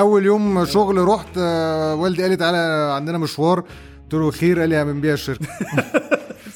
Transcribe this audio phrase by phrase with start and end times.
[0.00, 3.60] أول يوم شغل رحت آه، والدي قال لي تعالى عندنا مشوار.
[4.02, 5.46] قلت له خير قال لي هنبيع الشركة.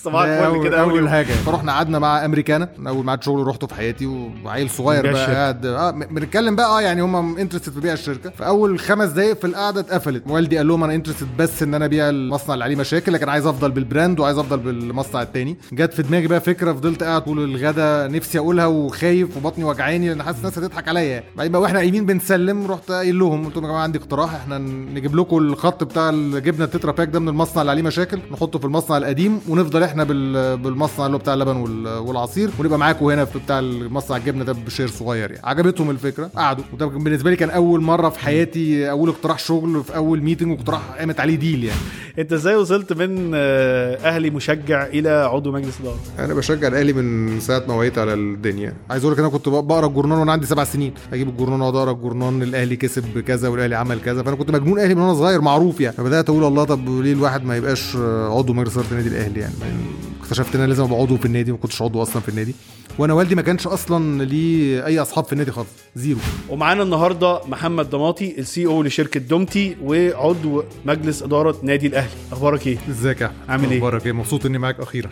[0.04, 1.08] صباح الفل اول, كده أول يوم.
[1.08, 4.06] حاجة فرحنا قعدنا مع أمريكانا أول ميعاد شغل رحته في حياتي
[4.44, 5.26] وعيل صغير بقى.
[5.34, 9.36] قاعد آه بنتكلم بقى آه يعني هم interested في بيع الشركة في أول خمس دقائق
[9.40, 12.76] في القعدة اتقفلت والدي قال لهم أنا interested بس إن أنا أبيع المصنع اللي عليه
[12.76, 16.72] مشاكل لكن عايز أفضل بال brand وعايز أفضل بالمصنع التاني جت في دماغي بقى فكرة
[16.72, 21.24] فضلت قاعد طول الغدا نفسي أقولها وخايف وبطني وجعاني لأن حاسس الناس هتضحك عليا.
[21.36, 24.58] بعدين بقى وإحنا قايمين بنسلم رحت قايل لهم قلت لهم يا جماعة عندي اقتراح إحنا
[24.58, 28.58] نجيب لكم الخط بتاع الجبنه ال Tetra Pak ده من المصنع اللي عليه مشاكل نحطه
[28.58, 33.04] في المصنع القديم ونفضل إحنا بال- بالمصنع اللي هو بتاع اللبن وال- والعصير ونبقى معاكم
[33.06, 35.46] هنا في بتاع المصنع الجبنة ده ب share صغير يعني.
[35.46, 36.64] عجبتهم الفكرة قعدوا.
[36.72, 40.80] وده بالنسبة لي كان أول مرة في حياتي أول اقتراح شغل في أول meeting واقتراح
[40.98, 41.80] قامت عليه deal يعني.
[42.18, 47.40] أنت إزاي وصلت من آه، أهلي مشجع إلى عضو مجلس إدارة؟ أنا بشجع الأهلي من
[47.40, 48.72] ساعة ما وعيت على الدنيا.
[48.90, 50.94] عايز أقول لك أنا كنت بقرأ الجورنال وأنا عندي سبع سنين.
[51.12, 54.22] أجيب الجورنال واقعد اقرا الجورنال الأهلي كسب كذا والأهلي عمل كذا.
[54.22, 55.96] فأنا كنت مجنون أهلي من وأنا صغير معروف يعني.
[55.96, 57.96] فبدأت أقول الله طب ليه الواحد ما يبقاش
[58.30, 59.54] عضو مجلس إدارة النادي الأهلي يعني؟
[60.22, 62.54] اكتشفت إن أنا لازم أبقى عضو في النادي ما كنتش عضو أصلا في النادي.
[62.98, 66.18] وأنا والدي ما كانش أصلا ليه أي أصحاب في النادي خالص زيرو.
[66.48, 72.14] ومعانا النهارده محمد الدماطي ال CEO لشركة دومتي وعضو مجلس إدارة نادي الأهلي.
[72.32, 75.10] أخبارك إيه؟ إزيك يا أحمد؟ عامل إيه؟ أخبارك إيه؟ مبسوط إني معاك أخيرا.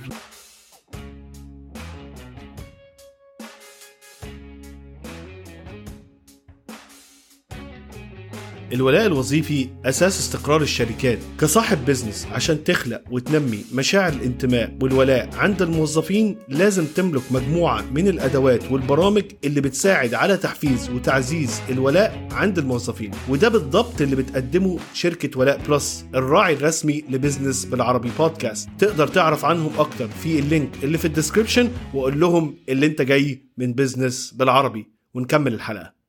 [8.72, 16.36] الولاء الوظيفي أساس استقرار الشركات كصاحب business عشان تخلق وتنمي مشاعر الانتماء والولاء عند الموظفين
[16.48, 23.10] لازم تملك مجموعة من الأدوات والبرامج اللي بتساعد على تحفيز وتعزيز الولاء عند الموظفين.
[23.28, 28.68] وده بالضبط اللي بتقدمه شركة ولاء Plus الراعي الرسمي ل business بالعربي بودكاست.
[28.78, 33.02] تقدر تعرف عنهم أكتر في ال link اللي في ال description وقول لهم اللي انت
[33.02, 34.86] جاي من business بالعربي.
[35.14, 36.01] ونكمل الحلقة.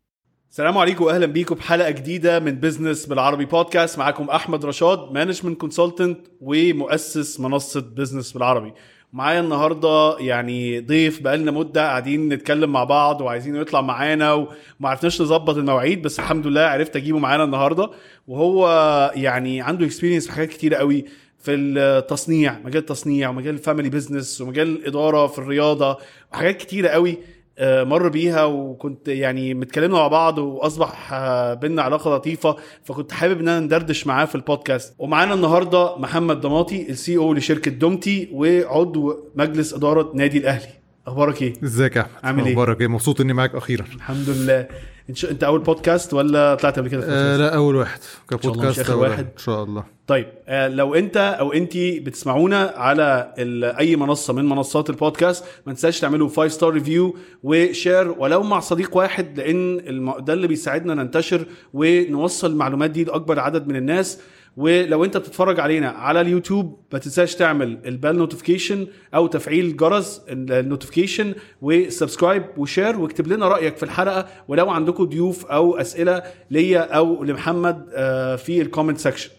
[0.54, 6.20] السلام عليكم واهلا بيكم بحلقه جديدة من business بالعربي بودكاست معاكم أحمد رشاد management consultant
[6.42, 8.74] ومؤسس منصة business بالعربي.
[9.14, 15.22] معايا النهارده يعني ضيف بقالنا مدة قاعدين نتكلم مع بعض وعايزينه يطلع معانا وما عرفناش
[15.22, 17.90] نظبط المواعيد بس الحمد لله عرفت أجيبه معانا النهارده.
[18.28, 18.68] وهو
[19.16, 21.06] يعني عنده experience في حاجات كتيرة قوي
[21.40, 25.98] في التصنيع مجال التصنيع ومجال ال family business ومجال الإدارة في الرياضة
[26.34, 27.18] وحاجات كتيرة قوي.
[27.62, 33.48] مر بيها وكنت يعني متكلمنا مع بعض وأصبح آه، بينا علاقة لطيفة فكنت حابب إن
[33.48, 34.96] أنا ندردش معاه في البودكاست.
[35.00, 40.83] ومعانا النهارده محمد الدماطي ال CEO لشركة دومتي وعضو مجلس إدارة نادي الأهلي.
[41.08, 43.86] أخبارك إيه؟ إزيك يا أحمد؟ عامل إيه؟ أخبارك إيه؟ مبسوط إني معاك أخيرا.
[43.96, 44.68] الحمد لله.
[45.14, 48.00] شاء- أنت أول بودكاست ولا طلعت قبل كده آه؟ لا أول واحد.
[48.30, 49.24] كبودكاست أول واحد.
[49.24, 49.84] إن شاء الله.
[50.08, 55.74] طيب آه، لو أنت أو انت بتسمعونا على ال- أي منصة من منصات البودكاست ما
[55.74, 60.48] تنساش تعملوا 5 star review و share ولو مع صديق واحد لأن الم- ده اللي
[60.48, 64.20] بيساعدنا ننتشر ونوصل المعلومات دي لأكبر عدد من الناس.
[64.58, 70.22] ولو انت بتتفرج علينا على اليوتيوب ما تنساش تعمل ال bell notification أو تفعيل جرس
[70.30, 75.78] ال notification و subscribe و share واكتب لنا رأيك في الحلقة ولو عندكم ضيوف أو
[75.78, 79.30] أسئلة ليا أو لمحمد آه، في ال comment section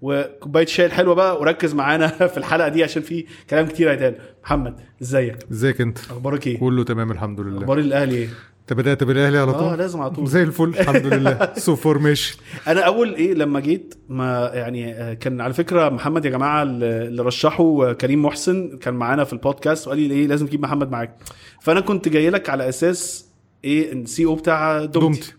[0.00, 4.14] وكوباية الشاي الحلوة بقى وركز معانا في الحلقة دي عشان في كلام كتير هيتقال.
[4.44, 7.58] محمد ازيك؟ ازيك انت؟ أخبارك إيه؟ كله تمام الحمد لله.
[7.58, 8.28] أخبار الأهلي إيه؟
[8.70, 10.26] انت بدأت بالأهلي على آه طول؟ لازم على طول.
[10.26, 11.52] زي الفل الحمد لله.
[11.56, 12.36] so for information
[12.66, 17.22] أنا أول إيه لما جيت ما يعني آه، كان على فكرة محمد يا جماعة اللي
[17.22, 21.16] رشحه كريم محسن كان معانا في البودكاست وقال لي إيه لازم تجيب محمد معاك.
[21.60, 23.28] فأنا كنت جاي لك على أساس
[23.64, 25.32] إيه ال CEO بتاع دومتي, دومتي.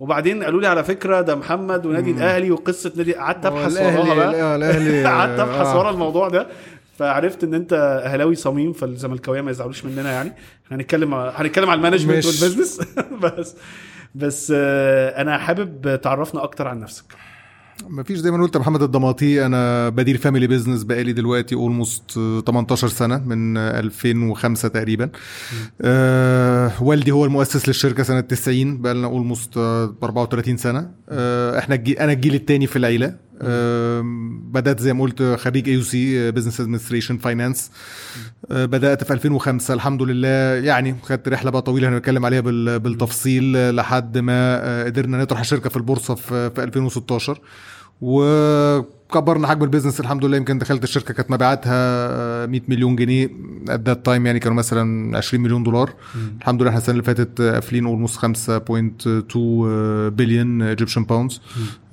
[0.00, 3.14] وبعدين قالوا لي على فكرة ده محمد ونادي الأهلي وقصة نادي.
[3.14, 5.04] قعدت أبحث وراها بقى.
[5.12, 5.78] قعدت أبحث آه.
[5.78, 6.46] ورا الموضوع ده.
[7.02, 7.72] فعرفت إن أنت
[8.04, 10.32] أهلاوي صميم فالزملكاوية ما يزعلوش مننا يعني.
[10.66, 12.26] إحنا هنتكلم هنتكلم على ال management.
[12.26, 12.80] وال business.
[13.22, 13.54] بس
[14.14, 17.04] بس آه، أنا حابب تعرفنا أكتر عن نفسك.
[17.88, 22.10] مفيش زي ما قلت محمد الدماطي أنا بدير family business بقالي دلوقتي almost
[22.46, 25.10] 18 سنة من 2005 تقريبا.
[25.80, 30.90] آه والدي هو المؤسس للشركة سنة 90 بقى لنا almost 34 سنة.
[31.08, 33.06] آه إحنا الجي أنا الجيل الثاني في العيلة.
[33.06, 33.16] آه
[34.52, 37.70] بدأت زي ما قلت خريج AUC business administration finance
[38.50, 40.28] بدأت في 2005 الحمد لله.
[40.66, 44.32] يعني خدت رحلة بقى طويلة هنتكلم عليها بال- بالتفصيل آه، لحد ما
[44.64, 47.40] آه، قدرنا نطرح الشركة في البورصة في في 2016
[48.02, 50.36] وكبرنا حجم ال business الحمد لله.
[50.36, 53.30] يمكن دخلت الشركة كانت مبيعاتها آه، 100 مليون جنيه.
[53.68, 55.90] at that time يعني كانوا مثلا 20 مليون دولار.
[56.40, 61.40] الحمد لله إحنا السنة اللي فاتت آه، قافلين almost 5.2 billion Egyptian pounds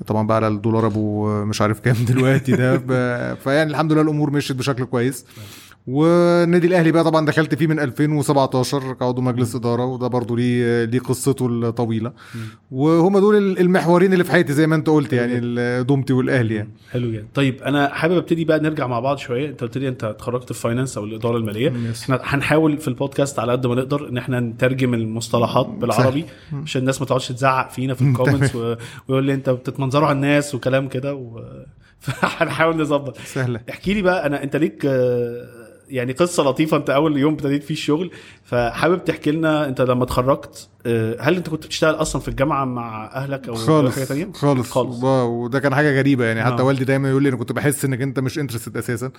[0.07, 2.77] طبعا بقى على الدولار أبو آه، مش عارف كام دلوقتي ده.
[3.43, 5.25] فيعني الحمد لله الأمور مشيت بشكل كويس.
[5.89, 10.99] والنادي الأهلي بقى طبعا دخلت فيه من 2017 كعضو مجلس إدارة وده برضو ليه ليه
[10.99, 12.11] قصته الطويلة.
[12.71, 15.39] وهم دول المحورين اللي في حياتي زي ما أنت قلت يعني
[15.83, 16.69] دومتي والأهلي يعني.
[16.91, 17.27] حلو جدا.
[17.33, 19.49] طيب أنا حابب أبتدي بقى نرجع مع بعض شوية.
[19.49, 21.69] أنت قلت لي أنت اتخرجت في finance أو الإدارة المالية.
[21.69, 22.03] Yes.
[22.03, 26.25] إحنا هنحاول في البودكاست على قد ما نقدر إن إحنا نترجم المصطلحات بالعربي
[26.63, 28.75] عشان الناس ما تقعدش تزعق فينا في ال comments و...
[29.07, 31.43] ويقول لي أنت بتتمنظروا على الناس وكلام كده و...
[31.99, 33.17] فهنحاول نظبط.
[33.17, 33.59] سهلة.
[33.69, 34.85] احكي لي بقى أنا أنت ليك
[35.89, 36.77] يعني قصة لطيفة.
[36.77, 38.11] انت أول يوم ابتديت فيه الشغل
[38.43, 43.05] فحابب تحكي لنا انت لما اتخرجت آه، هل انت كنت بتشتغل أصلا في الجامعة مع
[43.13, 44.71] أهلك أو خالص حاجة ثانية خالص.
[44.71, 45.03] خالص.
[45.03, 46.43] وده كان حاجة غريبة يعني.
[46.43, 46.65] حتى آه.
[46.65, 49.05] والدي دايما يقول لي أنا كنت بحس إنك أنت مش interested أساسا.
[49.05, 49.11] آه.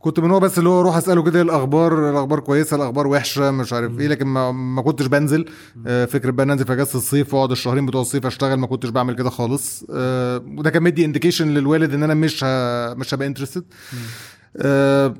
[0.00, 3.50] كنت من هو بس اللي هو أروح أسأله كده إيه الأخبار الأخبار كويسة الأخبار وحشة
[3.50, 4.08] مش عارف إيه.
[4.08, 5.44] لكن ما, ما كنتش بنزل
[5.86, 9.14] آه، فكرة بقى ننزل في أجازة الصيف وأقعد الشهرين بتوع الصيف أشتغل ما كنتش بعمل
[9.14, 9.84] كده خالص.
[9.94, 12.46] آه، وده كان مدي indication للوالد إن أنا مش ه...
[12.94, 13.64] مش هبقى interested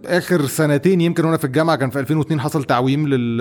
[0.06, 3.38] آخر سنتين يمكن وأنا في الجامعة كان في 2002 حصل تعويم لل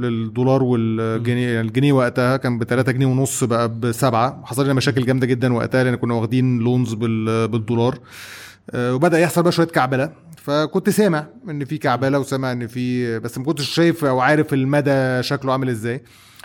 [0.00, 4.42] للدولار والجنيه الجنيه وقتها كان ب 3 جنيه ونص بقى بسبعة.
[4.44, 7.48] حصل لنا مشاكل جامدة جدا وقتها لأن كنا واخدين لونز بال...
[7.48, 7.98] بالدولار.
[8.70, 10.12] آه، وبدأ يحصل بقى شوية كعبلة.
[10.36, 15.22] فكنت سامع إن في كعبلة وسامع إن في بس ما كنتش شايف أو عارف المدى
[15.22, 16.02] شكله عامل إزاي.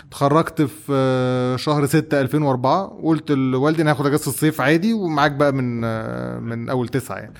[0.08, 5.52] اتخرجت في آه، شهر 6 2004 قلت لوالدي أنا هاخد أجازة الصيف عادي ومعاك بقى
[5.52, 7.34] من آه، من أول تسعة يعني.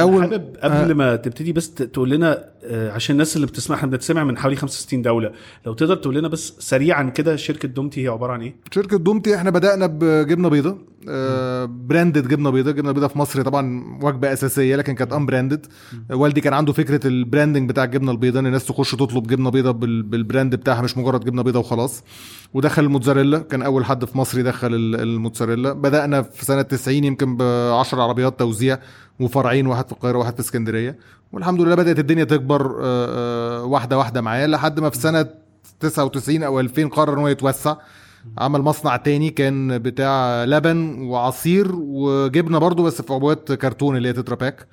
[0.00, 4.24] اول حابب قبل ما تبتدي بس تقول لنا آه، عشان الناس اللي بتسمع إحنا بنتسمع
[4.24, 5.32] من حوالي 65 دولة.
[5.66, 9.36] لو تقدر تقول لنا بس سريعا كده شركة دومتي هي عبارة عن إيه؟ شركة دومتي
[9.36, 10.78] إحنا بدأنا بجبنة بيضة
[11.08, 12.70] آه branded جبنة بيضة.
[12.70, 15.66] جبنة بيضة في مصر طبعا وجبة أساسية لكن كانت unbranded
[16.10, 19.70] والدي كان عنده فكرة ال branding بتاع الجبنة البيضة ان الناس تخش تطلب جبنة بيضة
[19.70, 22.02] بال- بال brand بتاعها مش مجرد جبنة بيضة وخلاص.
[22.54, 23.38] ودخل الموتزاريلا.
[23.38, 25.72] كان أول حد في مصر يدخل ال- الموتزاريلا.
[25.72, 28.78] بدأنا في سنة 90 يمكن ب 10 عربيات توزيع
[29.20, 30.98] وفرعين واحد في القاهرة وواحد في اسكندرية.
[31.32, 35.26] والحمد لله بدأت الدنيا تكبر آه، آه، واحدة واحدة معاه لحد ما في سنة
[35.80, 37.76] 99 أو 2000 قرر ان هو يتوسع.
[38.38, 44.12] عمل مصنع تاني كان بتاع لبن وعصير وجبنة برضو بس في عبوات كرتون اللي هي
[44.12, 44.66] تترا باك.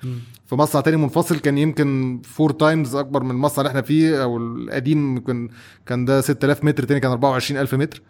[0.46, 4.36] في مصنع تاني منفصل كان يمكن four times أكبر من المصنع اللي إحنا فيه أو
[4.36, 5.48] القديم كان
[5.86, 8.02] كان ده 6000 متر تاني كان 24000 متر.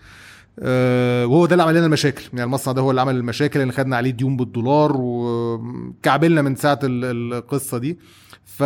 [0.59, 2.23] آه، وهو ده اللي عمل لنا المشاكل.
[2.33, 6.79] يعني المصنع ده هو اللي عمل المشاكل اللي خدنا عليه ديون بالدولار وكعبلنا من ساعة
[6.85, 7.99] ال- القصة دي.
[8.61, 8.63] ف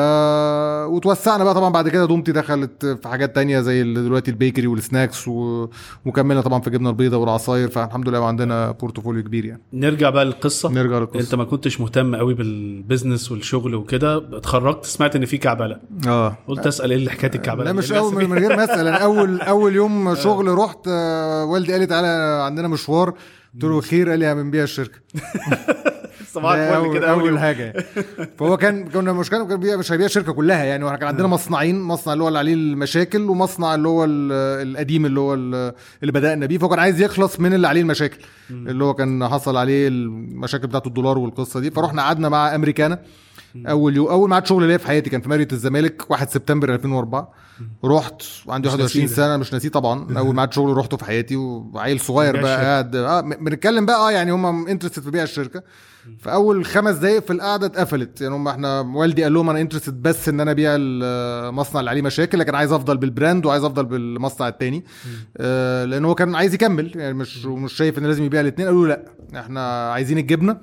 [0.94, 2.04] وتوسعنا بقى طبعا بعد كده.
[2.06, 5.68] دومتي دخلت في حاجات تانية زي دلوقتي ال bakery وال snacks و...
[6.06, 7.68] وكملنا طبعا في الجبنه البيضاء والعصاير.
[7.68, 9.62] فالحمد لله عندنا portfolio كبير يعني.
[9.72, 10.70] نرجع بقى للقصة.
[10.70, 11.20] نرجع للقصة.
[11.20, 14.16] انت ما كنتش مهتم قوي بال business والشغل وكده.
[14.36, 15.76] اتخرجت سمعت ان في كعبلة.
[16.06, 16.38] آه.
[16.48, 18.86] قلت أسأل إيه اللي حكاية الكعبلة؟ لا دي؟ مش أول من غير ما أسأل.
[18.86, 22.08] أنا أول أول يوم شغل رحت آه، والدي قال لي تعالى
[22.44, 23.14] عندنا مشوار.
[23.54, 24.98] قلت له خير قال لي بنبيع الشركة.
[26.34, 27.38] صباح الفل كده أول.
[27.38, 27.72] حاجة.
[28.38, 32.12] فهو كان كنا المشكلة كان مش هيبيع الشركة كلها يعني وإحنا كان عندنا مصنعين مصنع
[32.12, 34.32] اللي هو اللي عليه المشاكل ومصنع اللي هو ال-
[34.68, 35.72] القديم اللي هو ال-
[36.02, 38.18] اللي بدأنا بيه فهو كان عايز يخلص من اللي عليه المشاكل
[38.50, 42.98] اللي هو كان حصل عليه المشاكل بتاعت الدولار والقصة دي فرحنا قعدنا مع أمريكانا
[43.56, 47.32] أول يوم أول ميعاد شغل ليا في حياتي كان في ماريوت الزمالك 1 سبتمبر 2004
[47.84, 50.18] رحت وعندي مش 21 ناسيه سنة مش ناسيه طبعا.
[50.18, 52.64] أول ميعاد شغل رحته في حياتي وعيل صغير بقى.
[52.64, 55.62] قاعد آه بنتكلم بقى آه يعني هم interested في بيع الشركة.
[56.18, 58.20] فاول خمس دقايق في القعدة اتقفلت.
[58.20, 62.02] يعني هم إحنا والدي قال لهم أنا interested بس إن أنا أبيع المصنع اللي عليه
[62.02, 64.84] مشاكل لكن عايز أفضل بال brand وعايز أفضل بالمصنع التاني.
[65.36, 68.86] آه لأن هو كان عايز يكمل يعني مش مش شايف إن لازم يبيع الاثنين قالوا
[68.88, 69.04] لأ
[69.38, 70.56] إحنا عايزين الجبنة.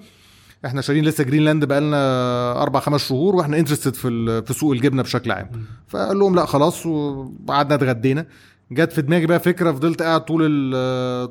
[0.65, 5.32] إحنا شارين لسه جرينلاند بقالنا أربع خمس شهور وإحنا interested في في سوق الجبنة بشكل
[5.32, 5.50] عام.
[5.88, 8.25] فقال لهم لا خلاص وقعدنا اتغدينا.
[8.72, 10.41] جت في دماغي بقى فكرة فضلت قاعد طول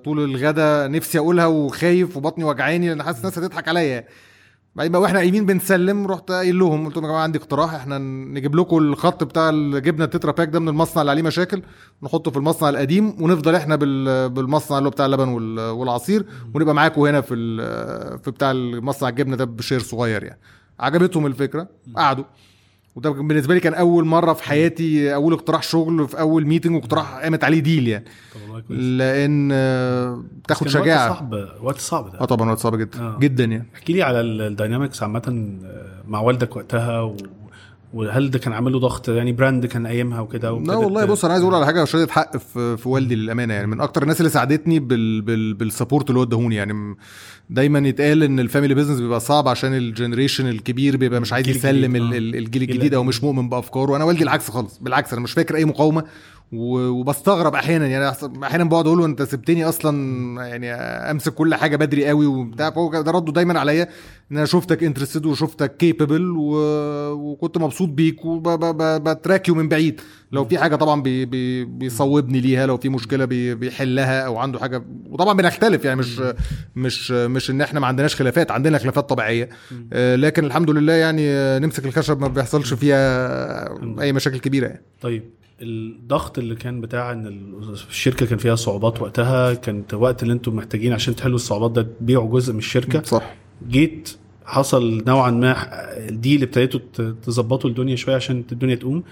[0.04, 3.82] طول الغدا نفسي أقولها وخايف وبطني وجعاني لأن حاسس الناس هتضحك عليا.
[3.82, 4.06] يعني.
[4.74, 7.98] بعدين بقى وإحنا قايمين بنسلم رحت قايل لهم قلت لهم يا جماعة عندي اقتراح إحنا
[7.98, 11.62] نجيب لكم الخط بتاع الجبنه التترا باك ده من المصنع اللي عليه مشاكل
[12.02, 16.74] نحطه في المصنع القديم ونفضل إحنا بال- بالمصنع اللي هو بتاع اللبن وال- والعصير ونبقى
[16.74, 17.34] معاكم هنا في
[18.24, 20.40] في بتاع المصنع الجبنة ده بشير صغير يعني.
[20.80, 22.24] عجبتهم الفكرة قعدوا.
[22.96, 27.14] وده بالنسبة لي كان أول مرة في حياتي أول اقتراح شغل في أول meeting واقتراح
[27.18, 28.04] قامت عليه deal يعني.
[28.70, 31.08] لأن آه، تاخد كان وقت شجاعة.
[31.14, 32.20] صعب وقت صعب ده.
[32.20, 33.00] آه طبعا وقت صعب جدا.
[33.00, 33.18] آه.
[33.18, 33.66] جدا يعني.
[33.74, 37.16] احكي لي على ال- dynamics عامة آه، مع والدك وقتها و...
[37.94, 41.32] وهل ده كان عامل له ضغط يعني brand كان ايامها وكده لا والله بص أنا
[41.34, 43.54] عايز أقول على حاجة شهاده حق في, في والدي للأمانة.
[43.54, 46.54] يعني من أكتر الناس اللي ساعدتني بال بال بال support اللي هو اداهوني.
[46.56, 46.96] يعني
[47.50, 51.46] دايما يتقال إن ال family business بيبقى صعب عشان ال generation الكبير بيبقى مش عايز
[51.46, 52.18] الجيل يسلم الجديد، ال- آه.
[52.18, 53.04] ال- الجيل الجيل الجديد أو.
[53.04, 53.96] مش مؤمن بأفكاره.
[53.96, 55.12] أنا والدي العكس خالص بالعكس.
[55.12, 56.04] أنا مش فاكر أي مقاومة.
[56.52, 57.86] وبستغرب أحيانا.
[57.86, 60.72] يعني أحيانا بقعد أقول له أنت سبتني أصلا يعني
[61.10, 62.70] أمسك كل حاجة بدري قوي وبتاع.
[62.70, 63.88] فهو ده رده دايما عليا
[64.32, 66.54] إن أنا شفتك interested وشفتك capable و...
[67.12, 70.00] وكنت مبسوط بيك وب track you من بعيد.
[70.32, 71.24] لو في حاجة طبعا بي...
[71.24, 71.64] بي...
[71.64, 73.54] بيصوبني ليها لو في مشكلة بي...
[73.54, 74.84] بيحلها أو عنده حاجة.
[75.10, 76.22] وطبعا بنختلف يعني مش
[76.76, 78.50] مش مش إن إحنا ما عندناش خلافات.
[78.50, 79.48] عندنا خلافات طبيعية.
[79.92, 84.82] آه، لكن الحمد لله يعني آه، نمسك الخشب ما بيحصلش فيها أي مشاكل كبيرة يعني.
[85.00, 85.39] طيب.
[85.62, 90.56] الضغط اللي كان بتاع إن ال- الشركة كان فيها صعوبات وقتها كانت وقت اللي أنتم
[90.56, 93.02] محتاجين عشان تحلوا الصعوبات ده تبيعوا جزء من الشركة.
[93.02, 93.34] صح.
[93.68, 95.56] جيت حصل نوعا ما
[96.10, 96.80] دي اللي ابتديتوا
[97.22, 99.02] تظبطوا الدنيا شوية عشان الدنيا تقوم.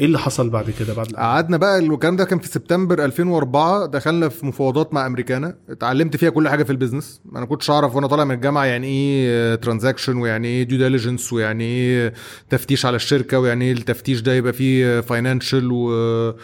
[0.00, 4.28] إيه اللي حصل بعد كده؟ بعد قعدنا بقى الكلام ده كان في سبتمبر 2004 دخلنا
[4.28, 5.56] في مفاوضات مع أمريكانا.
[5.68, 7.20] اتعلمت فيها كل حاجة في ال business.
[7.36, 11.64] أنا كنتش أعرف وأنا طالع من الجامعة يعني إيه transaction ويعني إيه due diligence ويعني
[11.64, 12.12] إيه
[12.50, 16.34] تفتيش على الشركة ويعني إيه التفتيش ده يبقى فيه financial و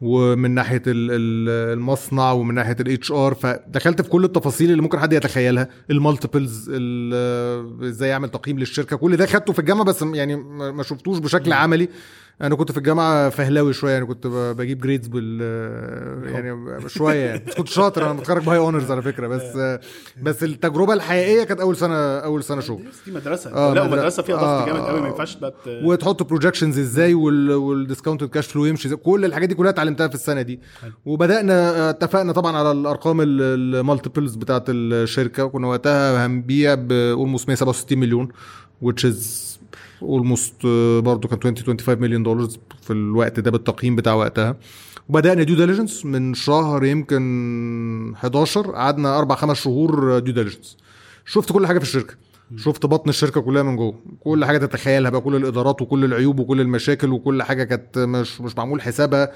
[0.00, 4.98] ومن ناحية ال- ال- المصنع ومن ناحية ال HR فدخلت في كل التفاصيل اللي ممكن
[4.98, 5.68] حد يتخيلها.
[5.90, 6.70] ال multiples
[7.84, 8.96] إزاي أعمل تقييم للشركة.
[8.96, 10.36] كل ده خدته في الجامعة بس يعني
[10.72, 11.88] ما شفتوش بشكل عملي.
[12.42, 15.40] أنا كنت في الجامعة فهلاوي شوية يعني كنت بجيب grades بال
[16.32, 17.24] يعني شوية.
[17.26, 19.78] يعني بس كنت شاطر أنا متخرج ب high honors على فكرة بس
[20.22, 22.82] بس التجربة الحقيقية كانت أول سنة أول سنة شغل.
[23.06, 23.52] دي مدرسة.
[23.54, 25.10] آه، لا مدر- مدرسه فيها ضغط آه، جامد قوي ما آه.
[25.10, 30.08] ينفعش بقى وتحط projections إزاي وال discounted cash flow يمشي كل الحاجات دي كلها اتعلمتها
[30.08, 30.60] في السنة دي.
[31.06, 37.48] وبدأنا آه، اتفقنا طبعا على الأرقام ال multiples بتاعت الشركة وكنا وقتها هنبيع ب almost
[37.48, 38.28] 167 مليون
[38.84, 39.16] which is
[40.02, 40.66] almost
[41.00, 42.48] برضه كان 20 25 مليون دولار
[42.82, 44.56] في الوقت ده بالتقييم بتاع وقتها.
[45.08, 50.76] وبدأنا due diligence من شهر يمكن 11 قعدنا أربع خمس شهور due diligence
[51.24, 52.14] شفت كل حاجة في الشركة.
[52.56, 53.94] شفت بطن الشركة كلها من جوه.
[54.20, 58.56] كل حاجة تتخيلها بقى كل الإدارات وكل العيوب وكل المشاكل وكل حاجة كانت مش مش
[58.56, 59.32] معمول حسابها.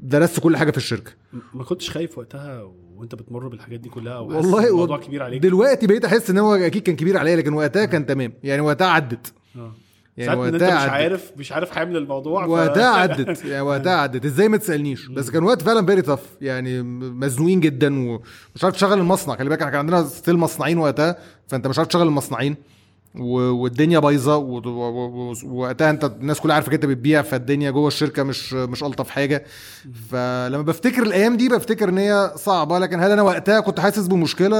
[0.00, 1.12] درست كل حاجة في الشركة.
[1.54, 2.62] ما كنتش خايف وقتها
[2.96, 6.54] وانت بتمر بالحاجات دي كلها والله الموضوع و- كبير عليك؟ دلوقتي بقيت أحس إن هو
[6.54, 8.32] أكيد كان كبير عليا لكن وقتها كان تمام.
[8.44, 9.32] يعني وقتها عدت.
[9.56, 9.72] آه.
[10.16, 10.90] يعني إن أنت وقتها مش عدت.
[10.90, 13.44] عارف مش عارف حامل الموضوع ف- وقتها عدت.
[13.44, 14.24] يعني وقتها عدت.
[14.24, 18.98] إزاي ما تسألنيش؟ بس كان وقت فعلا very tough يعني مزنوقين جدا ومش عارف تشغل
[18.98, 19.36] المصنع.
[19.36, 21.16] خلي بالك إحنا كان عندنا still مصنعين وقتها
[21.48, 22.56] فأنت مش عارف تشغل المصنعين.
[23.18, 24.36] والدنيا بايظة
[25.44, 29.44] ووقتها انت الناس كلها عارفة انت بتبيع فالدنيا جوه الشركة مش مش ألطف حاجة.
[30.10, 34.56] فلما بفتكر الأيام دي بفتكر إن هي صعبة لكن هل أنا وقتها كنت حاسس بمشكلة؟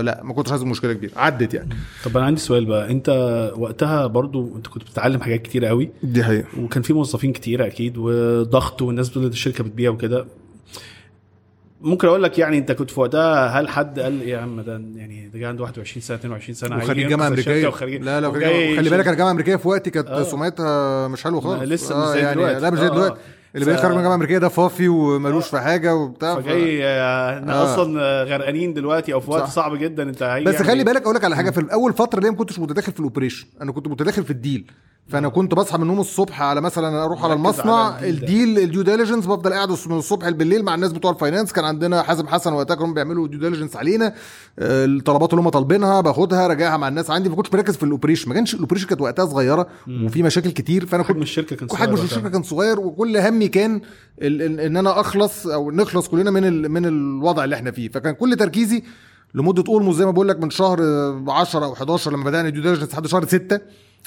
[0.00, 1.12] لا ما كنتش حاسس بمشكلة كبيرة.
[1.16, 1.68] عدت يعني.
[2.04, 2.90] طب أنا عندي سؤال بقى.
[2.90, 3.08] أنت
[3.56, 5.90] وقتها برضو أنت كنت بتتعلم حاجات كتير قوي.
[6.02, 6.46] دي حقيقة.
[6.60, 10.26] وكان في موظفين كتير أكيد وضغط والناس بتقول الشركة بتبيع وكده.
[11.82, 15.28] ممكن أقول لك يعني أنت كنت في وقتها هل حد قال يا عم ده يعني
[15.28, 19.56] ده عنده 21 سنة 22 سنة وخريج جامعة أمريكية لا لا خلي بالك الجامعة الأمريكية
[19.56, 20.22] في وقتي كانت آه.
[20.22, 22.60] سمعتها مش حلوة خالص لسه مش زي يعني دلوقتي.
[22.60, 23.54] لا مش زي آه، دلوقتي آه.
[23.54, 27.74] اللي بيخرج من الجامعة الامريكيه ده فافي وملوش في حاجة وبتاع فجاي آه، إحنا آه.
[27.74, 29.50] أصلا آه، غرقانين دلوقتي أو في وقت صح.
[29.50, 32.18] صعب جدا أنت بس يعمل خلي إيه؟ بالك أقول لك على حاجة في الأول فترة
[32.18, 34.70] اللي ما كنتش متداخل في ال operation أنا كنت متداخل في ال deal
[35.08, 38.64] فأنا كنت بصحى من النوم الصبح على مثلا أروح على المصنع على ال deal ال
[38.64, 42.26] due diligence بفضل قاعد من الصبح بالليل مع الناس بتوع ال finance كان عندنا حازم
[42.26, 44.06] حسن وقتها كانوا بيعملوا due diligence علينا.
[44.58, 47.28] آه، الطلبات اللي هم طالبينها باخدها راجعها مع الناس عندي.
[47.28, 49.66] ما كنتش مركز في ال operation ما كانش ال operation كانت وقتها صغيرة
[50.04, 50.86] وفي مشاكل كتير.
[50.86, 51.94] فأنا كنت الشركة كان صغير حجم.
[52.04, 53.80] الشركة كان صغير وكل همي كان
[54.22, 57.88] ال- ال- إن أنا أخلص أو نخلص كلنا من ال من الوضع اللي إحنا فيه.
[57.88, 58.82] فكان كل تركيزي
[59.34, 60.80] لمدة almost زي ما بقول لك من شهر
[61.28, 63.60] 10 أو 11 لما بدأنا due diligence لحد شهر 6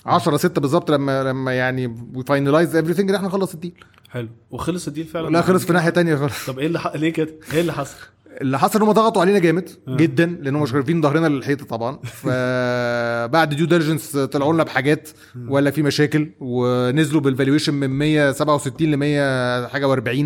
[0.06, 3.74] 10 6 بالظبط لما لما يعني we finalize everything إن إحنا نخلص ال deal
[4.10, 4.28] حلو.
[4.52, 6.46] وخلص ال deal فعلا؟ لا خلص في ناحية تانية خالص.
[6.46, 6.96] طب إيه اللي ح...
[6.96, 7.96] ليه كده؟ إيه اللي حصل؟
[8.42, 9.96] اللي حصل إن هم ضغطوا علينا جامد آه.
[9.98, 11.98] جدا لأن هم مش عارفين ظهرنا للحيطة طبعا.
[12.04, 15.10] فبعد due diligence طلعوا لنا بحاجات
[15.48, 20.26] ولا في مشاكل ونزلوا بال valuation من 167 ل 100 حاجة و40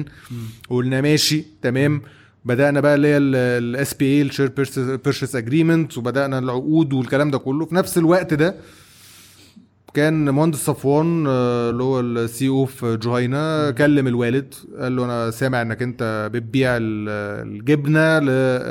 [0.69, 2.01] وقلنا ماشي تمام.
[2.45, 3.17] بدأنا بقى اللي هي
[3.57, 4.47] ال SPA ال share
[5.05, 7.65] purchase agreement وبدأنا العقود والكلام ده كله.
[7.65, 8.55] في نفس الوقت ده
[9.93, 15.31] كان مهندس صفوان آه، اللي هو ال CEO في جهينة كلم الوالد قال له أنا
[15.31, 17.09] سامع إنك أنت بتبيع ال-
[17.47, 18.17] الجبنة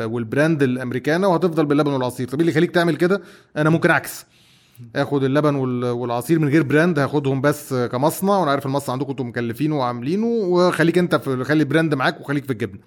[0.07, 2.29] وال brand الأمريكانة وهتفضل باللبن والعصير.
[2.29, 3.23] طب إيه اللي يخليك تعمل كده؟
[3.57, 4.27] أنا ممكن اعكس
[4.97, 9.29] آخد اللبن وال- والعصير من غير brand هاخدهم بس كمصنع وأنا عارف المصنع عندكم أنتم
[9.29, 12.81] مكلفينه وعاملينه وخليك أنت في خلي ال brand معاك وخليك في الجبنة.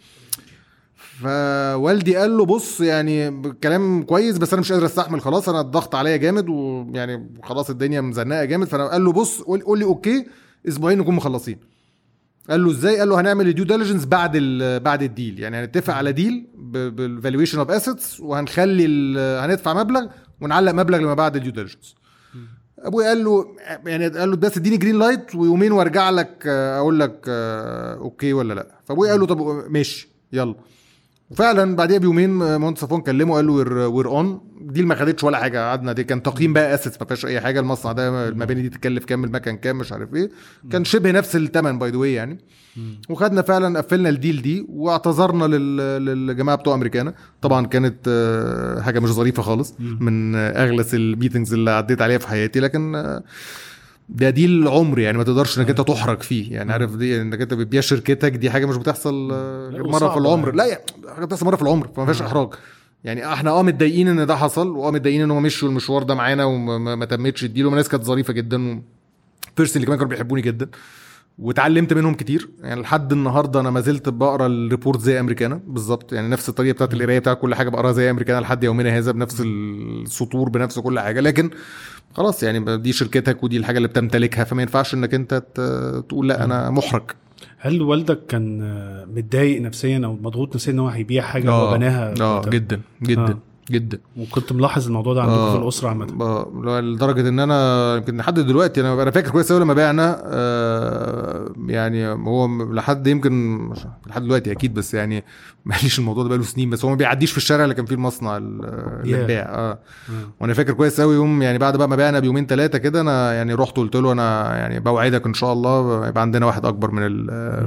[1.20, 5.96] فوالدي قال له بص يعني كلام كويس بس أنا مش قادر أستحمل خلاص أنا الضغط
[5.96, 8.68] عليا جامد ويعني خلاص الدنيا مزنقة جامد.
[8.68, 10.26] فأنا قال له بص قول, قول لي okay
[10.68, 11.58] أسبوعين نكون مخلصين.
[12.50, 14.38] قال له إزاي؟ قال له هنعمل ال due diligence بعد
[14.84, 18.86] بعد ال deal يعني هنتفق على deal بال valuation of assets وهنخلي
[19.20, 20.06] هندفع مبلغ
[20.42, 21.96] ونعلق مبلغ لما بعد ال due diligence
[22.80, 23.46] ابويا قال له
[23.86, 28.54] يعني قال له بس اديني green light ويومين وأرجع لك أقول لك آه، okay ولا
[28.54, 28.68] لأ.
[28.86, 30.56] فابويا قال له طب ماشي يلا.
[31.32, 33.54] وفعلا بعديها بيومين آه، مهندس صفوان كلمه قال له
[33.88, 35.70] we're on دي ما خدتش ولا حاجة.
[35.70, 37.60] قعدنا دي كان تقييم بقى اسس ما فيهاش أي حاجة.
[37.60, 40.30] المصنع ده المباني دي تكلف كام المكن كام مش عارف إيه.
[40.72, 42.38] كان شبه نفس الثمن by the يعني.
[43.10, 47.14] وخدنا فعلا قفلنا الديل دي واعتذرنا لل- للجماعة بتوع أمريكانا.
[47.42, 52.18] طبعا كانت آه، حاجة مش ظريفة خالص من آه، اغلس ال meetings اللي عديت عليها
[52.18, 52.60] في حياتي.
[52.60, 53.24] لكن آه،
[54.12, 56.54] ده deal عمر يعني ما تقدرش إنك أنت تحرج فيه.
[56.54, 59.32] يعني عارف دي إنك أنت بتبيع شركتك دي حاجة مش بتحصل
[59.72, 60.46] غير مرة في العمر.
[60.48, 60.58] يعني.
[60.58, 60.82] لا يعني
[61.16, 62.50] حاجة بتحصل مرة في العمر فما فيهاش إحراج.
[63.04, 66.46] يعني إحنا آه متضايقين إن ده حصل وآه متضايقين إن هم مشوا المشوار ده معانا
[66.46, 68.82] وما ما- ما تمتش ال deal وما ناس كانت ظريفة جدا
[69.58, 70.70] personally كمان كانوا بيحبوني جدا.
[71.40, 72.50] واتعلمت منهم كتير.
[72.62, 75.62] يعني لحد النهارده أنا ما زلت بقرأ ال report زي أمريكانا.
[75.68, 76.14] بالظبط.
[76.14, 79.42] يعني نفس الطريقة بتاعت القراية بتاعت كل حاجة بقراها زي أمريكانا لحد يومنا هذا بنفس
[79.42, 81.20] السطور بنفس كل حاجة.
[81.22, 81.50] لكن
[82.14, 85.44] خلاص يعني دي شركتك ودي الحاجة اللي بتمتلكها فما ينفعش إنك أنت
[86.10, 87.12] تقول لا أنا محرج
[87.58, 92.14] هل والدك كان آه، متضايق نفسيا أو مضغوط نفسيا إن هو هيبيع حاجة هو بناها
[92.22, 93.51] آه؟ جدا جدا آه.
[93.72, 94.00] جدا.
[94.18, 95.56] وكنت ملاحظ الموضوع ده عندكم آه.
[95.58, 96.06] في الأسرة عامة.
[96.64, 101.52] لو- لدرجة إن أنا يمكن لحد دلوقتي أنا أنا فاكر كويس قوي لما بعنا آه
[101.68, 103.60] يعني هو لحد يمكن
[104.08, 105.24] لحد دلوقتي أكيد بس يعني
[105.66, 108.38] معلش الموضوع ده بقاله سنين بس هو ما بيعديش في الشارع اللي كان فيه المصنع
[108.38, 108.66] ال-
[109.04, 109.20] اللي Yeah.
[109.20, 109.72] اتباع آه.
[109.72, 109.78] آه.
[110.40, 113.54] وأنا فاكر كويس قوي يوم يعني بعد بقى ما بعنا بيومين ثلاثة كده أنا يعني
[113.54, 117.02] رحت قلت له أنا يعني بوعدك إن شاء الله يبقى عندنا واحد أكبر من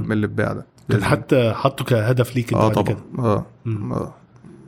[0.07, 0.67] من اللي اتباع ده.
[0.91, 2.87] كان حتى حطه كهدف ليك أنت آه بعد طبعا.
[2.89, 2.99] كده.
[3.19, 3.47] آه.
[3.65, 3.93] مم.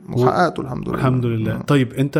[0.09, 0.97] وحققته الحمد لله.
[0.97, 1.53] الحمد لله.
[1.53, 1.61] آه.
[1.61, 2.17] طيب انت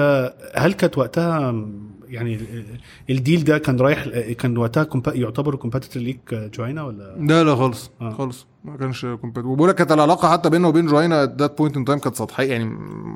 [0.56, 1.65] هل كانت وقتها
[2.08, 2.65] يعني ال-
[3.10, 7.91] ال deal ده كان رايح كان وقتها يعتبر competitor ليك جهينة ولا؟ لا لا خالص
[8.01, 8.10] آه.
[8.13, 8.46] خالص.
[8.65, 11.86] ما كانش comparable وبقول لك كانت العلاقة حتى بيننا وبين جهينة at that point in
[11.86, 12.72] time كانت سطحية يعني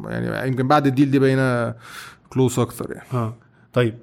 [0.08, 1.76] يعني يمكن بعد الديل دي بقينا
[2.30, 3.08] close أكتر يعني.
[3.14, 3.34] آه.
[3.74, 3.96] طيب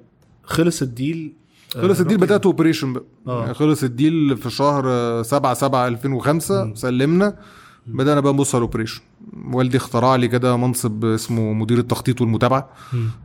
[0.43, 1.33] خلص ال deal
[1.75, 3.03] آه، خلص ال deal بدات operation بقى.
[3.27, 3.41] آه.
[3.41, 4.83] يعني خلص ال deal في شهر
[5.23, 7.35] 7 7 2005 سلمنا.
[7.93, 9.01] بدأنا بقى نبص على ال operation
[9.51, 12.69] والدي اخترع لي كده منصب اسمه مدير التخطيط والمتابعة.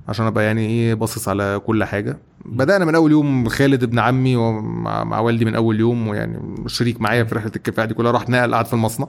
[0.09, 2.19] عشان أبقى يعني إيه باصص على كل حاجة.
[2.45, 7.01] بدأنا من أول يوم خالد ابن عمي ومع مع والدي من أول يوم ويعني شريك
[7.01, 9.09] معايا في رحلة الكفاح دي كلها راح نقل قعد في المصنع.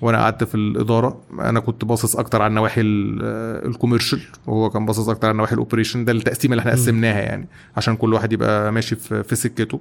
[0.00, 1.20] وأنا قعدت في الإدارة.
[1.40, 4.20] أنا كنت باصص أكتر على النواحي ال- آه، ال commercial.
[4.46, 7.96] وهو كان باصص أكتر على النواحي ال operation ده التقسيمة اللي إحنا قسمناها يعني عشان
[7.96, 9.80] كل واحد يبقى ماشي في سكته.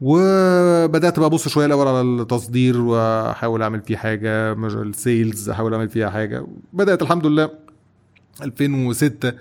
[0.00, 5.88] وبدأت بقى أبص شوية الأول على التصدير وأحاول أعمل فيه حاجة ال sales أحاول أعمل
[5.88, 6.46] فيها حاجة.
[6.72, 7.50] بدأت الحمد لله
[8.42, 9.32] 2006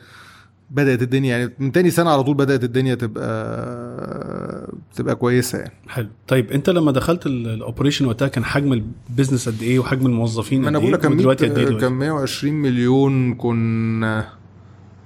[0.71, 5.73] بدأت الدنيا يعني من تاني سنة على طول بدأت الدنيا تبقى تبقى كويسة يعني.
[5.87, 6.07] حلو.
[6.27, 8.73] طيب أنت لما دخلت ال- ال operation وقتها كان حجم
[9.09, 11.51] ال business قد إيه وحجم الموظفين ما قد أنا بقول إيه؟ لك كان ودلوقتي 100
[11.53, 14.27] قد إيه كان دلوقتي 120 مليون كنا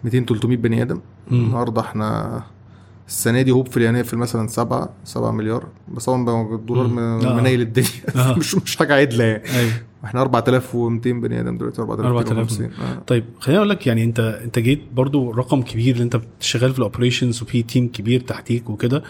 [0.04, 1.02] 200 300 بني آدم.
[1.32, 2.42] النهارده إحنا
[3.12, 6.96] السنة دي هوب هنقفل مثلا 7 7 مليار بس طبعا الدولار مم.
[6.96, 7.34] من- آه.
[7.42, 8.34] منيل الدنيا آه.
[8.40, 9.72] مش مش حاجة عدلة يعني أيوه
[10.06, 13.04] إحنا 4200 بني آدم دلوقتي 4250 آه.
[13.08, 16.78] طيب خليني أقول لك يعني أنت أنت جيت برضو رقم كبير اللي أنت شغال في
[16.80, 19.04] ال operations وفي team كبير تحتيك وكده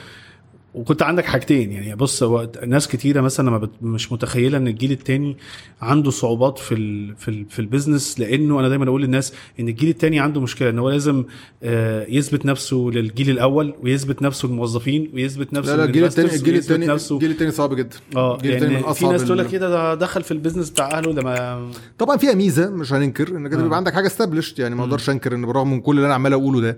[0.73, 1.71] وكنت عندك حاجتين.
[1.71, 5.37] يعني بص هو ناس كتيرة مثلا ما بت- مش متخيلة إن الجيل التاني
[5.81, 9.67] عنده صعوبات في ال في ال في ال business لأنه أنا دايما أقول للناس إن
[9.69, 11.23] الجيل التاني عنده مشكلة إن هو لازم
[11.63, 16.30] آه، يثبت نفسه للجيل الأول ويثبت نفسه للموظفين ويثبت نفسه لا لا الجيل الثاني لل
[16.30, 17.15] investors الجيل نفسه.
[17.15, 17.95] الجيل الثاني صعب جدا.
[18.15, 20.69] آه الجيل التاني من يعني في ناس تقول لك كده ده دخل في ال business
[20.69, 23.57] بتاع أهله ده ما طبعا فيها ميزه مش هننكر إنك آه.
[23.61, 26.33] بيبقى عندك حاجة established يعني ما أقدرش أنكر إن بالرغم من كل اللي أنا عمال
[26.33, 26.77] أقوله ده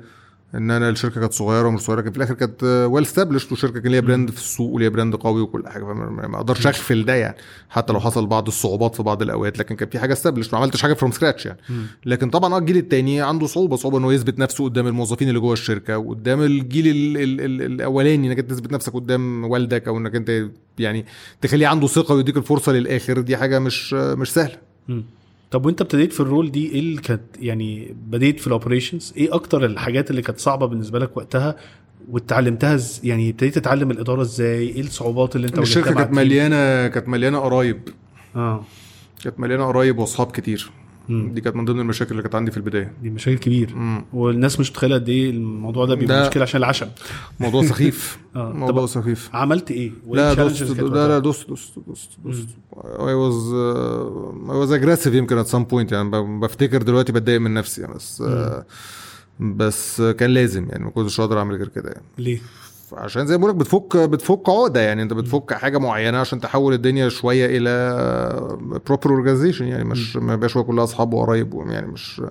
[0.55, 3.91] إن أنا الشركة كانت صغيرة ومش صغيرة لكن في الآخر كانت well established وشركة كان
[3.91, 7.35] ليها brand في السوق وليها brand قوي وكل حاجة فما ما أقدرش اغفل ده يعني.
[7.69, 10.81] حتى لو حصل بعض الصعوبات في بعض الأوقات لكن كان في حاجة established ما عملتش
[10.81, 11.59] حاجة from scratch يعني.
[12.05, 15.53] لكن طبعا آه الجيل الثاني عنده صعوبة صعوبة إنه يثبت نفسه قدام الموظفين اللي جوه
[15.53, 20.45] الشركة وقدام الجيل ال ال ال الأولاني إنك تثبت نفسك قدام والدك أو إنك أنت
[20.79, 21.05] يعني
[21.41, 23.21] تخليه عنده ثقة ويديك الفرصة للآخر.
[23.21, 24.57] دي حاجة مش مش سهلة.
[25.53, 29.13] طب وانت ابتديت في ال role دي إيه اللي كانت يعني بديت في ال operations
[29.17, 31.55] إيه أكتر الحاجات اللي كانت صعبة بالنسبة لك وقتها
[32.09, 33.01] واتعلمتها ز...
[33.03, 37.89] يعني ابتديت تتعلم الإدارة إزاي؟ إيه الصعوبات اللي انت الشركة كانت؟ مليانة كانت مليانة قرايب.
[38.35, 38.63] آه.
[39.23, 40.71] كانت مليانة قرايب وأصحاب كتير.
[41.09, 41.33] مم.
[41.33, 42.93] دي كانت من ضمن المشاكل اللي كانت عندي في البداية.
[43.01, 43.75] دي مشاكل كبير.
[43.75, 44.05] مم.
[44.13, 46.87] والناس مش متخيلة قد إيه الموضوع ده بيبقى مشكلة عشان العشم.
[47.39, 48.17] موضوع سخيف.
[48.35, 48.53] آه.
[48.53, 49.29] موضوع سخيف.
[49.33, 52.47] عملت إيه؟ لا دوست لا لا؟ دوست دوست دوست دوست.
[52.83, 56.39] I was uh, I was aggressive يمكن at some point يعني.
[56.39, 57.93] بفتكر دلوقتي بتضايق من نفسي يعني.
[57.93, 58.63] بس uh,
[59.39, 60.83] بس كان لازم يعني.
[60.83, 62.05] ما كنتش أقدر أعمل غير كده يعني.
[62.17, 62.39] ليه؟
[62.97, 65.01] عشان زي ما بقولك بتفك بتفك عقدة يعني.
[65.03, 69.83] انت بتفك حاجة معينة عشان تحول الدنيا شوية إلى proper organization يعني.
[69.83, 72.21] مش ما يبقاش كلها أصحاب وقرايب يعني مش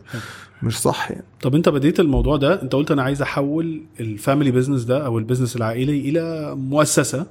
[0.62, 1.25] مش صح يعني.
[1.42, 5.18] طب انت بديت الموضوع ده انت قلت أنا عايز أحول ال family business ده أو
[5.18, 7.27] ال business العائلي إلى مؤسسة.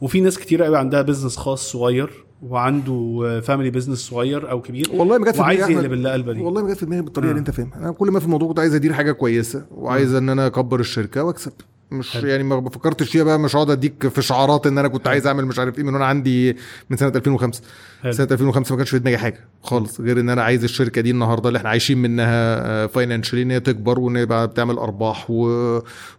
[0.00, 5.18] وفي ناس كتير قوي عندها business خاص صغير وعنده family business صغير أو كبير والله
[5.18, 5.92] ما جت في وعايز دماغي يقلب.
[5.92, 6.40] اللقلبه دي.
[6.40, 7.30] والله ما جت في دماغي بالطريقة آه.
[7.30, 7.78] اللي أنت فاهمها.
[7.78, 11.24] أنا كل ما في الموضوع كنت عايز أدير حاجة كويسة وعايز إن أنا أكبر الشركة
[11.24, 11.52] وأكسب.
[11.90, 12.28] مش حلو.
[12.28, 15.46] يعني ما فكرتش فيها بقى مش هقعد أديك في شعارات إن أنا كنت عايز أعمل
[15.46, 16.56] مش عارف إيه من وأنا عندي
[16.90, 17.62] من سنة 2005
[18.02, 18.12] حلو.
[18.12, 21.48] سنة 2005 ما كانش في دماغي حاجة خالص غير إن أنا عايز الشركة دي النهارده
[21.48, 25.44] اللي إحنا عايشين منها financially إن هي تكبر وإن هي بقى بتعمل أرباح و...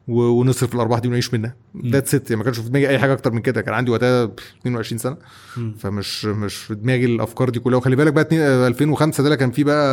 [0.08, 0.22] و...
[0.22, 1.56] ونصرف الأرباح دي ونعيش منها.
[1.86, 3.62] that's it ما كانش في دماغي أي حاجة أكتر من كده.
[3.62, 4.24] كان عندي وقتها
[4.62, 5.18] 22 سنة.
[5.58, 5.76] مم.
[5.80, 7.78] فمش مش في دماغي الأفكار دي كلها.
[7.78, 9.86] وخلي بالك بقى اتنين- 2005 ده لا كان فيه بقى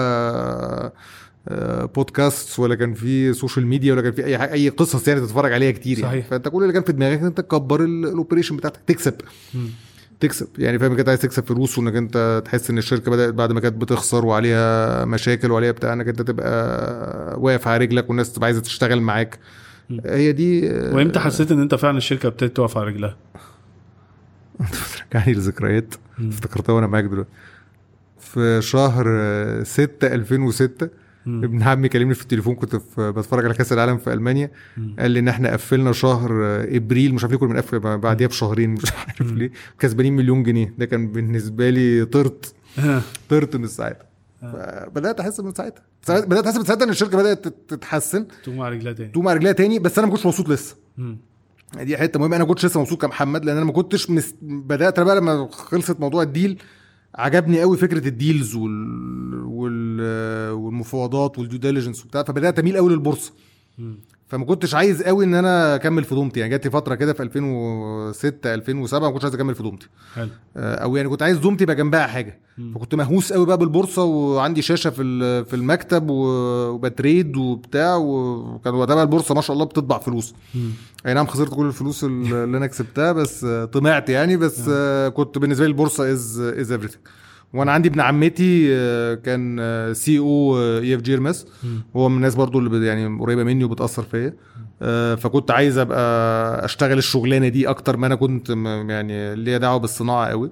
[0.85, 0.93] آه،
[1.95, 5.53] بودكاست ولا كان في social media ولا كان في أي حاجة أي قصص يعني تتفرج
[5.53, 6.27] عليها كتير يعني صحيح.
[6.27, 9.15] فأنت كل اللي كان في دماغك إن أنت تكبر ال- ال operation بتاعتك تكسب
[9.55, 9.67] مم.
[10.21, 13.61] تكسب يعني فاهم كده عايز تكسب فلوس وإنك أنت تحس إن الشركة بدأت بعد ما
[13.61, 18.61] كانت بتخسر وعليها مشاكل وعليها بتاع إنك أنت تبقى واقف على رجلك والناس تبقى عايزة
[18.61, 19.39] تشتغل معاك.
[20.07, 23.17] هي دي آه، وإمتى حسيت إن أنت فعلا الشركة ابتدت تقف على رجلها
[25.15, 26.29] رجعني لذكريات مم.
[26.29, 27.31] افتكرتها وأنا معاك دلوقتي
[28.21, 29.05] في شهر
[29.65, 30.89] 6 2006
[31.27, 31.45] مم.
[31.45, 34.51] ابن عمي كلمني في التليفون كنت في بتفرج على كأس العالم في ألمانيا.
[34.77, 34.97] مم.
[34.99, 36.31] قال لي إن إحنا قفلنا شهر
[36.77, 39.33] إبريل مش عارف ليه كنا بنقفل بعديها بشهرين مش عارف.
[39.33, 39.51] ليه.
[39.79, 40.75] كسبانين مليون جنيه.
[40.79, 42.55] ده كان بالنسبة لي طرت.
[42.79, 43.03] آه.
[43.29, 44.07] طرت من ساعتها.
[44.43, 45.83] فبدأت أحس من ساعتها.
[46.03, 48.27] ساعت- بدأت أحس من ساعتها إن الشركة بدأت تت- تتحسن.
[48.45, 49.09] تقوم على رجلها تاني.
[49.09, 50.77] تقوم على رجليها تاني بس أنا ما كنتش مبسوط لسه.
[50.99, 51.17] مم.
[51.83, 52.37] دي حتة مهمة.
[52.37, 54.35] أنا ما كنتش لسه مبسوط كمحمد لأن أنا ما كنتش مس...
[54.43, 56.59] بدأت بقى لما خلصت موضوع ال deal
[57.15, 59.45] عجبني قوي فكرة ال deals وال...
[60.01, 60.53] وال...
[60.53, 63.33] والمفاوضات وال due diligence وبتاع فبدأت أميل قوي للبورصة
[63.79, 63.99] مم.
[64.29, 67.23] فما كنتش عايز قوي إن أنا أكمل في دومتي يعني جات لي فترة كده في
[67.23, 71.65] 2006 2007 ما كنتش عايز أكمل في دومتي حلو آه، أو يعني كنت عايز دومتي
[71.65, 72.75] يبقى جنبها حاجة مم.
[72.75, 79.03] فكنت مهووس قوي بقى بالبورصة وعندي شاشة في في المكتب وب trade وبتاع وكان وقتها
[79.03, 80.71] البورصة ما شاء الله بتطبع فلوس مم.
[81.07, 85.39] أي نعم خسرت كل الفلوس اللي أنا كسبتها بس آه، طمعت يعني بس آه، كنت
[85.39, 87.09] بالنسبة لي البورصة is is everything
[87.57, 89.61] وأنا عندي ابن عمتي آه، كان
[89.95, 91.81] CEO EFG Hermes مم.
[91.97, 94.35] هو من الناس برضو اللي يعني قريبة مني وبتأثر فيا.
[94.83, 98.51] آه، فكنت عايز أبقى أشتغل الشغلانة دي أكتر ما أنا كنت
[98.89, 100.51] يعني ليا دعوة بالصناعة قوي.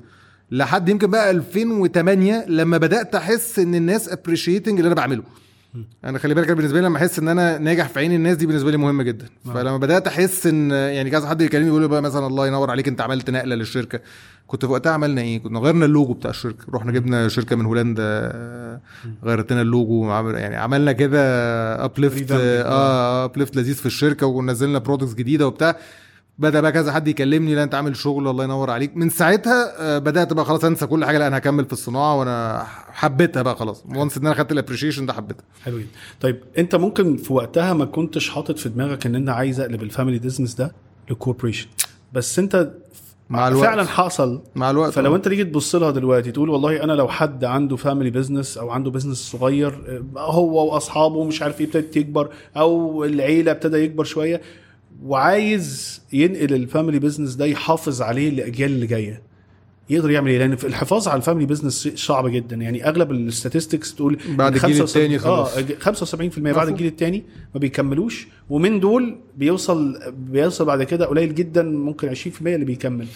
[0.51, 5.23] لحد يمكن بقى 2008 لما بدأت أحس إن الناس appreciating اللي أنا بعمله.
[6.05, 8.71] أنا خلي بالك بالنسبة لي لما احس ان أنا ناجح في عين الناس دي بالنسبة
[8.71, 9.27] لي مهمه جدا.
[9.45, 9.55] نعم.
[9.55, 12.89] فلما بدات احس ان يعني كذا حد يكلمني يقول لي بقى مثلا الله ينور عليك
[12.89, 14.01] انت عملت نقلة للشركة.
[14.47, 16.65] كنت في وقتها عملنا إيه؟ كنا غيرنا اللوجو بتاع الشركة.
[16.75, 18.81] رحنا جبنا شركة من هولندا آه،
[19.25, 21.21] غيرت لنا اللوجو يعني عملنا كده
[21.85, 22.27] uplift.
[22.33, 25.77] آه uplift لذيذ في الشركة ونزلنا products جديدة وبتاع.
[26.39, 28.97] بدأ بقى كذا حد يكلمني لا أنت عامل شغل الله ينور عليك.
[28.97, 32.65] من ساعتها آه، بدأت بقى خلاص أنسى كل حاجة لا أنا هكمل في الصناعة وأنا
[32.93, 33.85] حبيتها بقى خلاص.
[33.97, 35.45] once إن أنا خدت ال appreciation ده حبيتها.
[35.65, 35.89] حلو جدا.
[36.21, 39.88] طيب أنت ممكن في وقتها ما كنتش حاطط في دماغك إن انت عايز أقلب ال
[39.88, 40.73] family business ده
[41.11, 41.67] ل corporation
[42.13, 42.71] بس أنت
[43.31, 43.65] مع الوقت.
[43.65, 44.43] فعلا حصل.
[44.55, 45.17] مع الوقت فلو آه.
[45.17, 48.91] أنت تيجي تبص لها دلوقتي تقول والله أنا لو حد عنده family business أو عنده
[48.91, 54.41] business صغير آه، هو وأصحابه مش عارف إيه ابتدت يكبر أو العيلة ابتدى يكبر شوية
[55.05, 59.23] وعايز ينقل ال family business ده يحافظ عليه الاجيال اللي جاية.
[59.91, 62.57] يقدر يعمل إيه؟ لأن في الحفاظ على ال family business شيء صعب جدا.
[62.57, 65.57] يعني أغلب ال statistics تقول بعد الجيل 75 التاني خلاص.
[65.59, 65.63] آه
[66.35, 66.69] 75% بعد.
[66.69, 68.27] الجيل الثاني ما بيكملوش.
[68.51, 69.99] ومن دول بيوصل
[70.31, 73.07] بيوصل بعد كده قليل جدا ممكن 20% اللي بيكمل.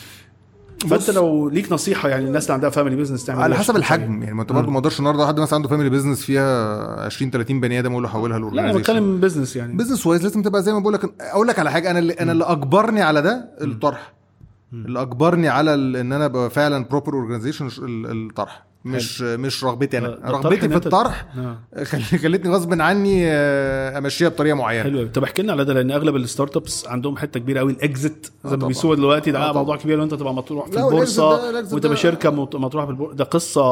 [0.87, 1.11] فانت.
[1.11, 4.35] لو ليك نصيحة يعني الناس اللي عندها family business تعمل على إيه؟ حسب الحجم يعني.
[4.35, 7.79] ما انت برضه ما أقدرش النهارده حد مثلا عنده family business فيها 20 30 بني
[7.79, 9.77] آدم أقول له حولها لا أنا بتكلم business يعني.
[9.77, 12.33] business wise لازم تبقى زي ما بقول لك أقول لك على حاجة أنا اللي أنا
[12.33, 14.12] اللي أجبرني على ده الطرح.
[14.73, 18.67] اللي أجبرني على إن أنا أبقى فعلا proper organization الطرح.
[18.85, 21.85] مش مش رغبتي آه، أنا الطرح رغبتي في الطرح آه.
[21.85, 24.83] خل- خلتني غصب عني آه، أمشيها بطريقة معينة.
[24.83, 25.07] حلو.
[25.14, 28.31] طب احكي لنا على ده لأن أغلب ال startups عندهم حتة كبيرة قوي ال exit
[28.45, 28.67] آه زي ما.
[28.67, 29.31] بيسووا دلوقتي.
[29.31, 29.53] ده آه آه.
[29.53, 33.62] موضوع كبير وانت تبقى مطروح في البورصة ده- شركة مط- مطروحه في البورصه ده قصة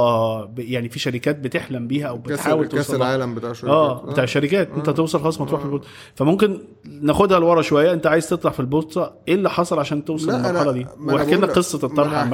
[0.58, 3.14] يعني في شركات بتحلم بيها أو كاس بتحاول كأس توصل لها.
[3.16, 5.88] العالم بتاع الشركات آه بتاع الشركات أنت توصل خلاص مطروح في البورصة.
[6.14, 6.58] فممكن
[7.02, 7.92] ناخدها لورا شوية.
[7.92, 11.86] أنت عايز تطلع في البورصة إيه اللي حصل عشان توصل للمرحلة دي؟ واحكي لنا قصة
[11.86, 12.30] الطرح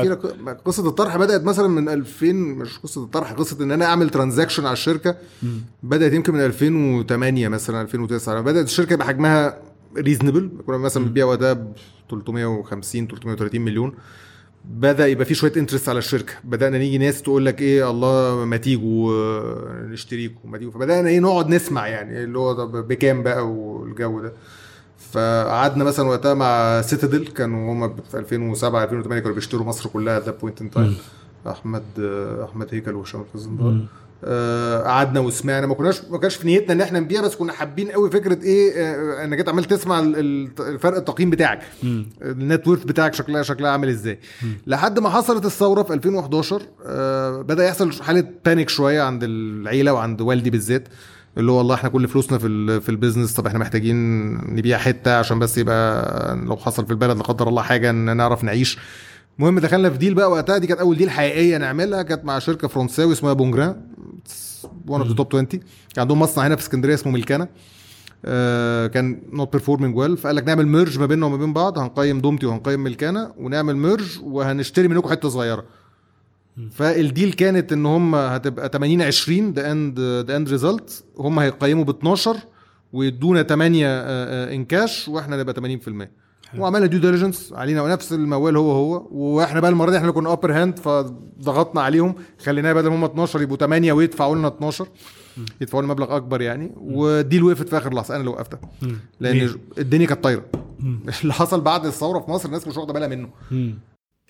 [0.64, 4.72] قصة الطرح بدأت مثلا من 2000 مش قصة الطرح قصة إن أنا أعمل transaction على
[4.72, 5.16] الشركة.
[5.82, 9.58] بدأت يمكن من 2008 مثلا 2009 لما بدأت الشركة يبقى حجمها
[9.96, 11.72] reasonable كنا مثلا بنبيع وقتها ب
[12.10, 13.92] 350 330 مليون.
[14.64, 16.32] بدأ يبقى في شوية interest على الشركة.
[16.44, 20.72] بدأنا نيجي ناس تقول لك إيه الله ما تيجوا آه، نشتريكم ما تيجوا.
[20.72, 24.32] فبدأنا إيه نقعد نسمع يعني اللي هو طب بكام بقى والجو ده.
[25.12, 30.30] فقعدنا مثلا وقتها مع سيتادل كانوا هم في 2007 2008 كانوا بيشتروا مصر كلها that
[30.30, 30.96] point in time
[31.46, 31.82] أحمد
[32.50, 33.76] أحمد هيكل وهشام الخازندار
[34.24, 37.88] آه، قعدنا وسمعنا ما كناش ما كانش في نيتنا إن إحنا نبيع بس كنا حابين
[37.90, 41.60] قوي فكرة إيه آه، إنك أنت عمال تسمع ال- ال- الفرق التقييم بتاعك.
[42.22, 44.18] ال net worth بتاعك شكلها شكلها عامل إزاي.
[44.66, 50.20] لحد ما حصلت الثورة في 2011 آه، بدأ يحصل حالة panic شوية عند العيلة وعند
[50.20, 50.88] والدي بالذات
[51.38, 53.96] اللي هو والله إحنا كل فلوسنا في في ال business طب إحنا محتاجين
[54.56, 58.44] نبيع حتة عشان بس يبقى لو حصل في البلد لا قدر الله حاجة إن نعرف
[58.44, 58.78] نعيش.
[59.38, 62.68] المهم دخلنا في deal بقى وقتها دي كانت أول deal حقيقية نعملها كانت مع شركة
[62.68, 63.80] فرنساوي اسمها بونجران
[64.88, 65.60] one of the top 20 كان
[65.98, 67.48] عندهم مصنع هنا في اسكندرية اسمه ملكانه
[68.24, 72.20] آه كان not performing well فقال لك نعمل merge ما بيننا وما بين بعض هنقيم
[72.20, 75.64] دومتي وهنقيم ملكانه ونعمل merge وهنشتري منكم حتة صغيرة.
[76.70, 81.84] فال deal كانت إن هم هتبقى 80 20 the end the end result هم هيقيموا
[81.84, 82.36] ب 12
[82.92, 83.86] ويدونا 8
[84.54, 86.21] in cash وإحنا نبقى 80%
[86.58, 89.08] وعملنا due diligence علينا ونفس الموال هو هو.
[89.10, 92.14] وإحنا بقى المرة دي إحنا اللي كنا upper hand فضغطنا عليهم.
[92.44, 94.88] خليناها بدل ما هم 12 يبقوا 8 ويدفعوا لنا 12
[95.60, 96.72] يدفعوا لنا مبلغ أكبر يعني.
[96.76, 98.14] وال deal وقفت في آخر لحظة.
[98.14, 98.60] أنا اللي وقفتها.
[99.20, 99.36] لأن؟
[99.78, 100.42] الدنيا كانت طايرة.
[101.22, 103.28] اللي حصل بعد الثورة في مصر الناس مش واخدة بالها منه.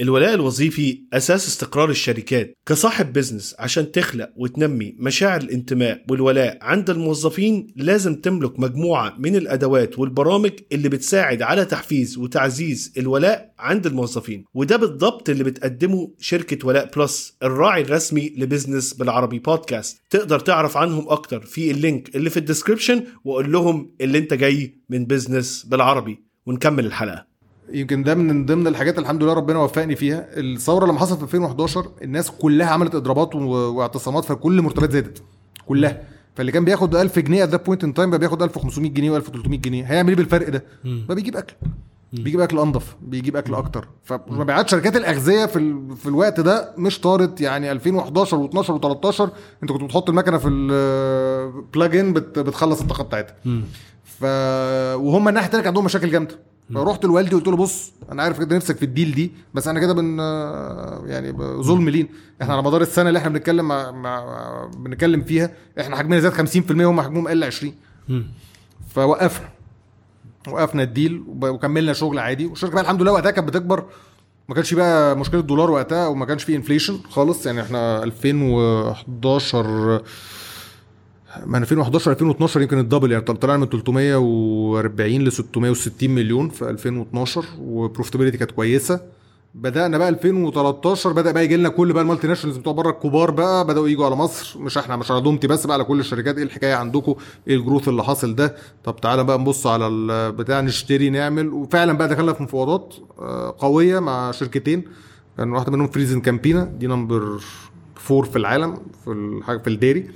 [0.01, 7.67] الولاء الوظيفي أساس استقرار الشركات كصاحب business عشان تخلق وتنمي مشاعر الانتماء والولاء عند الموظفين
[7.77, 14.45] لازم تملك مجموعة من الأدوات والبرامج اللي بتساعد على تحفيز وتعزيز الولاء عند الموظفين.
[14.55, 20.03] وده بالضبط اللي بتقدمه شركة ولاء بلس الراعي الرسمي لبزنس بالعربي بودكاست.
[20.11, 24.35] تقدر تعرف عنهم أكتر في ال link اللي في ال description وقول لهم اللي انت
[24.35, 26.19] جاي من بزنس بالعربي.
[26.47, 27.32] ونكمل الحلقة.
[27.73, 30.27] يمكن ده من ضمن الحاجات الحمد لله ربنا وفقني فيها.
[30.33, 35.23] الثورة لما حصلت في 2011 الناس كلها عملت اضرابات واعتصامات فكل المرتبات زادت.
[35.67, 36.03] كلها.
[36.35, 39.49] فاللي كان بياخد 1000 جنيه at the point in time بقى بياخد 1500 جنيه و1300
[39.49, 39.85] جنيه.
[39.85, 41.55] هيعمل إيه بالفرق ده؟ ما بيجيب أكل.
[42.13, 42.97] بيجيب أكل أنضف.
[43.03, 43.89] بيجيب أكل أكتر.
[44.05, 45.97] فمبيعات شركات الأغذية في ال...
[45.97, 47.41] في الوقت ده مش طارت.
[47.41, 49.21] يعني 2011 و12 و13
[49.63, 52.39] انت كنت بتحط المكنة في البلاج ان بت...
[52.39, 53.35] بتخلص الطاقة بتاعتها.
[54.05, 54.25] ف
[54.95, 56.39] وهم الناحيه الثانية عندهم مشاكل جامدة.
[56.75, 59.81] فرحت لوالدي قلت له بص أنا عارف كده نفسك في ال deal دي بس أنا
[59.81, 60.19] كده been
[61.07, 62.09] يعني ظلم لينا
[62.43, 63.91] إحنا على مدار السنة اللي إحنا بنتكلم مع...
[63.91, 64.71] مع...
[64.77, 67.75] بنتكلم فيها إحنا حجمنا زاد 50% وهم حجمهم قل 20
[68.95, 69.49] فوقفنا
[70.49, 72.47] وقفنا ال deal وكملنا شغل عادي.
[72.47, 73.85] والشركة بقى الحمد لله وقتها كانت بتكبر
[74.49, 77.47] ما كانش بقى مشكلة دولار وقتها وما كانش فيه inflation خالص.
[77.47, 80.03] يعني إحنا 2011
[81.47, 83.25] من 2011 2012 يمكن ال double يعني.
[83.25, 89.01] طلعنا من 340 ل 660 مليون في 2012 و profitability كانت كويسة.
[89.55, 93.67] بدأنا بقى 2013 بدأ بقى يجي لنا كل بقى ال multinationals بتوع بره الكبار بقى
[93.67, 94.59] بدأوا يجوا على مصر.
[94.61, 96.37] مش إحنا مش على دومتي بس بقى على كل الشركات.
[96.37, 97.15] إيه الحكاية عندكم؟
[97.49, 101.49] إيه ال growth اللي حاصل ده؟ طب تعالى بقى نبص على البتاع نشتري نعمل.
[101.49, 104.85] وفعلا بقى دخلنا في مفاوضات آه، قوية مع شركتين.
[105.37, 107.41] كان واحدة منهم فريزن كامبينا دي number
[107.95, 110.11] four في العالم في الحاجة في ال dairy.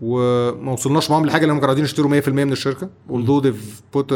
[0.00, 2.88] وما وصلناش معاهم لحاجة لأنهم كانوا عايزين يشتروا 100% من الشركة.
[3.10, 4.14] Although they've put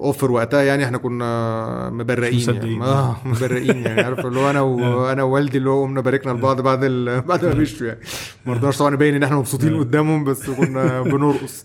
[0.00, 2.82] offer وقتها يعني إحنا كنا مبرقين يعني.
[2.82, 4.00] آه مبرقين يعني.
[4.00, 7.20] عارف اللي هو أنا وأنا ووالدي اللي هو قمنا باركنا لبعض بعد ال...
[7.20, 8.00] بعد ما مشوا يعني.
[8.46, 11.64] ما رضناش طبعا نبين إن إحنا مبسوطين قدامهم بس كنا بنرقص.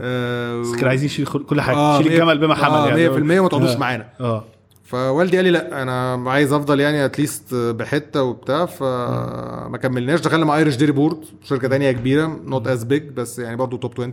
[0.00, 0.60] آه.
[0.60, 1.76] بس كانوا عايزين يشيل كل حاجة.
[1.76, 3.08] آه، شيل مية- الجمل بما حمل آه، يعني
[3.38, 3.78] 100% ما تقعدوش آه.
[3.78, 4.06] معانا.
[4.20, 4.44] آه.
[4.88, 10.20] فوالدي قال لي لا أنا عايز أفضل يعني at least بحتة وبتاع فما كملناش.
[10.20, 13.92] دخلنا مع Irish Dairy Board شركة تانية كبيرة not as big بس يعني برضه top
[13.92, 14.12] 20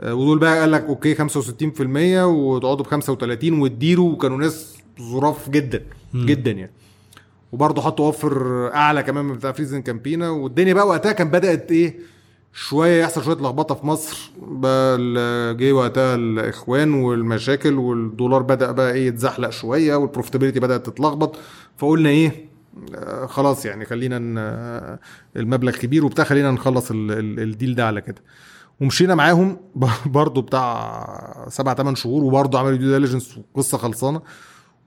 [0.00, 1.20] آه، ودول بقى قال لك okay 65%
[2.24, 5.82] وتقعدوا ب 35 وتديروا وكانوا ناس ظراف جدا
[6.14, 6.72] جدا يعني.
[7.52, 11.96] وبرضه حطوا offer أعلى كمان من بتاع فريزن كامبينا والدنيا بقى وقتها كان بدأت إيه
[12.58, 14.98] شوية يحصل شوية لخبطة في مصر بقى
[15.54, 21.36] جه وقتها الإخوان والمشاكل والدولار بدأ بقى إيه يتزحلق شوية وال profitability بدأت تتلخبط.
[21.76, 22.48] فقلنا إيه
[22.94, 24.98] آه، خلاص يعني خلينا آه،
[25.36, 28.22] المبلغ كبير وبتاع خلينا نخلص ال- ال- ال deal ده على كده.
[28.80, 29.56] ومشينا معاهم
[30.06, 34.20] برضه بتاع سبع ثمان شهور وبرضه عملوا due diligence وقصة خلصانة.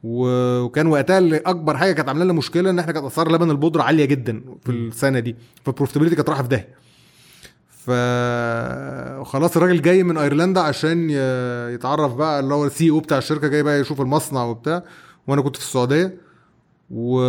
[0.03, 3.84] وكان وقتها اللي أكبر حاجة كانت عاملة لنا مشكلة إن إحنا كانت أسعار لبن البودرة
[3.84, 6.88] عالية جدا في السنة دي فال profitability كانت رايحة في داهية.
[7.89, 7.91] ف
[9.23, 11.10] خلاص الراجل جاي من أيرلندا عشان
[11.73, 14.84] يتعرف بقى اللي هو السي أو بتاع الشركة جاي بقى يشوف المصنع وبتاع.
[15.28, 16.17] وأنا كنت في السعودية.
[16.91, 17.21] و...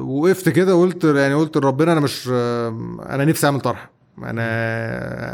[0.00, 2.28] وقفت كده وقلت يعني قلت لربنا أنا مش
[3.08, 3.90] أنا نفسي أعمل طرح.
[4.18, 4.30] أنا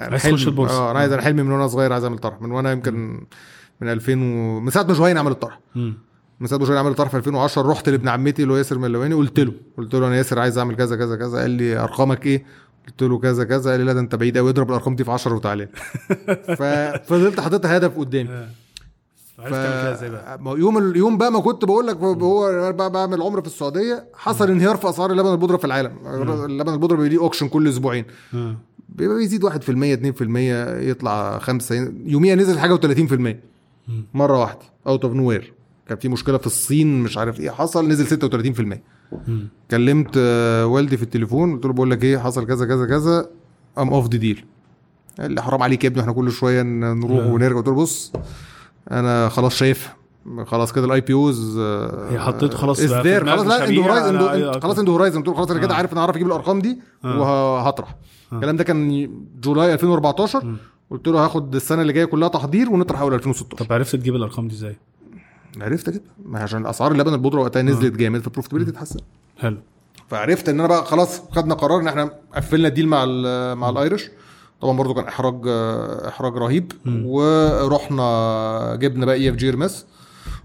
[0.06, 0.74] أنا عايز تخش البورصة.
[0.74, 2.42] آه أنا عايز أنا حلمي من وأنا صغير عايز أعمل طرح.
[2.42, 3.26] من وأنا يمكن
[3.80, 4.60] من 2000 و...
[4.60, 5.60] من ساعة ما جوهين عمل الطرح.
[6.40, 9.14] من ساعة ما جوهين عمل الطرح في 2010 رحت لابن عمتي اللي هو ياسر ملواني
[9.14, 11.40] قلت له قلت له أنا ياسر عايز أعمل كذا كذا كذا.
[11.40, 12.44] قال لي أرقامك إيه؟
[12.88, 15.10] قلت له كذا كذا قال لي لا ده انت بعيد قوي اضرب الأرقام دي في
[15.10, 15.68] 10 وتعالى.
[16.58, 18.28] ففضلت حاططها هدف قدامي؟
[20.40, 24.50] ما هو يوم اليوم بقى ما كنت بقول لك هو بعمل عمرة في السعودية حصل
[24.50, 25.92] انهيار في أسعار اللبن البودرة في العالم.
[26.44, 28.04] اللبن البودرة ليه اوكشن كل أسبوعين.
[28.34, 28.56] آه.
[28.88, 33.36] بيبقى بيزيد 1% 2% يطلع 5 يوميا نزل حاجة و30%
[34.14, 35.52] مرة واحدة اوت اوف نوير
[35.88, 38.80] كان في مشكلة في الصين مش عارف إيه حصل نزل 36% مم.
[39.70, 43.26] كلمت آه، والدي في التليفون قلت له بقول لك إيه حصل كذا كذا كذا
[43.78, 44.44] ام اوف ذا ديل
[45.20, 47.32] قال لي حرام عليك يا ابني إحنا كل شوية نروح آه.
[47.32, 47.56] ونرجع.
[47.56, 48.12] قلت له بص
[48.90, 49.96] أنا خلاص شايفها
[50.46, 53.84] خلاص كده الاي بي اوز هي حطيته خلاص بقى في خلاص لا اند مشاريع.
[53.84, 55.76] هورايزن خلاص اند هورايزن خلاص أنا كده آه.
[55.76, 57.20] عارف أنا هعرف أجيب الأرقام دي آه.
[57.20, 57.96] وهطرح.
[58.32, 59.08] الكلام ده كان
[59.42, 60.56] جولاي 2014
[60.90, 64.48] قلت له هاخد السنة اللي جاية كلها تحضير ونطرح أول 2016 طب عرفت تجيب الأرقام
[64.48, 64.76] دي إزاي؟
[65.60, 69.00] عرفت كده؟ ما عشان أسعار اللبن البودرة وقتها نزلت جامد فال profitability اتحسن.
[69.38, 69.56] حلو.
[70.08, 73.68] فعرفت إن أنا بقى خلاص خدنا قرار إن إحنا قفلنا ال deal مع ال مع
[73.68, 74.10] ال Irish
[74.60, 75.40] طبعا برضو كان إحراج
[76.08, 76.72] إحراج رهيب.
[76.86, 79.86] ورحنا جبنا بقى EFG Hermes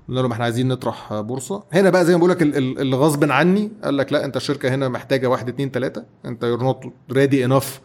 [0.09, 1.63] قلنا لهم إحنا عايزين نطرح بورصة.
[1.73, 3.71] هنا بقى زي ما بقول لك ال- ال- اللي غصب عني.
[3.83, 6.03] قال لك لا أنت الشركة هنا محتاجة واحد اتنين تلاتة.
[6.25, 7.81] أنت you're not ready enough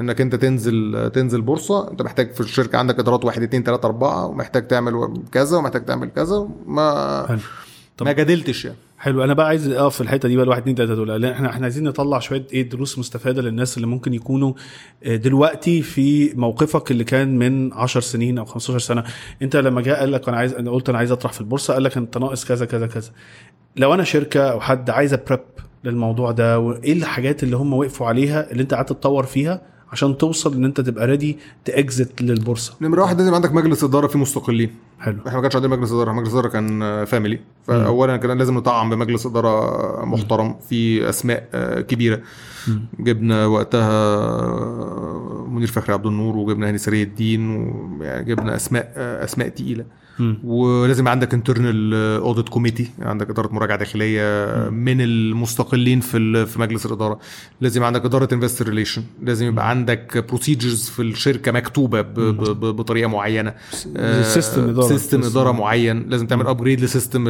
[0.00, 4.26] إنك أنت تنزل تنزل بورصة أنت محتاج في الشركة عندك إدارات واحد اتنين تلاتة أربعة
[4.26, 7.38] ومحتاج تعمل كذا ومحتاج تعمل كذا ما حلو.
[7.96, 8.76] طب- ما جادلتش يعني.
[8.98, 9.24] حلو.
[9.24, 11.08] أنا بقى عايز أقف في الحتة دي بقى الواحد اتنين تلاتة دول.
[11.08, 14.52] لأن إحنا إحنا عايزين نطلع شوية إيه دروس مستفادة للناس اللي ممكن يكونوا
[15.04, 19.04] آه، دلوقتي في موقفك اللي كان من 10 سنين أو 15 سنة.
[19.42, 21.82] أنت لما جاء قال لك أنا عايز أنا قلت أنا عايز أطرح في البورصة قال
[21.84, 23.10] لك أنت ناقص كذا كذا كذا.
[23.76, 25.40] لو أنا شركة أو حد عايزه prep
[25.84, 30.54] للموضوع ده وإيه الحاجات اللي هم وقفوا عليها اللي أنت قعدت تطور فيها عشان توصل
[30.54, 32.74] إن أنت تبقى ready تاخدها للبورصة.
[32.80, 34.70] نمرة واحد لازم عندك مجلس إدارة فيه مستقلين.
[35.00, 35.18] حلو.
[35.26, 36.12] إحنا ما كانش عندنا مجلس إدارة.
[36.12, 40.56] مجلس إدارة كان family فأولا كان لازم نطعم بمجلس إدارة محترم.
[40.68, 41.48] في أسماء
[41.88, 42.20] كبيرة.
[43.00, 44.26] جبنا وقتها
[45.48, 47.50] منير فخري عبد النور وجبنا هاني سري الدين
[48.00, 49.84] ويعني جبنا أسماء أسماء تقيلة.
[50.44, 54.22] ولازم عندك internal audit committee عندك إدارة مراجعة داخلية
[54.70, 57.18] من المستقلين في في مجلس الإدارة.
[57.60, 62.76] لازم عندك إدارة investor relation لازم يبقى عندك procedures في الشركة مكتوبة ب- ب- ب-
[62.76, 63.54] بطريقة معينة.
[64.22, 64.86] system إدارة.
[64.88, 65.38] system system.
[65.40, 66.04] إدارة معين.
[66.08, 67.24] لازم تعمل upgrade ل system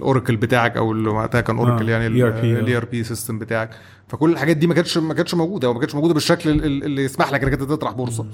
[0.00, 2.40] ال Oracle بتاعك أو اللي وقتها كان Oracle آه، يعني آه.
[2.60, 3.70] ال ERP system بتاعك.
[4.08, 7.04] فكل الحاجات دي ما كانتش ما كانتش موجودة وما كانتش موجودة بالشكل ال- ال- اللي
[7.04, 8.26] يسمح لك إنك أنت تطرح بورصة.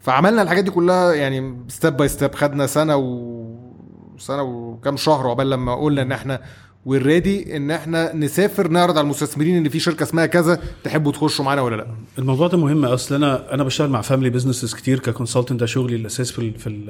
[0.00, 3.38] فعملنا الحاجات دي كلها يعني step by step خدنا سنة و
[4.18, 6.40] سنة وكام شهر عقبال لما قلنا إن إحنا
[6.86, 11.62] already إن إحنا نسافر نعرض على المستثمرين إن في شركة اسمها كذا تحبوا تخشوا معانا
[11.62, 11.86] ولا لأ.
[12.18, 12.84] الموضوع ده مهم.
[12.84, 16.58] أصل أنا أنا بشتغل مع family businesses كتير ك consultant ده شغلي الأساس في ال
[16.58, 16.86] في ال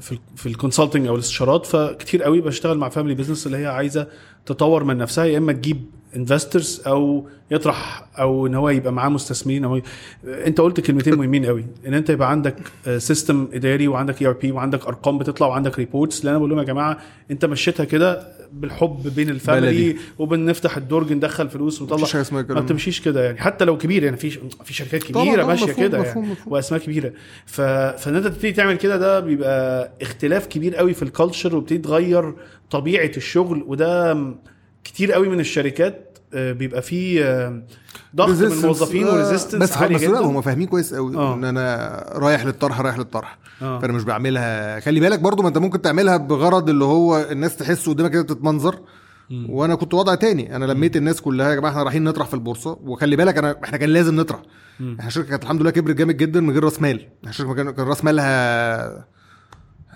[0.00, 1.66] في, ال في ال consulting أو الاستشارات.
[1.66, 4.06] فكتير قوي بشتغل مع family business اللي هي عايزة
[4.46, 5.84] تطور من نفسها يا إما تجيب
[6.16, 9.80] investors أو يطرح أو إن هو يبقى معاه مستثمرين أو
[10.24, 12.56] أنت قلت كلمتين مهمين قوي إن أنت يبقى عندك
[12.98, 16.98] system إداري وعندك ERP وعندك أرقام بتطلع وعندك reports اللي أنا بقول لهم يا جماعة
[17.30, 19.96] أنت مشيتها كده بالحب بين ال family.
[20.18, 22.60] وبنفتح الدرج ندخل فلوس ونطلع مفيش حاجة اسمها ما.
[22.60, 24.30] بتمشيش كده يعني حتى لو كبير يعني في
[24.64, 26.36] في شركات كبيرة ماشية كده يعني مفهوم.
[26.46, 27.12] وأسماء كبيرة
[27.46, 27.60] ف...
[27.60, 32.34] فإن أنت تبتدي تعمل كده ده بيبقى اختلاف كبير قوي في ال culture وبتبتدي تغير
[32.70, 34.14] طبيعة الشغل وده
[34.84, 37.62] كتير قوي من الشركات آه، بيبقى فيه آه،
[38.16, 38.52] ضغط من.
[38.52, 40.18] الموظفين آه، وريزيستنس بس عالي بس جدا.
[40.18, 41.34] هم فاهمين كويس قوي آه.
[41.34, 43.38] إن أنا رايح للطرح رايح للطرح.
[43.62, 43.78] آه.
[43.78, 44.80] فأنا مش بعملها.
[44.80, 48.78] خلي بالك برضو ما أنت ممكن تعملها بغرض اللي هو الناس تحس قدامك كده تتمنظر.
[49.48, 50.56] وأنا كنت وضع تاني.
[50.56, 52.78] أنا لميت الناس كلها يا جماعة إحنا رايحين نطرح في البورصة.
[52.82, 54.42] وخلي بالك أنا إحنا كان لازم نطرح.
[54.80, 57.06] إحنا الشركة كانت الحمد لله كبرت جامد جدا من غير رأس مال.
[57.18, 59.06] إحنا الشركة كان كان رأس مالها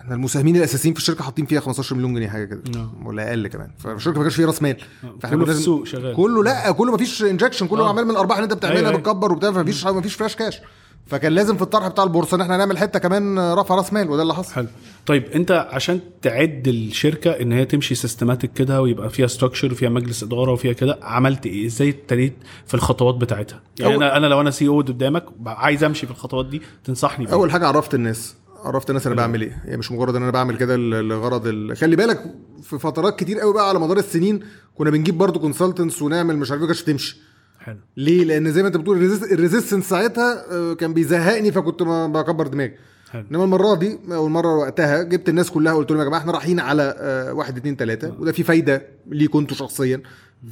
[0.07, 2.63] إحنا المساهمين الأساسيين في الشركة حاطين فيها 15 مليون جنيه حاجة كده.
[2.75, 3.07] نعم.
[3.07, 3.71] ولا أقل كمان.
[3.79, 4.77] فالشركة ما كانش فيها راس مال.
[5.03, 6.17] كله في كنا لازم- السوق شغال.
[6.17, 7.89] كله لا كله ما فيش injection كله آه.
[7.89, 9.01] عمال من الأرباح اللي أنت بتعملها أيوة، أيوة.
[9.01, 10.61] بتكبر وبتاع ما فيش ما فيش flash cash
[11.07, 14.23] فكان لازم في الطرح بتاع البورصة إن إحنا نعمل حتة كمان رفع راس مال وده
[14.23, 14.53] اللي حصل.
[14.55, 14.67] حلو.
[15.07, 20.23] طيب أنت عشان تعد الشركة إن هي تمشي systematic كده ويبقى فيها structure وفيها مجلس
[20.23, 22.35] إدارة وفيها كده عملت إيه؟ إزاي ابتديت
[22.67, 26.47] في الخطوات بتاعتها؟ يعني أول- أنا أنا لو أنا CEO قدامك عايز أمشي في الخطوات
[26.47, 28.35] دي تنصحني بإيه؟ أول حاجة عرفت الناس.
[28.67, 29.63] عرفت الناس أنا بعمل إيه.
[29.65, 31.77] يعني مش مجرد إن أنا بعمل كده لغرض ال...
[31.77, 34.41] خلي بالك في فترات كتير قوي بقى على مدار السنين
[34.75, 37.21] كنا بنجيب برضو consultants ونعمل مش عارف إيه تمشي
[37.61, 37.77] حلو.
[37.97, 41.83] ليه؟ لأن زي ما أنت بتقول ال resist- ال resistance ساعتها آه، كان بيزهقني فكنت
[41.83, 42.75] بكبر دماغي.
[43.15, 46.61] إنما المرة دي أو المره وقتها جبت الناس كلها قلت لهم يا جماعة إحنا رايحين
[46.61, 48.15] على آه، واحد اتنين تلاتة.
[48.21, 50.03] وده في فايدة ليكوا أنتوا شخصيا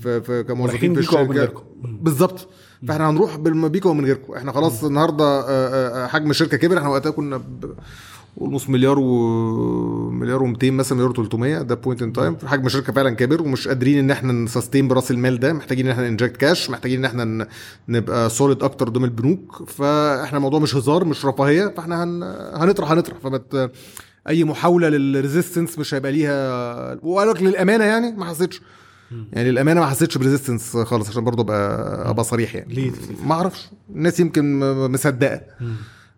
[0.03, 1.65] ف- ف- رايحين كموظفين في الشركة.
[1.85, 2.49] بالظبط.
[2.89, 4.33] فاحنا هنروح بيكوا ومن غيركم.
[4.35, 6.79] إحنا خلاص النهارده آه، آه، حجم الشركة كبر.
[6.79, 7.75] إحنا وقتها كنا ب...
[8.37, 13.11] ونص مليار و مليار و200 مثلا مليار و300 that point in time حجم الشركة فعلا
[13.11, 15.53] كبر ومش قادرين إن إحنا ن sustain براس المال ده.
[15.53, 17.49] محتاجين إن إحنا inject cash محتاجين إن إحنا
[17.89, 19.63] نبقى solid أكتر قدام البنوك.
[19.67, 21.69] فاحنا الموضوع مش هزار مش رفاهية.
[21.77, 22.23] فاحنا هن...
[22.55, 23.17] هنطرح هنطرح.
[23.19, 23.71] فمت
[24.29, 28.61] أي محاولة لل resistance مش هيبقى ليها وقال للأمانة يعني ما حسيتش.
[29.33, 32.75] يعني للأمانة ما حسيتش ب resistance خالص عشان برضه ابقى أبقى صريح يعني.
[32.75, 32.93] ليه؟
[33.25, 33.71] ما أعرفش.
[33.95, 35.41] الناس يمكن مصدقة.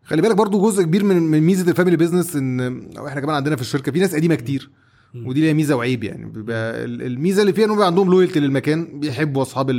[0.05, 2.61] خلي بالك برضو جزء كبير من من ميزة ال family business ان
[3.07, 4.70] إحنا كمان عندنا في الشركة في ناس قديمة كتير.
[5.25, 6.25] ودي ليها ميزة وعيب يعني.
[6.31, 9.71] بيبقى ال- الميزة اللي فيها بيبقى عندهم loyalty للمكان بيحبوا أصحاب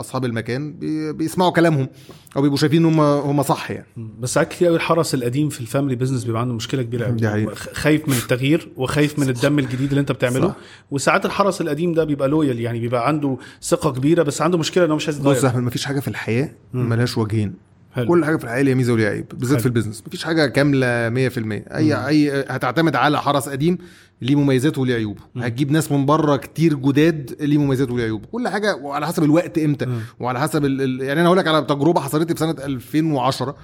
[0.00, 1.88] أصحاب المكان بي- بيسمعوا كلامهم
[2.36, 3.86] أو بيبقوا شايفين إن هم هم صح يعني.
[4.20, 7.46] بس ساعات كتير قوي الحرس القديم في ال family business بيبقى عنده مشكلة كبيرة قوي.
[7.56, 10.48] خايف من التغيير وخايف من الدم الجديد اللي أنت بتعمله.
[10.48, 10.56] صح.
[10.90, 14.96] وساعات الحرس القديم ده بيبقى loyal يعني بيبقى عنده ثقة كبيرة بس عنده مشكلة انه
[14.96, 17.54] مش عايز بص يتغير أحمد مفيش حاجة في الحياة ملهاش وجهين.
[17.96, 18.06] حلو.
[18.08, 19.60] كل حاجة في الحياة ليها ميزة وليها عيب بالذات.
[19.60, 21.38] في ال business مفيش حاجة كاملة 100%
[21.74, 23.78] أي أي هتعتمد على حرس قديم
[24.22, 25.20] ليه مميزاته وليه عيوبه.
[25.36, 28.26] هتجيب ناس من بره كتير جداد ليه مميزاته وليه عيوبه.
[28.32, 29.86] كل حاجة وعلى حسب الوقت إمتى.
[30.20, 30.82] وعلى حسب ال...
[30.82, 33.56] ال- يعني أنا هقول لك على تجربة حصلت لي في سنة 2010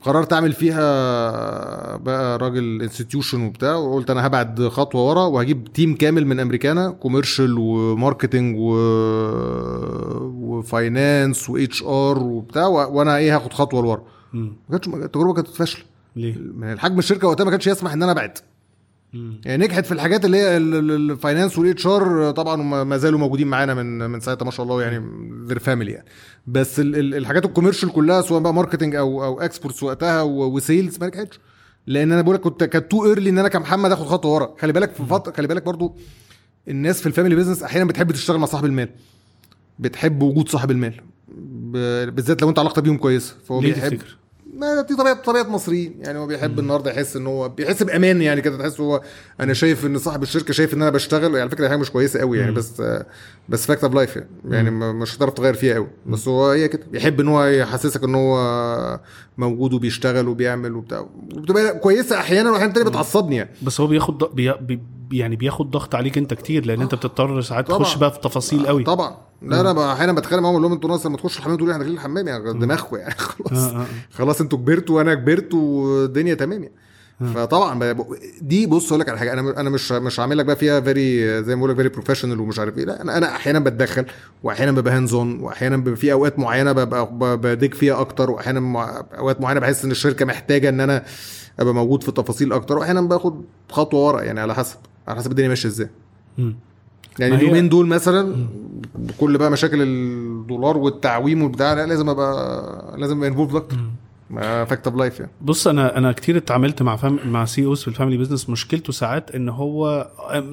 [0.00, 6.26] قررت أعمل فيها بقى راجل institution وبتاع وقلت أنا هبعد خطوة ورا وهجيب team كامل
[6.26, 8.74] من أمريكانا commercial و marketing و...
[10.24, 12.98] و finance و HR وبتاع و...
[12.98, 14.02] وأنا إيه هاخد خطوة لورا.
[14.32, 15.82] ما كانتش التجربه كانت فاشلة
[16.16, 18.38] ليه؟ من الحجم الشركة وقتها ما كانش يسمح إن أنا أبعد
[19.44, 23.18] يعني نجحت في الحاجات اللي هي ال- ال- ال finance وال HR طبعا ما زالوا
[23.18, 25.04] موجودين معانا من من ساعتها ما شاء الله يعني
[25.46, 26.06] they're family يعني.
[26.46, 30.35] بس ال- ال- الحاجات ال commercial كلها سواء بقى marketing أو أو exports وقتها و
[30.35, 31.40] sales ما نجحتش.
[31.86, 34.54] لأن أنا بقول لك كنت كانت too early إن أنا كمحمد آخد خطوه ورا.
[34.58, 35.96] خلي بالك في فتره خلي بالك برضو
[36.68, 38.88] الناس في ال family business أحيانا بتحب تشتغل مع صاحب المال.
[39.78, 40.94] بتحب وجود صاحب المال.
[42.12, 43.34] بالذات لو أنت علاقتك بيهم كويسة.
[43.44, 44.16] فهو ليه بيحب تفتكر؟
[44.58, 45.94] ما دي طبيعه طبيعه مصريين.
[46.00, 49.00] يعني هو بيحب النهارده يحس إن هو بيحس بأمان يعني كده تحس هو
[49.40, 51.22] أنا شايف إن صاحب الشركة شايف إن أنا بشتغل.
[51.22, 52.82] يعني على فكرة حاجة مش كويسة قوي يعني بس
[53.48, 54.28] بس fact of life يعني.
[54.44, 55.86] يعني مش هتعرف تغير فيها قوي.
[56.06, 56.82] بس هو هي كده.
[56.92, 59.00] بيحب إن هو يحسسك إن هو
[59.38, 61.00] موجود وبيشتغل وبيعمل وبتاع.
[61.36, 63.50] وبتبقى كويسة أحيانا واحيانا تاني بتعصبني يعني.
[63.62, 64.52] بس هو بياخد ض- بي...
[64.60, 64.80] بي...
[65.12, 67.68] يعني بياخد ضغط عليك أنت كتير لأن أنت بتضطر ساعات.
[67.68, 68.84] تخش بقى في تفاصيل قوي.
[68.84, 69.27] طبعا.
[69.42, 71.98] لا انا أحيانا بتخانق معاهم أقول لهم أنتوا ناس لما تخشوا الحمام تقولوا إحنا داخلين
[71.98, 73.58] الحمام يعني دماغكم يعني خلاص.
[73.58, 73.86] آه، آه.
[74.10, 76.74] خلاص أنتوا كبرتوا وأنا كبرت والدنيا تمام يعني.
[77.34, 77.96] فطبعا
[78.42, 81.42] دي بص أقول لك على حاجة أنا أنا مش مش عامل لك بقى فيها very
[81.42, 82.84] زي ما بقول لك very professional ومش عارف إيه.
[82.84, 84.06] لا أنا أنا أحيانا بتدخل
[84.42, 87.08] واحيانا ببقى hands on واحيانا في أوقات معينة ببقى
[87.38, 88.60] بديك فيها أكتر واحيانا
[89.18, 91.04] أوقات معينة بحس إن الشركة محتاجة إن أنا
[91.60, 94.76] أبقى موجود في التفاصيل أكتر واحيانا باخد خطوة ورا يعني على حسب
[95.08, 95.88] على حسب الدنيا ماشية إزاي.
[97.20, 98.46] يعني اليومين دول مثلا
[98.98, 103.76] بكل بقى مشاكل الدولار والتعويم والبتاع لا لازم ابقى لازم أبقى involved أكتر.
[104.36, 107.92] Fact of life يعني بص أنا أنا كتير اتعاملت مع fam مع CEOs في ال
[107.92, 110.08] family business مشكلته ساعات إن هو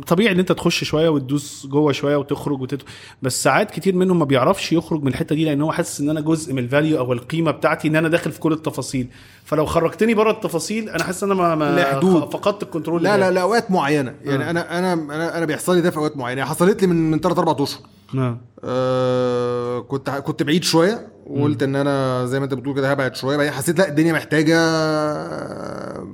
[0.08, 2.82] طبيعي إن أنت تخش شوية وتدوس جوه شوية وتخرج وتت...
[3.22, 6.22] بس ساعات كتير منهم ما بيعرفش يخرج من الحتة دي لأن هو حاسس إن أنا
[6.22, 9.08] جزء من ال value أو القيمة بتاعتي إن أنا داخل في كل التفاصيل
[9.46, 12.26] فلو خرجتني بره التفاصيل أنا حاسس إن أنا ما, ما.
[12.26, 13.32] فقدت ال control لا لا.
[13.32, 14.50] لا أوقات معينة يعني آه.
[14.50, 17.20] أنا أنا أنا أنا بيحصل لي ده في أوقات معينة يعني حصلت لي من من
[17.20, 17.82] 3 4 أشهر
[18.18, 18.38] آه.
[18.64, 23.38] آه كنت كنت بعيد شوية وقلت إن أنا زي ما أنت بتقول كده هبعد شوية
[23.38, 24.58] بعدين حسيت لأ الدنيا محتاجة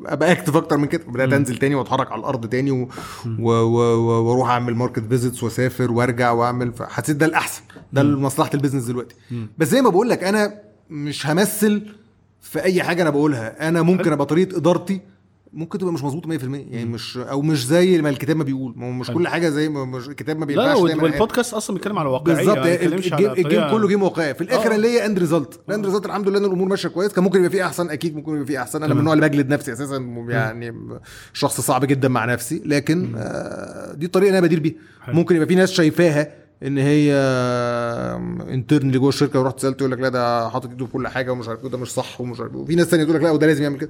[0.05, 1.03] أبقى active أكتر من كده.
[1.07, 2.89] بدأت أنزل تاني وأتحرك على الأرض تاني و...
[3.39, 3.51] و...
[3.51, 3.78] و...
[3.95, 4.24] و...
[4.30, 7.62] وأروح أعمل market visits وأسافر وأرجع وأعمل فحسيت ده الأحسن
[7.93, 9.16] ده لمصلحة ال business دلوقتي.
[9.57, 10.53] بس زي ما بقول لك أنا
[10.89, 11.86] مش همثل
[12.41, 13.68] في أي حاجة أنا بقولها.
[13.70, 15.01] أنا ممكن أبقى طريقة إدارتي
[15.53, 18.73] ممكن تبقى مش مظبوطة 100% يعني مش أو مش زي ما الكتاب ما بيقول.
[18.77, 21.99] ما هو مش كل حاجة زي ما مش الكتاب ما بينفعش لا والبودكاست أصلا بيتكلم
[21.99, 22.57] على واقعيه بالظبط.
[22.57, 24.33] ما بيتكلمش ال game, على ال game كله game واقعي.
[24.33, 24.75] في الآخر.
[24.75, 27.13] اللي هي end result ال end result الحمد لله إن الأمور ماشية كويس.
[27.13, 28.83] كان ممكن يبقى فيه أحسن أكيد ممكن يبقى فيه أحسن.
[28.83, 28.99] أنا من.
[28.99, 30.73] النوع اللي بجلد نفسي أساسا يعني
[31.33, 32.61] شخص صعب جدا مع نفسي.
[32.65, 34.75] لكن آه دي الطريقة اللي أنا بدير بيها.
[35.07, 37.14] ممكن يبقى في ناس شايفاها إن هي
[38.53, 41.32] intern اللي جوه الشركة ورحت سألته يقول لك لا ده حاطط إيده في كل حاجة
[41.32, 43.32] ومش عارف إيه ده مش صح ومش عارف إيه وفي ناس ثانية تقول لك لا
[43.32, 43.89] وده لازم يعمل كده.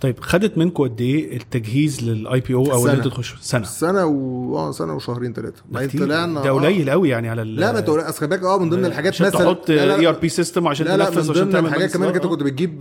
[0.00, 2.86] طيب خدت منكم قد إيه التجهيز لل IPO أو.
[2.88, 6.00] ان أنتوا تخشوا سنة سنة و آه سنة وشهرين ثلاثة بعدين.
[6.06, 6.52] طلعنا ده آه.
[6.52, 9.26] قليل قوي يعني على ال- لا ما انت أصل بالك آه من ضمن الحاجات عشان
[9.26, 12.30] مثلا تحط ERP system عشان لا لا تنفذ من عشان ضمن الحاجات كمان مجلس كنت
[12.32, 12.78] كنت بتجيب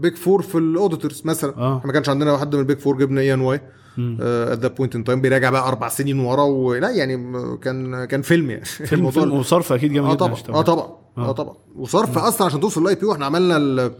[0.00, 1.82] Big Four في ال auditors مثلا آه.
[1.84, 3.60] ما كانش عندنا حد من ال Big Four جبنا EY
[3.98, 7.16] ات ذا بوينت ان تايم بيراجع بقى أربع سنين ورا ولا يعني
[7.56, 10.62] كان كان فيلم يعني فيلم الموضوع- فيلم وصرف أكيد جامد آه طبعا آه.
[10.62, 10.88] طبعا
[11.18, 13.92] آه طبعا وصرف أصلا عشان توصل للاي بي أو إحنا عملنا ال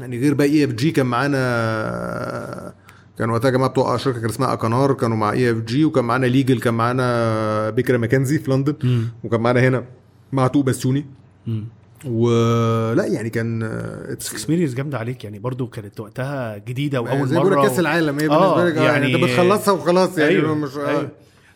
[0.00, 2.74] يعني غير بقى اي اف جي كان معانا
[3.18, 6.26] كان وقتها جماعة بتوع شركة كان اسمها اكانار كانوا مع اي اف جي وكان معانا
[6.26, 8.74] ليجل كان معانا بكرة ماكنزي في لندن.
[9.24, 9.84] وكان معانا هنا
[10.32, 11.06] مع تو بسيوني.
[12.06, 13.58] ولا يعني كان
[14.18, 18.26] بس experience جامدة عليك يعني برضو كانت وقتها جديدة وأول زي مرة كأس العالم هي
[18.26, 20.54] آه، بالنسبة لك آه، يعني أنت بتخلصها وخلاص يعني أيوة.
[20.54, 20.88] مش آه.
[20.88, 21.08] أيوة.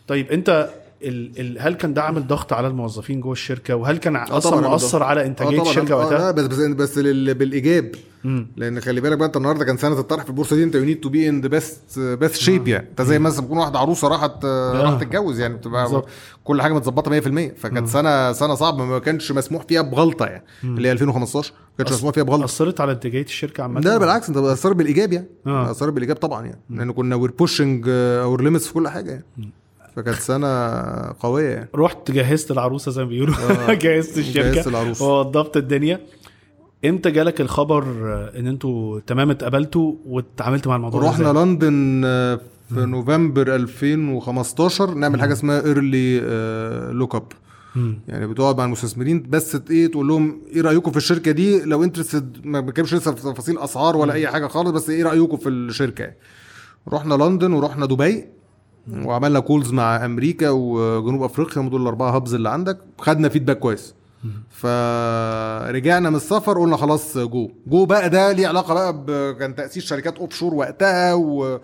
[0.07, 0.69] طيب أنت
[1.03, 4.55] ال ال هل كان ده عامل ضغط على الموظفين جوه الشركة؟ وهل كان أصلا طبعاً
[4.55, 5.03] عامل مؤثر.
[5.03, 5.61] على آه إنتاجية.
[5.61, 7.91] الشركة آه وقتها؟ لا بس بس بس بالإيجاب.
[8.23, 8.47] مم.
[8.57, 10.99] لأن خلي بالك بقى أنت النهارده كان سنة الطرح في البورصه دي أنت you need
[10.99, 12.87] to be in the best best shape يعني.
[12.89, 16.03] أنت زي مثلا تكون واحدة عروسة راحت آه، راحت تتجوز يعني بتبقى.
[16.43, 20.43] كل حاجة متظبطة 100% فكانت سنه سنة صعبة ما كانش مسموح فيها بغلطة يعني.
[20.63, 22.45] اللي هي 2015 ما كانش أص- مسموح فيها بغلطة.
[22.45, 25.27] أثرت على إنتاجية الشركة عامة؟ لا بالعكس أنت أثرت بالإيجاب يعني.
[25.47, 25.71] آه.
[25.71, 26.59] أثرت بالإيجاب طبعا يعني.
[26.69, 29.51] لأن كنا we're pushing our limits في كل حاجة يعني.
[29.95, 30.47] فكانت سنة
[31.19, 33.35] قوية رحت جهزت العروسة زي ما بيقولوا
[33.69, 33.73] آه.
[33.83, 35.05] جهزت الشركة جهزت العروسة.
[35.07, 35.99] ووضبت الدنيا
[36.85, 37.83] إمتى جالك الخبر
[38.35, 42.39] ان أنتوا تمام اتقابلتوا واتعاملت مع الموضوع رحنا؟ لندن آه،
[42.69, 46.19] في نوفمبر 2015 نعمل حاجة اسمها early
[46.91, 47.23] look up.
[48.07, 52.37] يعني بتقعد مع المستثمرين بس إيه تقول لهم إيه رأيكم في الشركة دي لو interested
[52.43, 56.11] ما بنتكلمش لسه في تفاصيل أسعار ولا أي حاجة خالص بس إيه رأيكم في الشركة.
[56.89, 58.25] رحنا لندن ورحنا دبي
[58.93, 62.77] وعملنا calls مع أمريكا وجنوب أفريقيا هم دول الأربعة hubs اللي عندك.
[62.97, 63.93] خدنا feedback كويس.
[64.49, 69.33] فرجعنا من السفر قلنا خلاص جو جو بقى ده ليه علاقة بقى.
[69.35, 71.59] كان تاسيس شركات offshore وقتها و...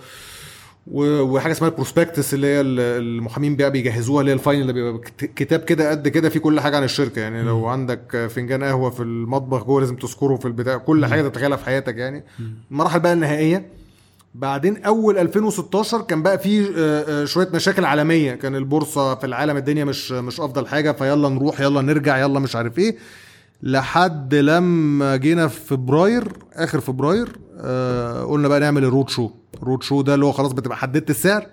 [0.88, 1.22] و...
[1.22, 4.74] وحاجة اسمها ال prospectus اللي هي ال- المحامين بقى بيجهزوها اللي هي ال final اللي
[4.74, 7.20] بيبقى كت- كتاب كده قد كده فيه كل حاجة عن الشركة.
[7.22, 10.78] يعني لو عندك فنجان قهوة في المطبخ جوه لازم تذكره في البتاع.
[10.78, 12.24] كل حاجة تتخيلها في حياتك يعني.
[12.72, 13.66] المراحل بقى النهائية.
[14.36, 18.36] بعدين أول 2016 كان بقى في آه، آه، شوية مشاكل عالمية.
[18.36, 22.56] كان البورصة في العالم الدنيا مش مش أفضل حاجة فيلّا نروح يلا نرجع يلا مش
[22.56, 22.98] عارف إيه.
[23.64, 27.28] لحد لما جينا في فبراير آخر فبراير
[27.60, 29.30] آه قلنا بقى نعمل ال roadshow
[29.64, 31.46] ال roadshow ده اللي هو خلاص بتبقى حددت السعر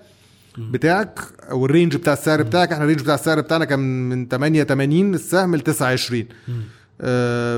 [0.58, 1.20] بتاعك
[1.50, 2.72] أو ال range بتاع السعر بتاعك.
[2.72, 6.52] إحنا ال range بتاع السعر بتاعنا كان من 88 السهم ل 29 آه،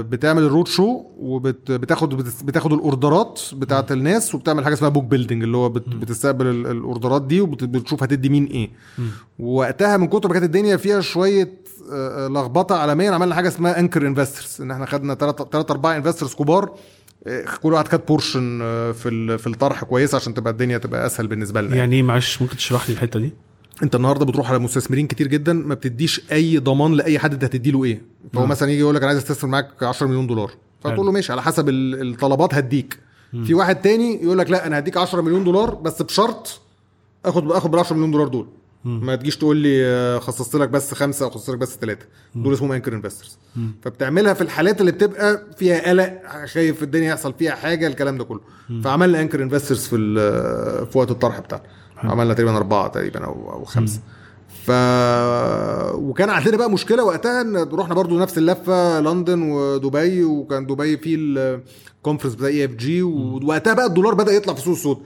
[0.01, 2.17] بتعمل ال roadshow وبتاخد
[2.47, 6.67] بتاخد ال orderات بتاعت الناس وبتعمل حاجة اسمها book building اللي هو بت- بتستقبل ال-
[6.67, 8.71] ال orderات دي وبتشوف هتدي مين إيه.
[9.39, 11.53] وقتها من كتر ما كانت الدنيا فيها شوية
[11.93, 16.35] آه، آه، لخبطة عالميا عملنا حاجة اسمها anchor investors إن إحنا خدنا ثلاث أربع investors
[16.35, 16.71] كبار
[17.27, 21.27] آه، كل واحد خد portion آه، في في الطرح كويس عشان تبقى الدنيا تبقى أسهل
[21.27, 21.77] بالنسبة لنا.
[21.77, 23.33] يعني معلش ممكن تشرح لي الحتة دي؟
[23.83, 27.71] انت النهارده بتروح على مستثمرين كتير جدا ما بتديش أي ضمان لأي حد أنت هتدي
[27.71, 28.03] له إيه.
[28.33, 28.51] فهو نعم.
[28.51, 30.51] مثلا يجي يقول لك أنا عايز أستثمر معاك 10 مليون دولار.
[30.81, 32.99] فتقول له ماشي على حسب ال- الطلبات هديك.
[33.45, 36.61] في واحد تاني يقول لك لا أنا هديك 10 مليون دولار بس بشرط
[37.25, 38.47] آخد آخد بال 10 مليون دولار دول.
[38.85, 42.55] ما تجيش تقول لي آه، خصصت لك بس خمسة أو خصصت لك بس ثلاثة دول
[42.55, 43.39] اسمهم anchor investors
[43.83, 48.41] فبتعملها في الحالات اللي بتبقى فيها قلق خايف الدنيا يحصل فيها حاجة الكلام ده كله.
[48.85, 51.65] فعملنا anchor investors في ال- في وقت الطرح بتاعنا.
[51.99, 54.01] عملنا تقريبا أربعة تقريبا أو أو خمسة.
[54.65, 54.71] ف
[55.95, 61.17] وكان عندنا بقى مشكلة وقتها إن رحنا برضو نفس اللفة لندن ودبي وكان دبي فيه
[61.19, 64.99] ال conference بتاع EFG ووقتها بقى الدولار بدأ يطلع في سوق السود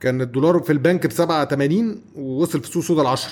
[0.00, 3.30] كان الدولار في البنك ب 7 80 ووصل في سوق السود ل 10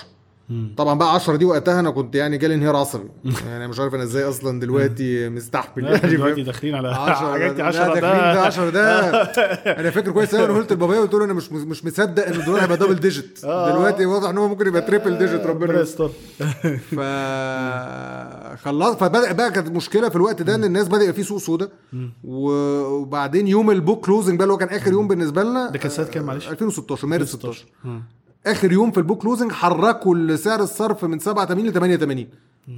[0.77, 3.09] طبعا بقى 10 دي وقتها أنا كنت يعني جالي انهيار عصبي.
[3.49, 5.85] يعني مش عارف أنا إزاي أصلا دلوقتي مستحمل.
[5.85, 8.01] يعني دلوقتي؟ داخلين على 10 حاجات ده 10 10 ده.
[8.35, 9.01] ده 10 ده.
[9.81, 12.63] أنا فاكر كويس قوي أنا قلت لبابايا قلت له أنا مش مش مصدق ان الدولار
[12.63, 13.71] هيبقى double digit آه.
[13.73, 15.81] دلوقتي واضح إن هو ممكن يبقى triple digit ربنا.
[15.81, 16.09] يستر.
[16.91, 16.95] ف
[18.63, 21.69] خلاص فبدأ بقى كانت مشكلة في الوقت ده إن الناس بدأ يبقى في سوق سودا
[22.25, 25.79] و- وبعدين يوم ال book closing بقى اللي هو كان آخر يوم بالنسبة لنا ده
[25.79, 27.65] كان سنة كام؟ معلش؟ 2016 مارس 16
[28.47, 32.27] آخر يوم في ال book closing حركوا سعر الصرف من 87 ل 88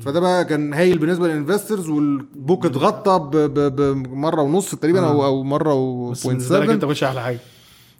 [0.01, 3.31] فده بقى كان هايل بالنسبة لل investors وال book اتغطى
[3.71, 7.39] بمره ونص تقريبا أو أو مرة و بس بالنسبة لك إنت 0.7 مش أحلى حاجة.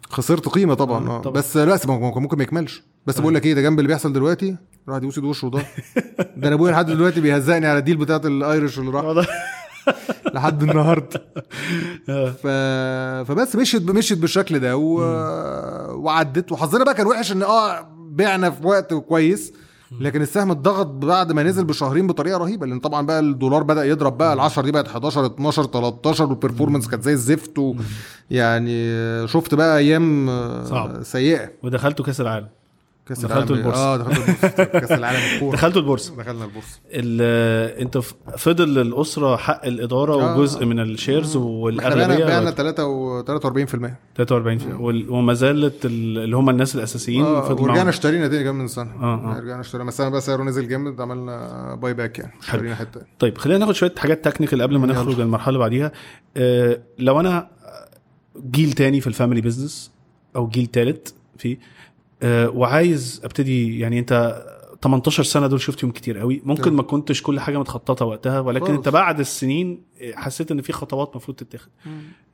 [0.09, 1.21] خسرت قيمة طبعا آه، آه.
[1.21, 1.33] طبعا.
[1.33, 2.83] بس لا ممكن ما يكملش.
[3.07, 4.55] بس بقول لك إيه ده جنب اللي بيحصل دلوقتي
[4.87, 5.59] الواحد يبوس ايد وشه ده
[6.37, 9.27] ده أنا ابويا لحد دلوقتي بيهزقني على ال deal بتاعت ال Irish اللي راح.
[10.33, 11.23] لحد النهارده.
[12.09, 12.29] آه.
[12.31, 12.47] ف...
[13.31, 14.99] فبس مشيت مشيت بالشكل ده و...
[16.03, 16.51] وعدت.
[16.51, 19.53] وحظنا بقى كان وحش إن آه بعنا في وقت كويس
[19.99, 24.17] لكن السهم اتضغط بعد ما نزل بشهرين بطريقة رهيبة لأن طبعا بقى الدولار بدأ يضرب
[24.17, 27.75] بقى ال 10 دي بقت 11 12 13 والبرفورمانس كانت زي الزفت و...
[28.31, 31.03] يعني شفت بقى أيام آه، صعب.
[31.03, 31.49] سيئة.
[31.63, 32.47] ودخلتوا كأس العالم.
[33.09, 33.79] كأس دخلتوا البورصة.
[33.93, 34.63] آه دخلت البورصة.
[34.63, 35.55] كأس العالم الكورة.
[35.55, 36.15] دخلتوا البورصة.
[36.15, 36.79] دخلنا البورصة.
[36.85, 37.97] ال- انت
[38.37, 40.37] فضل للاسره حق الإدارة آه.
[40.37, 46.17] وجزء من ال shares والأغلبية بعنا بقت 3 و 43% 43 وال- وما زالت ال-
[46.17, 47.89] اللي هم الناس الأساسيين فضل ورجعنا.
[47.89, 48.91] اشترينا تاني كمان من سنة.
[49.01, 49.39] آه، آه.
[49.39, 49.87] رجعنا اشترينا.
[49.87, 52.33] بس بقى سعره نزل جامد عملنا buy back يعني.
[52.41, 53.01] اشترينا حتة.
[53.19, 54.87] طيب خلينا ناخد شوية حاجات technical قبل ما.
[54.87, 55.91] نخرج للمرحله اللي بعديها.
[56.37, 57.47] آه لو أنا
[58.51, 59.91] جيل تاني في ال family business
[60.35, 61.59] أو جيل تالت فيه آه
[62.23, 64.43] وعايز أبتدي يعني أنت
[64.83, 66.75] 18 سنة دول شفت يوم كتير قوي ممكن تمام.
[66.75, 68.73] ما كنتش كل حاجة متخططة وقتها ولكن.
[68.73, 69.81] أنت بعد السنين
[70.13, 71.69] حسيت إن في خطوات المفروض تتاخد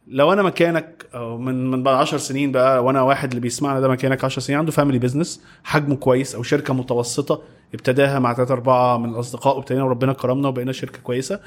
[0.07, 3.88] لو أنا مكانك أو من من بعد 10 سنين بقى وأنا واحد اللي بيسمعنا ده
[3.88, 7.41] مكانك 10 سنين عنده family business حجمه كويس أو شركة متوسطة
[7.73, 11.39] ابتداها مع ثلاثة أربعة من الأصدقاء وابتدينا وربنا كرمنا وبقينا شركة كويسة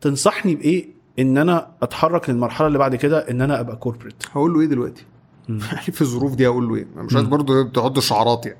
[0.00, 4.60] تنصحني بإيه إن أنا أتحرك للمرحلة اللي بعد كده إن أنا أبقى corporate هقول له
[4.60, 5.04] إيه دلوقتي؟
[5.72, 8.58] يعني في الظروف دي هقول له إيه؟ مش عايز برضه تحط الشعارات يعني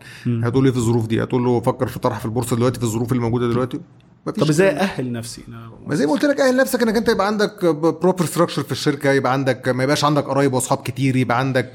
[0.48, 3.12] هتقول إيه في الظروف دي؟ هتقول له فكر في طرح في البورصة دلوقتي في الظروف
[3.12, 3.80] اللي موجودة دلوقتي؟
[4.26, 5.42] طب إزاي أأهل نفسي
[5.86, 9.12] ما زي ما قلت لك أهل نفسك إنك أنت يبقى عندك proper structure في الشركة
[9.12, 11.72] يبقى عندك ما يبقاش عندك قرايب وأصحاب كتير يبقى عندك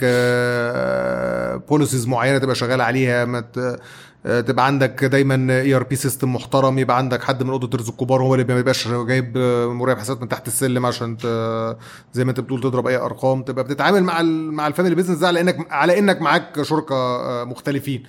[1.69, 3.79] policies معينة تبقى شغال عليها ما آه،
[4.23, 8.53] تبقى عندك دايما ERP system محترم يبقى عندك حد من ال auditors الكبار هو اللي
[8.53, 11.17] ما يبقاش جايب آه، مراقب حسابات من تحت السلم عشان
[12.13, 15.27] زي ما انت بتقول تضرب أي أرقام تبقى بتتعامل مع مع ال family business ده
[15.27, 18.03] على إنك على إنك معاك شركاء آه، مختلفين.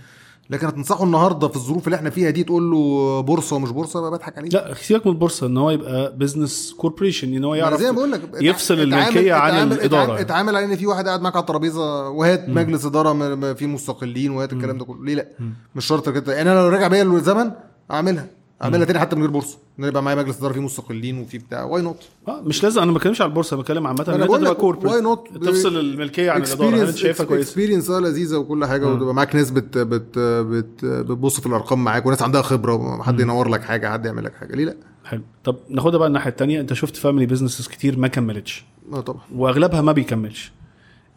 [0.53, 4.39] لكن هتنصحه النهارده في الظروف اللي إحنا فيها دي تقول له بورصة ومش بورصة بضحك
[4.39, 7.97] عليه؟ لا سيبك من البورصة إن هو يبقى business corporation إن هو يعرف زي ما
[7.97, 10.21] بقول لك يفصل الملكية عن اتعامل- الإدارة.
[10.21, 14.53] اتعامل, على إن في واحد قاعد معاك على الترابيزة وهات مجلس إدارة فيه مستقلين وهات
[14.53, 15.05] الكلام ده كله.
[15.05, 15.27] ليه لا؟
[15.75, 16.35] مش شرط كده.
[16.35, 17.51] يعني أنا لو راجع بيا للزمن
[17.91, 18.27] أعملها.
[18.63, 19.59] اعملها تاني حتى من غير بورصة.
[19.79, 21.65] إن يبقى معايا مجلس إدارة فيه مستقلين وفيه بتاع.
[21.65, 21.97] why not
[22.29, 22.83] آه مش لازم.
[22.83, 24.05] أنا ما بتكلمش على البورصة بتكلم عامة.
[24.09, 26.89] إن أنت بقول تبقى لك why not؟ تفصل الملكية عن الإدارة.
[26.89, 27.49] انت شايفها كويسة.
[27.49, 32.07] experience آه لذيذة وكل حاجة وتبقى معاك ناس بت بت بت بتبص في الأرقام معاك
[32.07, 34.55] وناس عندها خبرة حد ينور لك حاجة حد يعمل لك حاجة.
[34.55, 35.23] ليه لا؟ حلو.
[35.45, 38.65] طب ناخدها بقى الناحية الثانية أنت شفت family businesses كتير ما كملتش.
[38.93, 39.21] آه طبعا.
[39.35, 40.53] وأغلبها ما بيكملش.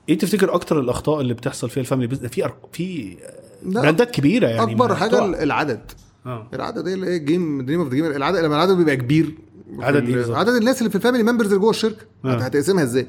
[0.09, 2.49] إيه تفتكر أكتر الأخطاء اللي بتحصل في ال family business في.
[2.73, 3.17] في
[3.63, 4.71] brand ات كبيرة يعني.
[4.71, 5.43] أكبر حاجة.
[5.43, 5.91] العدد.
[6.25, 6.47] آه.
[6.53, 9.37] العدد إيه اللي إيه game dream of the game العدد لما العدد بيبقى كبير
[9.79, 12.33] عدد بالظبط؟ عدد الناس اللي في ال family members اللي جوه الشركة آه.
[12.33, 13.07] هت- هتقسمها إزاي؟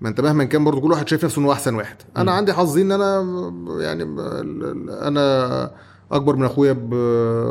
[0.00, 1.96] ما أنت مهما كان برضو كل واحد شايف نفسه إنه أحسن واحد.
[2.16, 3.20] أنا عندي حظي إن أنا
[3.80, 4.02] يعني
[5.08, 5.70] أنا
[6.12, 6.94] أكبر من أخويا ب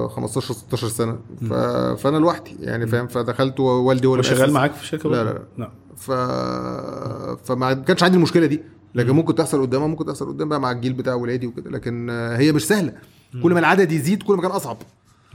[0.08, 1.20] 15 16 سنة.
[1.50, 1.54] ف...
[2.02, 4.52] فأنا لوحدي يعني فاهم؟ فدخلت والدي هو اللي شغال.
[4.54, 6.12] معاك في الشركة لا، برضه؟ لا، لا ف...
[7.48, 8.62] فما كانش عندي المشكلة دي
[8.96, 12.52] لكن ممكن تحصل قدامها ممكن تحصل قدام بقى مع الجيل بتاع ولادي وكده لكن هي
[12.52, 12.94] مش سهلة.
[13.44, 14.78] كل ما العدد يزيد كل ما كان أصعب.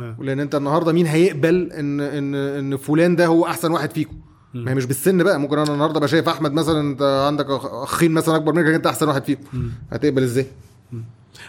[0.01, 0.17] آه.
[0.21, 4.17] لأن أنت النهارده مين هيقبل ان ان إن فلان ده هو أحسن واحد فيكم؟
[4.55, 5.41] ما هي مش بالسن بقى.
[5.41, 9.25] ممكن أنا النهارده شايف أحمد مثلا أنت عندك أخين مثلا أكبر منك أنت أحسن واحد
[9.25, 9.71] فيكم.
[9.93, 10.47] هتقبل إزاي؟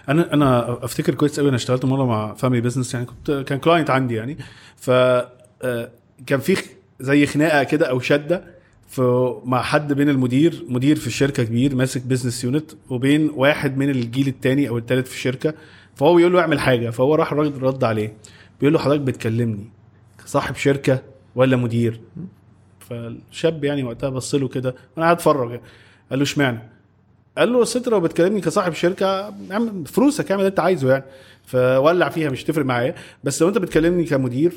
[0.09, 3.89] أنا أنا أفتكر كويس قوي أنا اشتغلت مرة مع family business يعني كنت كان client
[3.89, 4.37] عندي يعني.
[4.77, 5.91] ف آه،
[6.27, 6.57] كان في
[6.99, 8.43] زي خناقة كده أو شدة
[9.45, 14.27] مع حد بين المدير مدير في الشركة كبير ماسك business unit وبين واحد من الجيل
[14.27, 15.53] الثاني أو الثالث في الشركة.
[16.01, 18.13] فهو بيقول له اعمل حاجة فهو راح الراجل رد عليه
[18.59, 19.69] بيقول له حضرتك بتكلمني
[20.25, 21.01] صاحب شركة
[21.35, 22.01] ولا مدير؟
[22.79, 25.49] فالشاب يعني وقتها بص له كده وأنا قاعد أتفرج.
[26.09, 26.59] قال له إشمعنى؟
[27.37, 31.03] قال له لست لو بتكلمني كصاحب شركة اعمل فلوسك اعمل اللي أنت عايزه يعني.
[31.45, 32.95] فولع فيها مش تفرق معايا.
[33.23, 34.53] بس لو أنت بتكلمني كمدير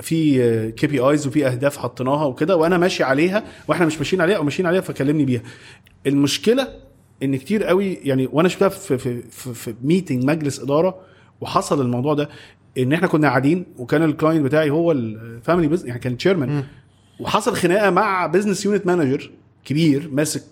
[0.00, 4.66] في KPIs وفي أهداف حطيناها وكده وأنا ماشي عليها وإحنا مش ماشيين عليها أو ماشيين
[4.66, 5.42] عليها فكلمني بيها.
[6.06, 6.68] المشكلة
[7.22, 10.94] إن كتير قوي يعني وأنا شفتها في في في, في meeting مجلس إدارة
[11.40, 12.28] وحصل الموضوع ده
[12.78, 16.64] إن إحنا كنا قاعدين وكان ال client بتاعي هو ال family business يعني كان chairman
[17.20, 19.30] وحصل خناقة مع business unit manager
[19.64, 20.42] كبير ماسك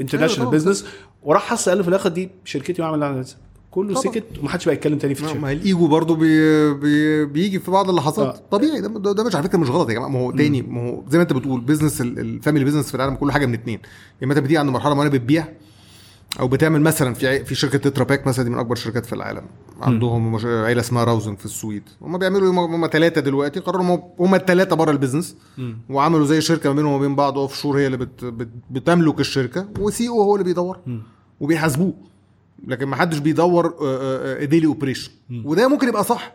[0.00, 0.50] international طبعاً.
[0.58, 0.86] business
[1.22, 3.36] وراح حس قال له في الآخر دي شركتي واعمل اللي عايزه.
[3.70, 4.02] كله طبعاً.
[4.14, 7.88] سكت ومحدش بقى يتكلم تاني في الشركة ما الإيجو برضه بي بي بيجي في بعض
[7.88, 8.40] اللحظات آه.
[8.50, 11.02] طبيعي ده, ده, مش على فكرة مش غلط يا جماعة ما هو تاني ما هو
[11.08, 13.78] زي ما أنت بتقول business ال family business في العالم كله حاجة من اتنين
[14.20, 15.48] يا إما أنت بتيجي عند مرحلة معينة بتبيع
[16.40, 19.42] أو بتعمل مثلا في في شركة Tetra Pak مثلا دي من أكبر الشركات في العالم.
[19.80, 21.82] عندهم مش- عيلة اسمها Rausing في السويد.
[22.02, 23.60] هم بيعملوا هم- ثلاثة دلوقتي.
[23.60, 25.36] قرروا هم- الثلاثه بره ال business.
[25.90, 29.68] وعملوا زي شركة ما بينهم وما بين بعض offshore هي اللي بت بت بتملك الشركة.
[29.78, 30.78] و CEO هو اللي بيدور.
[31.40, 31.92] وبيحاسبوه.
[32.66, 33.74] لكن ما حدش بيدور
[34.44, 35.10] daily operation
[35.44, 36.32] وده ممكن يبقى صح.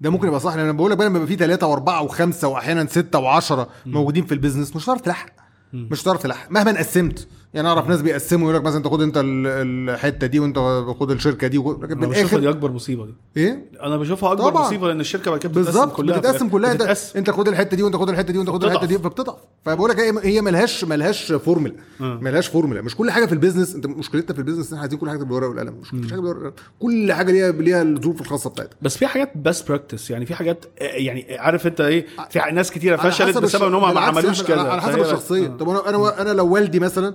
[0.00, 0.54] ده ممكن يبقى صح.
[0.54, 4.24] لأن أنا بقول لك بقى لما يبقى في ثلاثة وأربعة وخمسة واحيانا ستة وعشرة موجودين
[4.26, 5.28] في ال business مش هتعرف تلحق
[5.72, 7.28] مش هتعرف تلحق مهما قسمت.
[7.56, 9.46] يعني أعرف ناس بيقسموا يقول لك مثلا أنت خد أنت ال-
[9.90, 10.58] الحتة دي وأنت
[11.00, 13.14] خد الشركة دي لكن أنا في بشوفها دي أكبر مصيبة دي.
[13.36, 14.66] إيه؟ أنا بشوفها أكبر طبعاً.
[14.66, 16.72] مصيبة لأن الشركة بعد كده بتتقسم كلها بتتقسم كلها.
[16.72, 17.18] أنت, بتتقسم.
[17.18, 18.64] أنت خد الحتة دي وأنت خد الحتة دي وأنت خد.
[18.64, 21.74] الحتة دي فبتضعف فبقول لك هي ملهاش ملهاش فورمولا.
[22.00, 22.18] آه.
[22.22, 22.82] ملهاش فورمولا.
[22.82, 25.10] مش كل حاجة في ال business أنت مشكلتنا في ال business إن إحنا عايزين كل
[25.10, 25.74] حاجة بالورقة والقلم.
[25.82, 28.76] مش مفيش حاجة بالورقة كل حاجة ليها ليها الظروف الخاصة بتاعتها.
[28.82, 32.70] بس في حاجات best practice يعني في حاجات آه، يعني عارف أنت إيه؟ في ناس
[32.70, 34.60] كتيرة فشلت بسبب إن هم ما عملوش كده.
[34.72, 35.46] على حسب الشخصية.
[35.46, 35.56] آه.
[35.56, 37.14] طب أنا أنا أنا لو والدي مثلا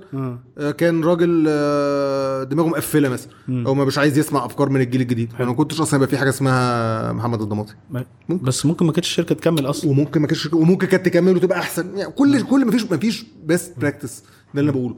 [0.58, 0.72] آه.
[0.72, 5.34] كان راجل آه، دماغه مقفلة مثلا أو ما مش عايز يسمع أفكار من الجيل الجديد.
[5.40, 7.74] أنا ما كنتش أصلا يبقى في حاجة اسمها محمد الدماطي.
[7.92, 8.46] ما- ممكن.
[8.46, 9.92] بس ممكن ما كانتش الشركة تكمل أصلا.
[9.92, 11.98] وممكن ما كانش وممكن كانت تكمل وتبقى أحسن.
[11.98, 14.24] يعني كل كل ما فيش ما فيش best practice
[14.54, 14.96] ده اللي أنا بقوله.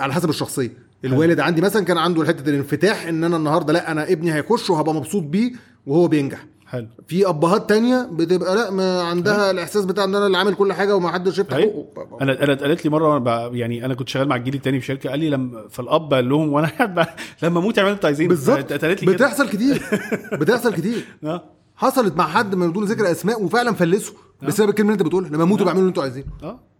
[0.00, 0.72] على حسب الشخصية.
[1.04, 4.94] الوالد عندي مثلا كان عنده حتة الانفتاح إن أنا النهارده لأ أنا ابني هيخش وهبقى
[4.94, 5.52] مبسوط بيه
[5.86, 6.46] وهو بينجح.
[6.70, 6.86] حلو.
[7.08, 10.96] في أبهات تانية بتبقى لا ما عندها الإحساس بتاع إن أنا اللي عامل كل حاجة
[10.96, 11.56] وما حدش يفتح.
[11.58, 11.84] بقه
[12.20, 15.18] أنا أنا اتقالت لي مرة يعني أنا كنت شغال مع الجيل التاني في شركة قال
[15.20, 17.06] لي لما فالأب قال لهم وأنا قاعد
[17.42, 18.28] لما أموت اعملوا اللي أنتوا عايزينه.
[18.28, 18.72] بالظبط.
[18.84, 19.82] لي بتحصل كتير.
[20.40, 21.04] بتحصل كتير.
[21.24, 21.42] آه.
[21.76, 25.30] حصلت مع حد من دون ذكر أسماء وفعلا فلسوا بسبب الكلمة اللي أنت بتقولها.
[25.30, 26.26] لما أموت ابقوا اعملوا اللي أنتوا عايزينه.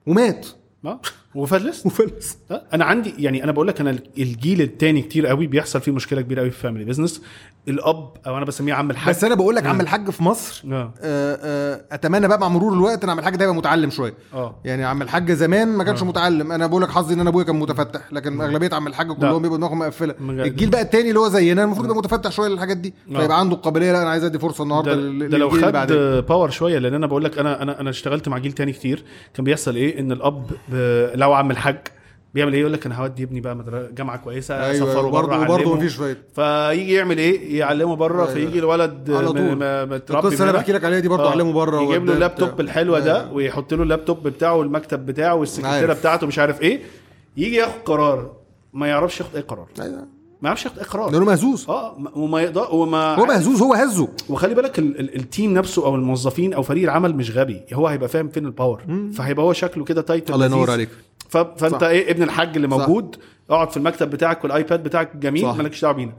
[0.06, 0.46] ومات.
[1.34, 2.38] وفلس؟ وفلس.
[2.50, 6.20] آه، أنا عندي يعني أنا بقول لك أنا الجيل التاني كتير قوي بيحصل فيه مشكلة
[6.20, 7.22] كبيرة قوي في family business
[7.68, 9.14] الأب أو أنا بسميه عم الحاج.
[9.14, 10.92] بس أنا بقول لك عم الحاج في مصر آه.
[11.00, 14.14] آه، آه، أتمنى بقى مع مرور الوقت إن عم الحاج ده يبقى متعلم شوية.
[14.34, 14.54] آه.
[14.64, 16.52] يعني عم الحاج زمان ما كانش متعلم.
[16.52, 19.58] أنا بقول لك حظي إن أنا أبويا كان متفتح لكن أغلبية عم الحاج كلهم بيبقوا
[19.58, 20.14] دماغهم مقفلة.
[20.20, 22.94] الجيل بقى التاني اللي هو زينا المفروض يبقى متفتح شوية للحاجات دي.
[23.14, 23.18] آه.
[23.20, 25.50] فيبقى عنده القابلية لأ أنا عايز أدي فرصة النهارده ده, لو.
[25.50, 25.72] خد
[26.28, 29.04] power شوية لأن أنا بقول لك أنا أنا أنا اشتغلت مع جيل تاني كتير.
[29.34, 30.50] كان بيحصل إيه؟ إن الأب
[31.20, 31.76] لو عم الحاج
[32.34, 35.74] بيعمل إيه يقول لك أنا هودي ابني بقى مدرسة جامعة كويسة أيوه اسفره بره برضه.
[35.76, 38.34] مفيش فايدة فيجي يعمل إيه يعلمه بره أيوة.
[38.34, 39.56] فيجي الولد على طول.
[39.86, 41.30] متربي القصة اللي بحكي لك عليها دي برضه آه.
[41.30, 42.60] علمه بره يجيب له اللابتوب بتاع.
[42.64, 43.32] الحلوة ده أيوة.
[43.32, 45.92] ويحط له اللابتوب بتاعه والمكتب بتاعه والسكرتيرة.
[45.92, 46.80] بتاعته مش عارف إيه
[47.36, 48.30] يجي ياخد قرار
[48.72, 50.06] ما يعرفش ياخد اي قرار أيوه
[50.42, 54.08] ما يعرفش ياخد اي قرار لأنه مهزوز آه وما يقدر وما هو مهزوز هو هزه
[54.28, 57.86] وخلي بالك ال ال ال team نفسه أو الموظفين أو فريق العمل مش غبي هو
[57.88, 58.82] هيبقى فاهم فين ال power
[59.14, 60.70] فهيبقى هو شكله كده title الله ينور.
[60.70, 60.88] عليك.
[61.30, 61.82] فأنت صح.
[61.82, 62.76] إيه ابن الحاج اللي صح.
[62.76, 63.16] موجود
[63.50, 65.54] اقعد في المكتب بتاعك وال iPad بتاعك جميل صح.
[65.56, 66.12] مالكش دعوة بينا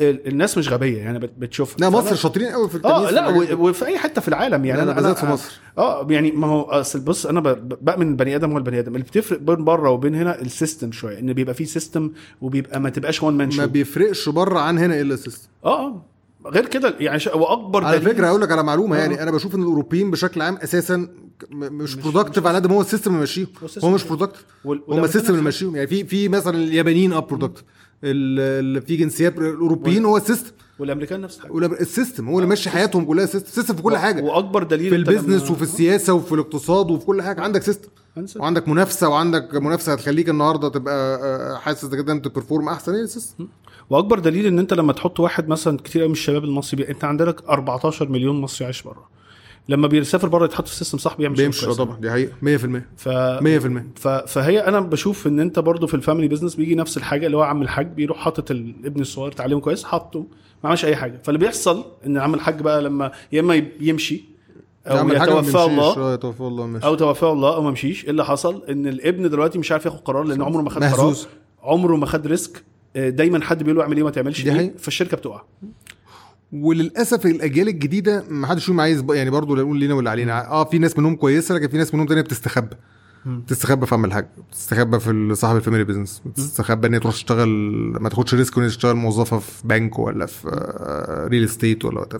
[0.00, 3.54] الناس مش غبية يعني بت- بتشوف لا مصر شاطرين قوي في آه التمييز لا دي.
[3.54, 5.60] و- وفي أي حتة في العالم يعني لا، أنا لا، بالذات في مصر.
[5.78, 7.40] آه يعني ما هو أصل بص أنا
[7.80, 11.18] بأمن البني آدم هو البني آدم اللي بتفرق بين بره وبين هنا ال system شوية
[11.18, 12.10] إن بيبقى فيه system
[12.40, 16.02] وبيبقى ما تبقاش one man ما بيفرقش بره عن هنا إلا ال system آه آه
[16.46, 19.00] غير كده يعني واكبر على فكرة أقول لك على معلومة آه.
[19.00, 21.08] يعني أنا بشوف إن الأوروبيين بشكل عام أساسا
[21.50, 23.46] م- مش productive على قد ما هو ال system اللي ماشيهم
[23.84, 24.04] هو مش.
[24.04, 25.42] productive هم ال system اللي.
[25.42, 27.64] ماشيهم يعني في في مثلا اليابانيين اب productive
[28.04, 31.66] اللي في جنسيات الأوروبيين هو ال system والأمريكان نفس الحاجة.
[31.80, 34.22] ال system هو اللي ماشي حياتهم كلها system system في كل حاجة.
[34.22, 37.40] وأكبر دليل في ال business وفي السياسة وفي الاقتصاد وفي كل حاجة.
[37.40, 37.88] عندك system.
[38.36, 42.94] وعندك منافسة وعندك منافسة هتخليك النهارده تبقى آه، حاسس إنك أنت بت perform أحسن.
[42.94, 43.48] إيه ال system
[43.90, 46.88] وأكبر دليل إن أنت لما تحط واحد مثلا كتير قوي من الشباب المصري.
[46.88, 49.15] أنت عندك 14 مليون مصري عايش بره.
[49.68, 51.76] لما بيسافر بره يتحط في system صح بيعمل بيمشي كويس.
[51.76, 52.00] طبعا.
[52.00, 52.32] دي حقيقة.
[52.42, 54.08] 100% ف 100% ف...
[54.08, 57.42] فهي أنا بشوف إن أنت برضو في ال family business بيجي نفس الحاجة اللي هو
[57.42, 60.20] عم الحاج بيروح حاطط الابن الصغير تعليمه كويس حاطه
[60.64, 61.20] ما عملش أي حاجة.
[61.24, 64.24] فاللي بيحصل إن عم الحاج بقى لما يا إما يمشي
[64.86, 65.56] أو ما يتوفى بيمشيش.
[65.56, 66.86] الله آه، الله ماشي.
[66.86, 68.04] أو توفاه الله أو ما مشيش.
[68.04, 71.14] إيه اللي حصل؟ إن الابن دلوقتي مش عارف ياخد قرار لأن عمره ما خد قرار.
[71.62, 72.64] عمره ما خد risk
[72.96, 74.74] آه، دايما حد بيقول له اعمل إيه وما تعملش إيه.
[74.78, 75.42] فالشركة بتقع.
[76.52, 80.46] وللأسف الأجيال الجديدة ما حدش فيهم عايز يعني برضه لا نقول لينا ولا علينا.
[80.50, 82.76] آه في ناس منهم كويسة لكن في ناس منهم تانية بتستخبى.
[83.26, 84.28] بتستخبى في عمل حاجة.
[84.50, 86.22] بتستخبى في صاحب ال family business.
[86.26, 87.48] بتستخبى إن هي تروح تشتغل
[88.00, 90.48] ما تاخدش risk ان هي تشتغل موظفة في بنك ولا في
[91.30, 92.12] real estate ولا whatever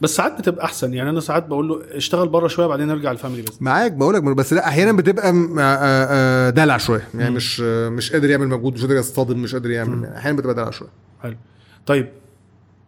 [0.00, 0.94] بس ساعات بتبقى أحسن.
[0.94, 4.14] يعني أنا ساعات بقول له اشتغل بره شوية بعدين ارجع ال family business معاك بقول
[4.14, 7.08] لك بس لا أحيانا بتبقى آه، آه، دلع شوية.
[7.14, 10.18] يعني مش آه، مش قادر يعمل مجهود مش قادر يصطدم مش قادر يعمل يعني.
[10.18, 10.88] أحيانا بتبقى دلع شوية.
[11.22, 11.36] حلو.
[11.86, 12.08] طيب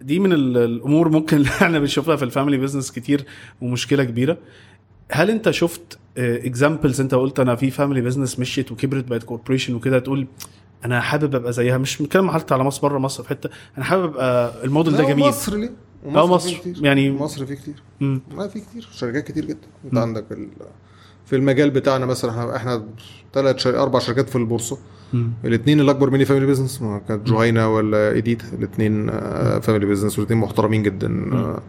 [0.05, 3.25] دي من ال- الأمور ممكن اللي إحنا بنشوفها في ال family business كتير
[3.61, 4.39] ومشكلة كبيرة
[5.13, 9.99] هل انت شفت examples انت قلت أنا في family business مشيت وكبرت بقت corporation وكده
[9.99, 10.27] تقول
[10.85, 14.05] أنا حابب أبقى زيها مش بتكلم حتى على مصر بره مصر في حتة أنا حابب
[14.05, 15.71] أبقى الموديل ده جميل مصر ليه؟
[16.07, 16.55] مصر.
[16.59, 16.85] كتير.
[16.85, 18.21] يعني- مصر فيه كتير مم.
[18.39, 20.49] لا في كتير شركات كتير جدا انت عندك ال...
[21.35, 22.85] في المجال بتاعنا مثلا إحنا إحنا
[23.33, 23.83] ثلاث شر...
[23.83, 24.79] أربع شركات في البورصة.
[25.13, 25.31] مم.
[25.45, 29.11] الاثنين اللي أكبر مني family business ما كانت جهينة ولا إيديتا الاثنين
[29.61, 31.63] family business والاثنين محترمين جدا آه،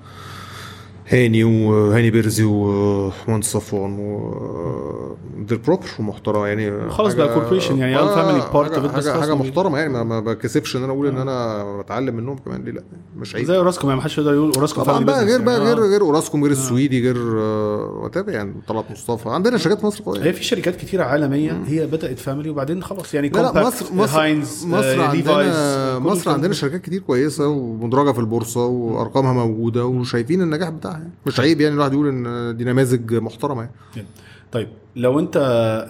[1.10, 5.16] هاني وهاني برزي ومهندس صفوان و
[5.48, 9.78] they're proper ومحترم يعني خلاص بقى corporation يعني آه، family part حاجة, حاجة, حاجة محترمة
[9.78, 12.84] يعني ما, بكسفش إن أنا أقول إن أنا بتعلم منهم كمان ليه لأ؟
[13.18, 13.46] مش عيب.
[13.46, 15.66] زي أوراسكوم يعني ما حدش يقدر يقول أوراسكوم طبعا family بقى غير بقى يعني.
[15.66, 15.88] غير آه.
[15.88, 19.30] غير أوراسكوم غير السويدي غير وات يعني طلعت مصطفى.
[19.30, 23.14] عندنا شركات في مصر هي قويه في شركات كتيرة عالمية هي بدأت family وبعدين خلاص
[23.14, 26.54] يعني لا لا مصر مصر هاينز مصر آه، عندنا مصر عندنا.
[26.54, 30.95] شركات كتير كويسة ومدرجة في البورصة وأرقامها موجودة وشايفين النجاح بتاعها.
[30.98, 31.10] يعني.
[31.28, 33.62] مش عيب يعني الواحد يقول إن دي نماذج محترمة
[33.96, 34.08] يعني.
[34.52, 35.38] طيب لو أنت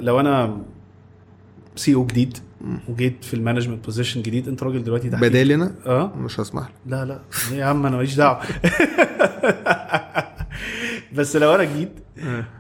[0.01, 0.61] لو أنا
[1.75, 2.37] CEO جديد
[2.89, 6.13] وجيت في ال management position جديد أنت راجل دلوقتي تحت بدالي أنا؟ آه.
[6.15, 6.71] مش هسمح لك.
[6.85, 7.19] لا لا.
[7.51, 8.39] يا عم؟ أنا ماليش دعوة.
[11.15, 11.89] بس لو أنا جديد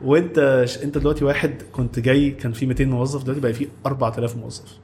[0.01, 4.35] وأنت ش- أنت دلوقتي واحد كنت جاي كان في 200 موظف دلوقتي بقى في 4000
[4.37, 4.77] موظف.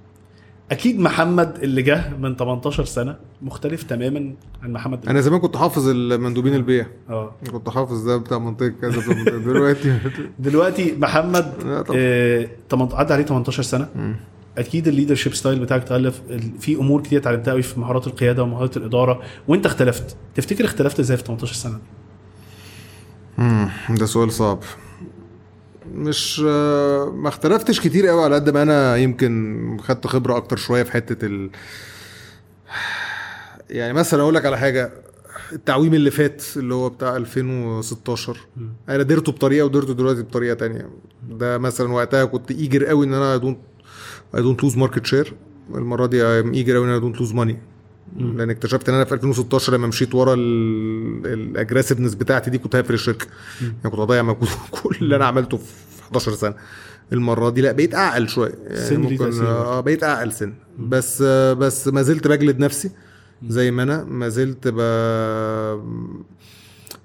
[0.72, 5.08] أكيد محمد اللي جه من 18 سنة مختلف تماما عن محمد.
[5.10, 6.88] أنا زمان كنت حافظ المندوبين البيع.
[7.10, 7.36] آه.
[7.52, 9.98] كنت حافظ ده بتاع منطقة كذا بتاع دلوقتي؟
[10.40, 11.54] دلوقتي محمد.
[11.96, 13.88] آه، عدى عليه 18 سنة.
[14.58, 18.44] أكيد ال leadership style بتاعك اختلف ال- في أمور كتير اتعلمتها قوي في مهارات القيادة
[18.44, 19.22] ومهارات الإدارة.
[19.48, 20.16] وأنت اختلفت.
[20.36, 21.80] تفتكر اختلفت إزاي في 18 سنة
[23.38, 24.60] مم، ده سؤال صعب.
[25.96, 30.84] مش آه، ما اختلفتش كتير قوي على قد ما أنا يمكن خدت خبرة أكتر شوية
[30.84, 31.50] في حتة ال
[33.70, 34.92] يعني مثلا أقول لك على حاجة
[35.54, 38.38] التعويم اللي فات اللي هو بتاع 2016
[38.90, 40.90] أنا درته بطريقة ودرته دلوقتي بطريقة تانية.
[41.30, 43.58] ده مثلا وقتها كنت eager قوي ان أنا don't
[44.36, 45.34] I don't lose market share
[45.76, 47.60] المرة دي eager قوي ان أنا don't lose money
[48.18, 52.94] لأن اكتشفت إن أنا في 2016 لما مشيت ورا ال aggressiveness بتاعتي دي كنت هقفل
[52.94, 53.28] الشركة
[53.62, 54.50] يعني كنت هضيع مجهود
[54.84, 56.54] كل اللي أنا عملته في 11 سنة.
[57.14, 58.52] المرة دي لا بقيت أعقل شوية.
[58.70, 59.48] تأثير برضه.
[59.48, 60.54] آه بقيت أعقل سن.
[60.80, 62.92] بس آه، بس ما زلت بجلد نفسي
[63.48, 64.04] زي ما أنا.
[64.04, 64.78] ما زلت ب...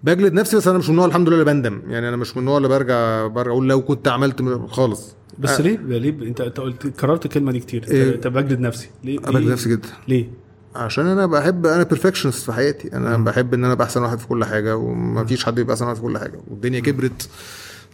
[0.04, 1.82] بجلد نفسي بس أنا مش من النوع الحمد لله اللي بندم.
[1.88, 5.16] يعني أنا مش من النوع اللي برجع برجع أقول لو كنت عملت خالص.
[5.38, 5.62] بس آه.
[5.62, 7.84] ليه؟ ليه؟ أنت أنت قلت كررت الكلمة دي كتير.
[7.90, 8.90] إيه؟ أنت بجلد نفسي.
[9.04, 9.88] ليه؟ بجلد؟ نفسي جدا.
[10.08, 10.45] ليه؟
[10.76, 12.92] عشان أنا بحب أنا perfectionist في حياتي.
[12.96, 15.96] أنا بحب ان أنا ابقى احسن واحد في كل حاجة ومفيش حد يبقى احسن واحد
[15.96, 17.28] في كل حاجة والدنيا كبرت.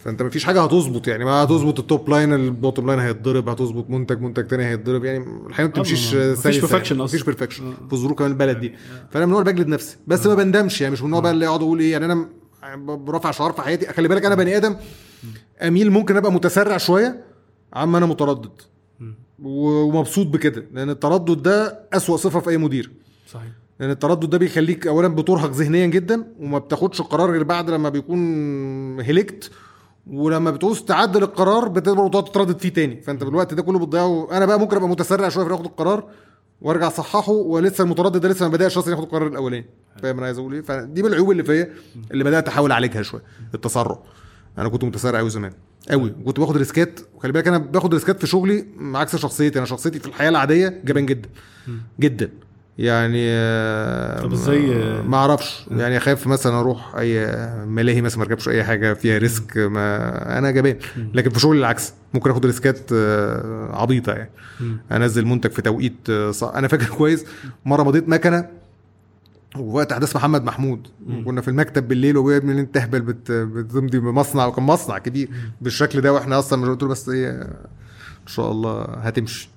[0.05, 3.91] فانت مفيش حاجة هتظبط يعني ما هتظبط ال top line ال bottom line هيتضرب هتظبط
[3.91, 5.05] منتج منتج تاني هيتضرب.
[5.05, 7.03] يعني الحياة ما بتمشيش ما- مفيش perfection يعني.
[7.03, 7.23] مفيش.
[7.23, 8.75] perfection في ظروف كمان البلد دي.
[9.11, 9.97] فانا من النوع اللي بجلد نفسي.
[10.07, 12.27] بس ما بندمش يعني مش من النوع بقى اللي يقعد أقول إيه يعني أنا
[12.97, 13.87] برافع شعار في حياتي.
[13.93, 14.77] خلي بالك أنا بني آدم
[15.63, 17.25] أميل ممكن أبقى متسرع شوية
[17.73, 18.51] عما أنا متردد.
[19.43, 22.91] ومبسوط بكده لأن التردد ده أسوأ صفة في أي مدير.
[23.27, 23.53] صحيح.
[23.81, 28.21] لأن التردد ده بيخليك اولا بترهق ذهنيا جدا وما بتاخدش القرار غير بعد لما بيكون
[29.01, 29.51] هلكت
[30.11, 33.01] ولما بتعوز تعدل القرار بتقدر تقعد تتردد فيه تاني.
[33.01, 34.29] فأنت بالوقت ده كله بتضيعه.
[34.33, 36.09] أنا بقى ممكن أبقى متسرع شوية في آخد القرار
[36.61, 39.67] وأرجع أصححه ولسه المتردد ده لسه ما بدأش أصلا ياخد القرار الأولاني.
[40.03, 41.73] فاهم أنا عايز أقول إيه؟ فدي من العيوب اللي فيا
[42.11, 43.23] اللي بدأت أحاول أعالجها شوية
[43.55, 43.99] التسرع.
[44.59, 45.53] أنا كنت متسرع قوي زمان.
[45.91, 46.13] قوي.
[46.27, 47.01] كنت باخد risk ات.
[47.15, 48.65] وخلي بالك أنا باخد risk ات في شغلي
[48.95, 49.59] عكس شخصيتي.
[49.59, 51.29] أنا شخصيتي في الحياة العادية جبان جدا.
[52.01, 52.31] جدا.
[52.79, 55.67] يعني آه، طب إزاي، آه، ما أعرفش.
[55.71, 57.27] يعني أخاف مثلا أروح أي
[57.67, 59.57] ملاهي مثلا ما أركبش أي حاجة فيها risk.
[59.57, 60.77] ما أنا جبان.
[61.15, 61.93] لكن في شغلي العكس.
[62.15, 64.31] ممكن آخد risk ات آه، عبيطة يعني.
[64.93, 67.25] أنزل منتج في توقيت آه، صع- أنا فاكر كويس.
[67.65, 68.49] مرة مضيت مكنة
[69.59, 70.89] ووقت أحداث محمد محمود.
[71.25, 75.29] كنا في المكتب بالليل وأبويا ابني انت تهبل بت- بتمضي بمصنع وكان مصنع كبير
[75.61, 79.49] بالشكل ده وإحنا أصلا مش قلت له بس إيه إن شاء الله هتمشي.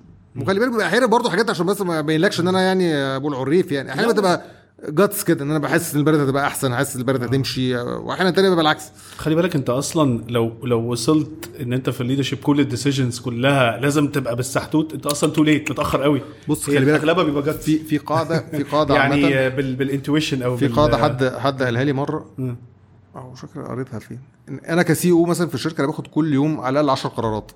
[0.41, 3.91] وخلي بالك أحيانا برضه حاجات عشان بس ما يبينلكش إن أنا يعني أبو العريف يعني.
[3.91, 4.41] أحيانا بتبقى
[4.84, 8.49] guts كده إن أنا بحس إن البلد هتبقى أحسن حاسس إن البلد هتمشي واحيانا تاني
[8.49, 8.84] بيبقى العكس.
[9.17, 13.20] خلي بالك أنت أصلا لو لو وصلت إن أنت في ال leadership كل ال decisions
[13.19, 14.93] كلها لازم تبقى بالسحتوت.
[14.93, 16.21] أنت أصلا too late متأخر قوي.
[16.47, 19.88] بص خلي بالك اغلبها بيبقى gut في في قاعدة في قاعدة يعني آه، بال بال
[19.88, 22.26] intuition أو في قاعدة حد حد قالها لي مرة.
[23.15, 24.19] أو مش فاكر قريتها فين.
[24.69, 27.51] أنا ك CEO مثلا في الشركة أنا باخد كل يوم على الأقل 10 قرارات.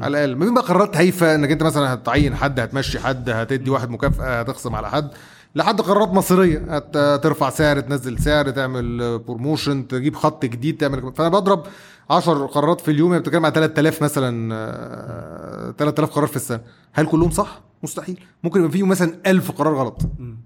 [0.00, 0.36] على الأقل.
[0.38, 4.40] ما بين بقى قرارات هايفة إنك أنت مثلا هتعين حد هتمشي حد هتدي واحد مكافأة
[4.40, 5.10] هتخصم على حد.
[5.54, 6.78] لحد قرارات مصيرية.
[7.16, 11.62] ترفع سعر تنزل سعر تعمل promotion تجيب خط جديد تعمل فأنا بضرب
[12.10, 16.60] 10 قرارات في اليوم يعني بتتكلم عن 3000 مثلا آه، 3000 قرار في السنة.
[16.92, 18.20] هل كلهم صح؟ مستحيل.
[18.44, 20.00] ممكن يبقى فيهم مثلا 1000 قرار غلط.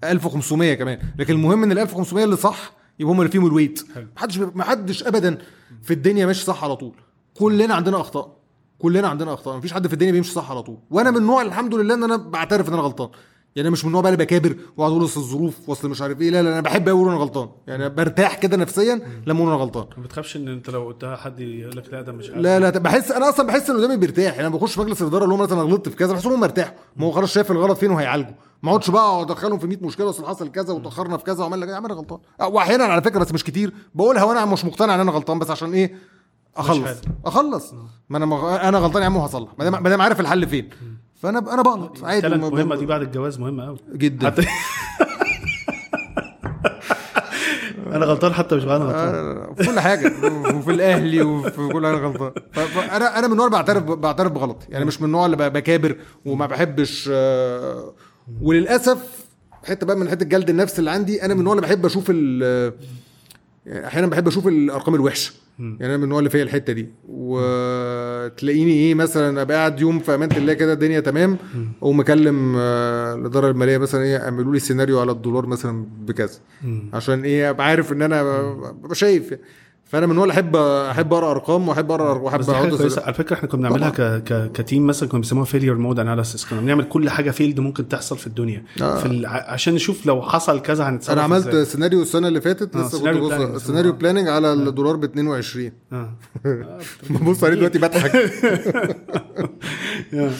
[0.05, 0.99] 1500 كمان.
[1.19, 3.85] لكن المهم إن ال 1500 اللي صح يبقى هم اللي فيهم الويت.
[4.17, 5.39] محدش محدش ابدا
[5.83, 6.93] في الدنيا ماشي صح على طول.
[7.35, 8.37] كلنا عندنا أخطاء.
[8.79, 9.57] كلنا عندنا أخطاء.
[9.57, 10.79] مفيش حد في الدنيا بيمشي صح على طول.
[10.91, 13.09] وأنا من النوع الحمد لله إن أنا بعترف إن أنا غلطان.
[13.57, 16.31] يعني مش من النوع بقى اللي بكابر واقعد أقول أصل الظروف وأصل مش عارف إيه.
[16.31, 17.49] لا لا أنا بحب أقول أنا غلطان.
[17.67, 19.87] يعني برتاح كده نفسيا لما أقول أنا غلطان.
[19.97, 22.71] ما بتخافش إن أنت لو قلتها حد يقول لك لا ده مش عارف لا لا
[22.71, 24.37] بحس أنا أصلا بحس إن قدامي بيرتاح.
[24.39, 27.11] يعني بخش مجلس الاداره اللي هم مثلا غلطت في كذا بحس إنهم مرتاحوا ما هو
[27.11, 28.37] خلاص شايف الغلط فين وهيعالجه.
[28.63, 31.73] ما اقعدش بقى أدخلهم في 100 مشكلة أصل حصل كذا وتاخرنا في كذا وعملنا كذا.
[31.73, 32.19] يا عم أنا غلطان.
[32.41, 33.73] أه، واحيانا على فكرة بس مش كتير.
[33.95, 35.95] بقولها وأنا مش مقتنع إن أنا غلطان بس عشان إيه؟
[36.57, 36.99] أخلص.
[37.27, 37.75] أخلص.
[38.09, 38.57] ما أنا مغ...
[38.69, 39.49] أنا غلطان يا عم وهصلح.
[39.59, 40.71] ما دام عارف الحل فين.
[41.25, 44.27] فأنا أنا بغلط عادي التالنت ما- مهمة دي بعد الجواز مهمة قوي جدا.
[44.27, 44.43] حتى
[47.87, 49.15] أنا غلطان حتى مش أنا غلطان.
[49.15, 50.13] آه، في كل حاجة.
[50.57, 52.33] وفي الأهلي وفي كل حاجة غلطان.
[52.53, 57.11] فانا أنا من النوع بعترف بعترف بغلطي يعني مش من النوع اللي بكابر وما بحبش
[57.13, 57.95] آه،
[58.43, 58.99] وللأسف
[59.65, 62.43] حتة بقى من حتة جلد النفس اللي عندي أنا من النوع اللي بحب أشوف ال
[63.67, 65.33] يعني أحيانا بحب أشوف الأرقام الوحشة.
[65.59, 66.89] يعني أنا من النوع اللي فيا الحتة دي.
[67.09, 71.37] وتلاقيني إيه مثلا ابقى قاعد يوم في أمان الله كده الدنيا تمام
[71.83, 76.39] أقوم مكلم آه، الإدارة المالية مثلا إيه أعملوا لي سيناريو على الدولار مثلا بكذا.
[76.93, 78.23] عشان إيه أبقى عارف إن أنا
[78.83, 79.43] ببقى شايف يعني.
[79.95, 83.69] فأنا من اللي احب أحب أقرأ أرقام وأحب اقرا وأحب أقعد على فكرة إحنا كنا
[83.69, 84.25] بنعملها ك...
[84.25, 84.53] ك...
[84.53, 88.19] ك team مثلا كنا بنسموها failure mode analysis كنا بنعمل كل حاجة failed ممكن تحصل
[88.19, 88.99] في الدنيا آه.
[88.99, 89.27] في ال...
[89.27, 91.65] عشان نشوف لو حصل كذا هنتصرف أنا عملت إزاي.
[91.65, 93.93] سيناريو السنة اللي فاتت آه، لسه كنت ببص سيناريو.
[93.93, 96.13] planning على الدولار ب 22 آه.
[97.11, 98.15] ببص عليه دلوقتي بضحك
[100.15, 100.31] آه.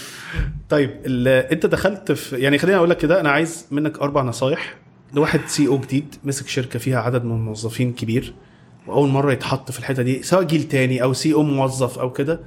[0.69, 0.91] طيب.
[1.27, 4.77] أنت دخلت في يعني خليني أقول لك كده أنا عايز منك أربع نصايح
[5.13, 8.35] لواحد CEO جديد مسك شركة فيها عدد من الموظفين كبير
[8.87, 12.41] وأول مرة يتحط في الحتة دي سواء جيل تاني أو CEO موظف أو كده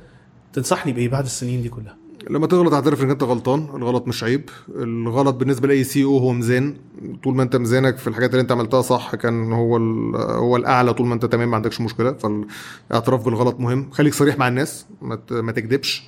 [0.53, 1.97] تنصحني بإيه بعد السنين دي كلها؟
[2.29, 4.49] لما تغلط اعترف انك أنت غلطان الغلط مش عيب.
[4.75, 6.75] الغلط بالنسبة لأي CEO هو ميزان.
[7.23, 9.77] طول ما أنت ميزانك في الحاجات اللي أنت عملتها صح كان هو
[10.17, 12.13] هو الأعلى طول ما أنت تمام ما عندكش مشكلة.
[12.13, 13.91] فالاعتراف بالغلط مهم.
[13.91, 14.85] خليك صريح مع الناس
[15.31, 16.03] ما تكذبش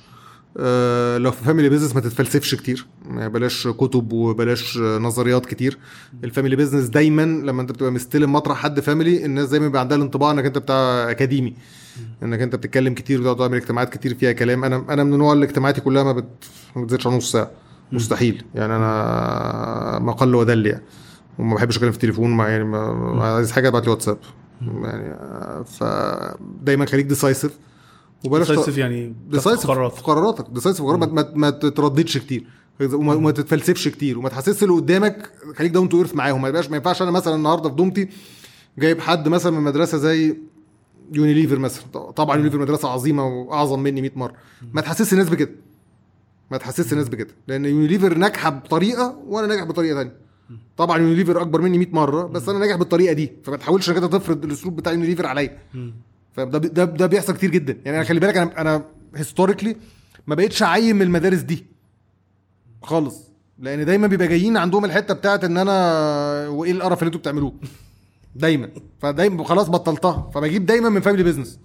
[1.18, 2.86] لو في family business ما تتفلسفش كتير.
[3.10, 5.78] يعني بلاش كتب وبلاش آه، نظريات كتير.
[6.24, 9.96] ال family business دايما لما أنت بتبقى مستلم مطرح حد family الناس دايما بيبقى عندها
[9.96, 11.54] الانطباع إنك أنت بتاع academy
[12.22, 14.64] إنك أنت بتتكلم كتير وتقعد تعمل اجتماعات كتير فيها كلام.
[14.64, 16.28] أنا أنا من النوع اللي اجتماعاتي كلها ما, بت...
[16.76, 17.50] ما بتزيدش عن نص ساعة.
[17.92, 18.44] مستحيل.
[18.54, 20.82] يعني أنا ما قل ودل يعني.
[21.38, 24.18] وما بحبش اتكلم في التليفون ما يعني ما ما عايز حاجة أبعت لي واتساب.
[24.62, 27.58] يعني آه، فدايما خليك decisive
[28.24, 30.46] وبلاش decisive يعني decisive قرارات في قراراتك.
[30.50, 31.12] decisive في قراراتك.
[31.12, 32.44] ما, ما, ما تترددش كتير.
[32.80, 34.18] وما, وما تتفلسفش كتير.
[34.18, 36.42] وما تحسسش اللي قدامك خليك down to earth معاهم.
[36.42, 38.08] ما يبقاش ما ينفعش أنا مثلا النهارده في دومتي
[38.78, 40.36] جايب حد مثلا من مدرسة زي
[41.12, 41.84] يونيليفر مثلا.
[41.92, 44.34] طبعا يونيليفر مدرسة عظيمة وأعظم مني 100 مرة.
[44.72, 45.50] ما تحسسش الناس بكده.
[46.50, 47.34] ما تحسسش الناس بكده.
[47.48, 50.12] لأن يونيليفر ناجحة بطريقة وأنا ناجح بطريقة ثانية
[50.76, 53.32] طبعا يونيليفر أكبر مني 100 مرة بس أنا ناجح بالطريقة دي.
[53.44, 55.58] فما تحاولش انك انت تفرض الأسلوب بتاع يونيليفر عليا.
[56.32, 57.76] فده ده ده بيحصل كتير جدا.
[57.84, 58.84] يعني أنا خلي بالك أنا أنا
[59.16, 59.76] historically
[60.26, 61.64] ما بقتش اعين من المدارس دي
[62.82, 65.72] خالص لأن دايما بيبقى جايين عندهم الحتة بتاعت إن أنا
[66.48, 67.52] وإيه القرف اللي أنتوا بتعملوه.
[68.36, 68.68] دايما.
[68.98, 70.30] فدايما خلاص بطلتها.
[70.34, 71.58] فبجيب دايما من family business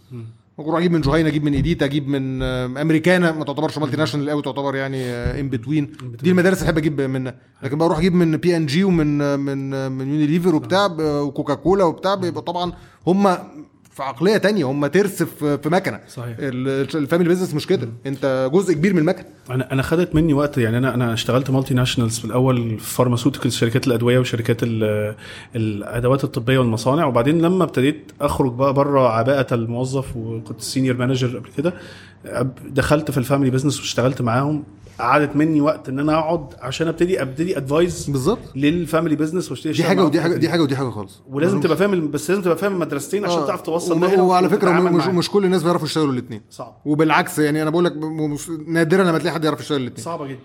[0.57, 2.41] ممكن أجيب من جهينة أجيب من ايديتا أجيب من
[2.77, 3.31] أمريكانا.
[3.31, 5.91] ما تعتبرش multinational قوي تعتبر يعني in between
[6.23, 7.35] دي المدارس اللي أحب أجيب منها.
[7.63, 10.99] لكن بروح أجيب من بي ان جي ومن آه، من آه، من يونيليفر وبتاع ب-
[11.01, 12.73] وكوكا كولا وبتاع بيبقى طبعا
[13.07, 13.37] هم
[13.95, 15.99] في عقلية تانية هم ترس في مكنة.
[16.07, 16.35] صحيح.
[16.39, 17.89] ال- ال family business مش كده.
[18.05, 19.25] انت جزء كبير من المكنة.
[19.49, 23.87] أنا أنا خدت مني وقت يعني أنا أنا اشتغلت multinationals في الأول في pharmaceutical شركات
[23.87, 25.15] الأدوية وشركات ال-
[25.55, 27.05] الأدوات الطبية والمصانع.
[27.05, 31.73] وبعدين لما ابتديت أخرج بقى بره عباءة الموظف وكنت senior manager قبل كده
[32.67, 34.63] دخلت في ال family business واشتغلت معاهم
[34.99, 38.39] قعدت مني وقت إن أنا أقعد عشان ابتدي أبتدي advise بالظبط.
[38.55, 41.21] لل family business وأشتري دي حاجة ودي حاجة دي حاجة ودي حاجة خالص.
[41.29, 43.45] ولازم تبقى فاهم بس لازم تبقى فاهم المدرستين عشان آه.
[43.47, 45.05] تعرف توصل وم- وعلى فكرة مش.
[45.05, 46.75] مش كل الناس بيعرفوا يشتغلوا الاثنين صعب.
[46.85, 47.93] وبالعكس يعني أنا بقول لك
[48.67, 50.39] نادرا لما تلاقي حد يعرف يشتغل الاثنين صعبة جدا.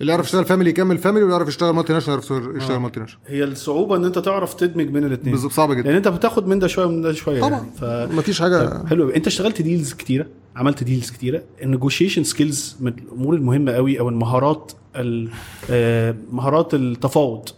[0.00, 3.96] اللي يعرف يشتغل family يكمل family واللي يعرف يشتغل multinational يعرف يشتغل multinational هي الصعوبة
[3.96, 5.82] إن أنت تعرف تدمج بين الاثنين بالظبط صعب جدا.
[5.82, 7.50] لأن أنت بتاخد من ده شوية ومن ده شوية طبعا.
[7.50, 7.70] يعني.
[7.80, 7.84] ف...
[8.18, 8.86] مفيش حاجة.
[8.86, 9.10] حلو.
[9.10, 10.26] أنت اشتغلت deals كتيرة
[10.56, 11.42] عملت deals كتيرة.
[11.62, 15.28] ال negotiation skills من الأمور المهمة قوي أو المهارات ال-
[15.70, 17.48] آه، مهارات التفاوض.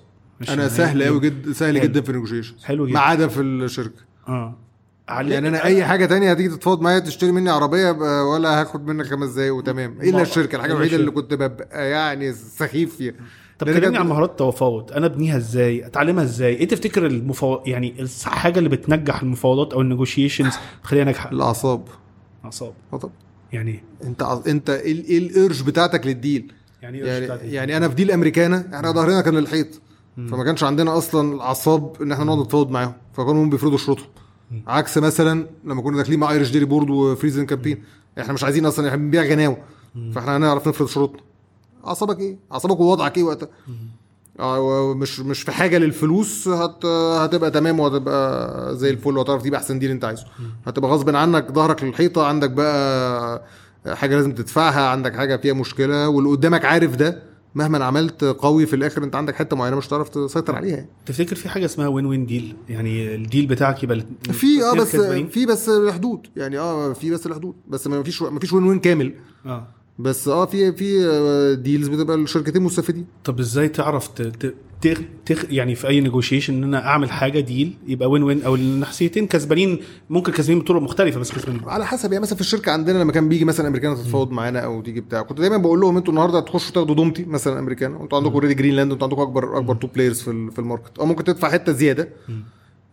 [0.41, 1.80] أنا يعني- سهل قوي جدا سهل.
[1.80, 2.95] جدا في النيجوشيشن حلو جدا.
[2.95, 4.01] ما عدا في الشركة.
[4.28, 4.57] آه.
[5.11, 7.90] علق- يعني أنا أي حاجة تانية هتيجي تتفاوض معايا تشتري مني عربية
[8.22, 9.98] ولا هاخد منك خمس دقايق وتمام.
[10.02, 11.11] إلا الشركة الحاجة الوحيدة اللي.
[11.11, 13.14] كنت ببقى يعني سخيف فيها.
[13.58, 14.92] طب كلمني عن مهارات التفاوض.
[14.92, 19.86] أنا أبنيها إزاي؟ أتعلمها إزاي؟ إيه تفتكر المفاوض يعني الحاجة اللي بتنجح المفاوضات أو ال
[19.86, 21.84] negotiations تخليها ناجحة؟ الأعصاب.
[22.44, 23.14] اعصاب آه طبعا.
[23.52, 27.24] يعني؟ إيه؟ انت أنت إيه ال- إيه ال rush بتاعتك لل deal؟ يعني إيه يعني
[27.24, 29.66] بتاعتي؟ يعني أنا في deal أمريكانا إحنا ظهرنا كان للحيط
[30.16, 32.92] فما كانش عندنا أصلا الأعصاب إن إحنا نقعد نتفاوض معاهم.
[33.12, 34.06] فكانوا هم بيفرضوا شروطهم.
[34.66, 37.82] عكس مثلا لما كنا داخلين مع Irish Dairy Board و FrieslandCampina
[38.20, 39.57] إحنا مش عايزين أصلا إحنا بنبيع غناوة.
[40.14, 41.20] فإحنا هنعرف نفرض شروطنا.
[41.86, 43.48] أعصابك إيه؟ أعصابك ووضعك إيه وقتها؟
[44.40, 49.78] آه، مش مش في حاجة للفلوس هت هتبقى تمام وهتبقى زي الفل وهتعرف تجيب أحسن
[49.78, 50.24] deal أنت عايزه.
[50.66, 53.42] هتبقى غصب عنك ظهرك للحيطة عندك بقى
[53.86, 57.22] حاجة لازم تدفعها عندك حاجة فيها مشكلة واللي قدامك عارف ده
[57.55, 60.86] مهما عملت قوي في الآخر أنت عندك حتة معينة مش هتعرف تسيطر عليها.
[61.07, 64.01] تفتكر في حاجة اسمها win-win deal يعني ال deal بتاعك يبقى
[64.32, 64.96] في آه بس؟
[65.30, 67.55] في بس الحدود يعني آه في بس الحدود.
[67.68, 69.14] بس ما فيش ما فيش win-win كامل.
[69.46, 69.66] آه.
[70.03, 73.07] بس آه في في آه، deals بتبقى الشركتين مستفيدين.
[73.24, 74.09] طب إزاي تعرف.
[74.82, 75.01] تخ...
[75.26, 75.44] تخ...
[75.51, 79.80] يعني في أي نيجوشيشن إن أنا أعمل حاجة deal يبقى win-win أو الناحيتين كسبانين
[80.11, 81.62] ممكن كسبانين بطرق مختلفة بس كسبانين.
[81.64, 84.82] على حسب يعني مثلا في الشركة عندنا لما كان بيجي مثلا أمريكان تتفاوض معانا أو
[84.82, 88.32] تيجي بتاع كنت دايما بقول لهم أنتوا النهارده هتخشوا تاخدوا دومتي مثلا أمريكان وانتوا عندكم
[88.32, 90.98] already جرينلاند وانتوا عندكم اكبر أكبر two players في ال market.
[90.98, 92.09] أو ممكن تدفع حتة زيادة.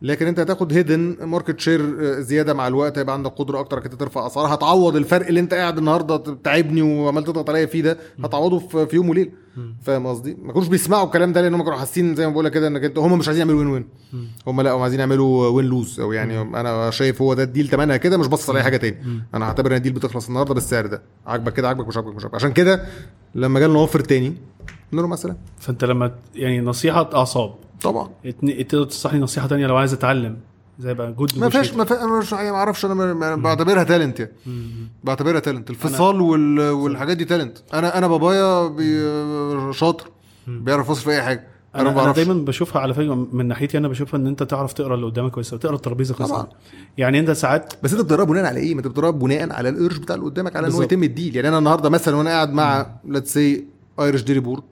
[0.01, 1.81] لكن انت هتاخد hidden market share
[2.21, 5.77] زيادة مع الوقت هيبقى عندك قدرة أكتر إنك ترفع اسعار هتعوض الفرق اللي أنت قاعد
[5.77, 9.31] النهارده تعبني وعمال تضغط عليا فيه ده هتعوضه في يوم وليلة.
[9.81, 12.51] فاهم قصدي؟ ما كانوش بيسمعوا الكلام ده لأن هم كانوا حاسين زي ما بقول لك
[12.51, 13.85] كده إنك أنت هم مش عايزين يعملوا win-win
[14.47, 17.97] هم لأ هم عايزين يعملوا win-lose أو يعني أنا شايف هو ده ال deal تمنها
[17.97, 18.97] كده مش باصص على أي حاجة تاني.
[19.33, 21.01] أنا هعتبر إن ال deal بتخلص النهارده بالسعر ده.
[21.27, 22.35] عاجبك كده عاجبك مش عاجبك مش عاجبك.
[22.35, 22.85] عشان كده
[23.35, 24.33] لما جالنا offer تاني
[24.93, 27.53] له مثلا؟ فأنت لما يعني نصيحة أعصاب.
[27.81, 28.09] طبعا.
[28.41, 30.37] تقدر تنصحني نصيحة تانية لو عايز أتعلم.
[30.79, 34.31] زي بقى good ما فيش ما فيش أنا مش ما أعرفش أنا بعتبرها talent يعني.
[35.03, 36.59] بعتبرها talent الفصال وال...
[36.59, 39.73] والحاجات دي talent أنا أنا بابايا بي...
[39.73, 40.07] شاطر.
[40.47, 41.47] بيعرف يفصل في أي حاجة.
[41.75, 42.15] أنا أنا بعرفش.
[42.15, 45.53] دايما بشوفها على فكرة من ناحيتي أنا بشوفها إن أنت تعرف تقرأ اللي قدامك كويس
[45.53, 46.31] وتقرا الترابيزة كويس.
[46.97, 49.75] يعني أنت ساعات بس أنت بتدرب بناء على إيه؟ ما أنت بتدرب بناء على ال
[49.75, 50.81] rush بتاع اللي قدامك على إن هو.
[50.81, 51.35] يتم ال deal.
[51.35, 53.65] يعني أنا النهارده مثلا وأنا قاعد مع let's say
[53.99, 54.63] Irish Dairy Board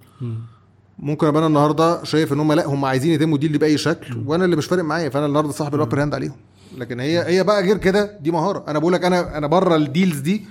[1.00, 4.46] ممكن ابقى أنا النهارده شايف ان هم لا هم عايزين يتموا دي بأي شكل وأنا
[4.46, 6.36] اللي مش فارق معايا فأنا النهارده صاحب ال upper hand عليهم.
[6.78, 8.64] لكن هي هي بقى غير كده دي مهارة.
[8.68, 10.46] أنا بقول لك أنا أنا بره الديلز دي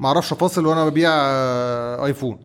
[0.00, 2.38] ما أعرفش افاصل وأنا ببيع آه، iPhone.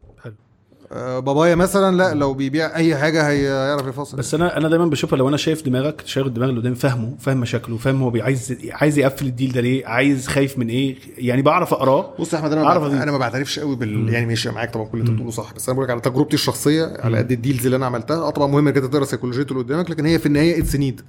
[1.19, 5.29] بابايا مثلا لا لو بيبيع أي حاجة هيعرف يفاصل بس أنا أنا دايما بشوفها لو
[5.29, 9.25] أنا شايف دماغك شايف الدماغ اللي قدامي فاهمه فاهم مشاكله فاهم هو عايز عايز يقفل
[9.25, 12.13] ال deal ده ليه عايز خايف من إيه يعني بعرف أقراه.
[12.19, 13.03] بص يا أحمد أنا أعرف أدي.
[13.03, 15.73] أنا ما بعترفش قوي بال يعني ماشي معاك طبعا كل اللي بتقوله صح بس أنا
[15.73, 18.17] بقول لك على تجربتي الشخصية على قد ال deals اللي أنا عملتها.
[18.17, 21.01] آه طبعا مهم انك تقرأ سيكولوجيه اللي قدامك لكن هي في النهاية it's need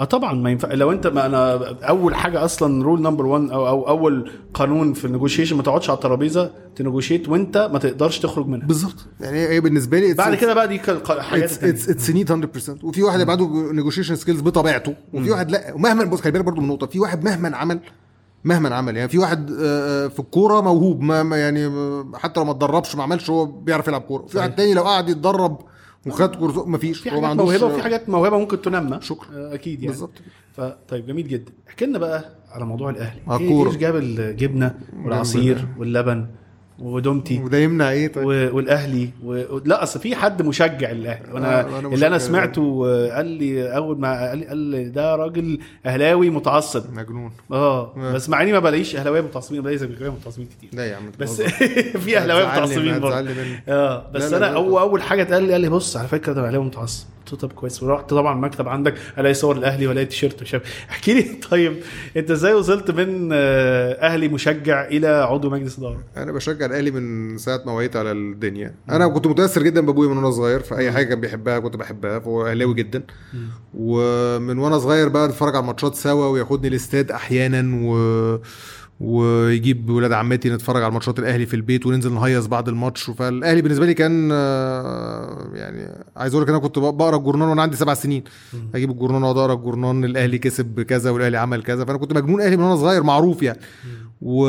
[0.00, 0.72] آه طبعا ما ينفع.
[0.72, 1.54] لو أنت ما أنا
[1.88, 5.96] أول حاجة أصلا rule number 1 أو أو أول قانون في النيجوشيشن ما تقعدش على
[5.96, 8.66] الترابيزة ت negotiate وأنت ما تقدرش تخرج منها.
[8.66, 9.06] بالظبط.
[9.20, 13.32] يعني هي بالنسبة لي بعد كده بقى دي حاجات it's need 100% وفي واحد يبقى
[13.32, 15.74] عنده negotiation skills بطبيعته وفي واحد لا.
[15.74, 17.80] ومهما بص خلي بالك برضه من نقطه في واحد مهما عمل
[18.44, 18.96] مهما عمل.
[18.96, 22.52] يعني في واحد آه، آه، في الكورة موهوب ما ما يعني آه، حتى لو ما
[22.52, 24.26] اتدربش ما عملش هو بيعرف يلعب كورة.
[24.26, 25.58] في واحد تاني لو قعد يتدرب
[26.06, 29.28] وخد كورس ما فيش في حاجات موهبة وفي حاجات موهبة ممكن تنمى شكرا.
[29.36, 29.86] آه، أكيد يعني.
[29.92, 30.12] بالظبط.
[30.52, 31.52] فطيب جميل جدا.
[31.68, 33.20] احكي لنا بقى على موضوع الأهلي.
[33.40, 34.74] إيه جاب الجبنة
[35.04, 36.26] والعصير واللبن؟
[36.78, 39.10] ودومتي وده يمنع إيه طيب؟ و- والأهلي.
[39.24, 39.58] و...
[39.64, 41.32] لا أصل في حد مشجع الأهلي.
[41.32, 45.16] وأنا آه، اللي أنا سمعته آه، قال لي أول ما قال لي, قال لي ده
[45.16, 46.84] راجل أهلاوي متعصب.
[46.94, 47.30] مجنون.
[47.52, 48.12] آه آه.
[48.12, 50.70] بس مع إني ما بلاقيش أهلاوية متعصبين بلاقي زملكاويه متعصبين كتير.
[50.72, 51.42] لا يا عم بس.
[52.04, 53.26] في أهلاوية متعصبين برضه.
[53.68, 54.56] آه بس لا، لا، أنا.
[54.56, 57.06] هو اول حاجة اتقال لي قال لي بص على فكرة ده أهلاوي متعصب.
[57.32, 57.82] قلت له طب كويس.
[57.82, 60.64] ورحت طبعا المكتب عندك ألاقي صور الاهلي وألاقي تيشيرت مش عارف.
[60.90, 61.76] احكي لي طيب
[62.16, 67.38] أنت إزاي وصلت من آه، أهلي مشجع إلى عضو مجلس إدارة؟ أنا بشجع الأهلي من
[67.38, 68.74] ساعة ما وعيت على الدنيا.
[68.90, 72.46] أنا كنت متأثر جدا بأبويا من وأنا صغير فأي حاجة كان بيحبها كنت بحبها فهو
[72.46, 73.02] أهلاوي جدا.
[73.74, 78.38] ومن وأنا صغير بقى نتفرج على الماتشات سوا وياخدني الاستاد أحيانا و
[79.00, 83.10] ويجيب ولاد عمتي نتفرج على ماتشات الأهلي في البيت وننزل نهيص بعد الماتش.
[83.10, 87.76] فالأهلي بالنسبة لي كان آه، يعني عايز أقول لك أنا كنت بقرأ الجورنال وأنا عندي
[87.76, 88.24] سبع سنين.
[88.74, 91.84] أجيب الجورنال وأقعد أقرأ الجورنال الأهلي كسب كذا والأهلي عمل كذا.
[91.84, 93.58] فأنا كنت مجنون أهلي من وأنا صغير معروف يعني.
[94.22, 94.42] و...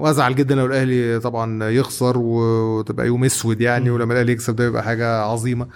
[0.00, 4.82] وأزعل جدا لو الأهلي طبعا يخسر وتبقى يوم أسود يعني ولما الأهلي يكسب ده يبقى
[4.82, 5.66] حاجة عظيمة.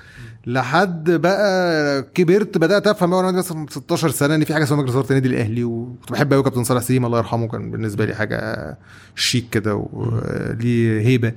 [0.47, 4.93] لحد بقى كبرت بدأت أفهم وأنا عندي مثلا 16 سنة إن في حاجة اسمها مجلس
[4.95, 8.79] إدارة النادي الأهلي وكنت بحب قوي كابتن صالح سليم الله يرحمه كان بالنسبة لي حاجة
[9.15, 11.33] شيك كده وليه هيبة.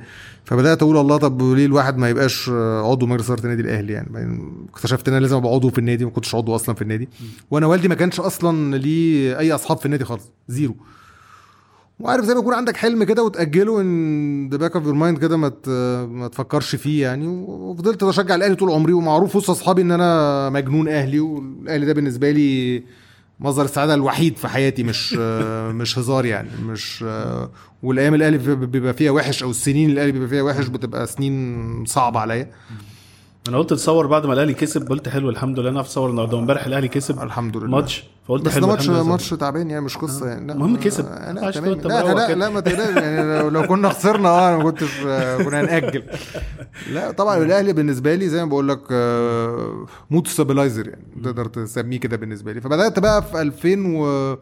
[0.45, 2.49] فبدأت أقول الله طب ليه الواحد ما يبقاش
[2.83, 4.39] عضو مجلس إدارة النادي الأهلي يعني؟
[4.73, 7.09] اكتشفت إن أنا لازم أبقى عضو في النادي ما كنتش عضو أصلا في النادي.
[7.51, 10.75] وأنا والدي ما كانش أصلا ليه أي أصحاب في النادي خالص zero.
[11.99, 15.37] وعارف زي ما يكون عندك حلم كده وتأجله in the back of your mind كده
[15.37, 15.51] ما
[16.05, 20.87] ما تفكرش فيه يعني وفضلت بشجع الأهلي طول عمري ومعروف وسط أصحابي إن أنا مجنون
[20.87, 22.83] أهلي والأهلي ده بالنسبة لي
[23.39, 25.13] مصدر السعادة الوحيد في حياتي مش
[25.79, 27.05] مش هزار يعني مش
[27.83, 32.19] والأيام الأهلي بيبقى فيها وحش أو السنين اللي الأهلي بيبقى فيها وحش بتبقى سنين صعبة
[32.19, 32.51] عليا.
[33.49, 36.65] أنا قلت تصور بعد ما الأهلي كسب قلت حلو الحمد لله نعرف تصور النهارده امبارح
[36.65, 37.21] الأهلي كسب.
[37.21, 37.67] الحمد لله.
[37.67, 38.03] ماتش.
[38.27, 39.09] فقلت بس حلو ماتش الحمد لله.
[39.11, 40.47] ماتش تعبان يعني مش قصة يعني.
[40.47, 41.05] لا المهم كسب.
[41.05, 41.73] آه، لا تمام.
[41.73, 42.35] لا لا.
[42.35, 42.95] لا ما تقلقش.
[43.03, 46.03] يعني لو, لو كنا خسرنا آه أنا ما كنتش آه، كنا هنأجل.
[46.91, 51.99] لا طبعا الأهلي بالنسبة لي زي ما بقول لك آه، mood stabilizer يعني تقدر تسميه
[51.99, 52.61] كده بالنسبة لي.
[52.61, 54.37] فبدأت بقى في 2000 و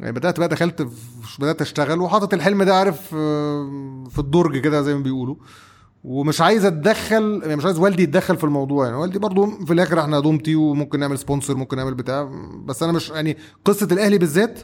[0.00, 0.88] يعني بدأت بقى دخلت في
[1.38, 5.36] بدأت أشتغل وحاطط الحلم ده عارف آه، في الدرج كده زي ما بيقولوا.
[6.04, 8.96] ومش عايز اتدخل يعني مش عايز والدي يتدخل في الموضوع يعني.
[8.96, 12.30] والدي برضو في الآخر إحنا دومتي وممكن نعمل sponsor ممكن نعمل بتاع.
[12.64, 14.58] بس أنا مش يعني قصة الأهلي بالذات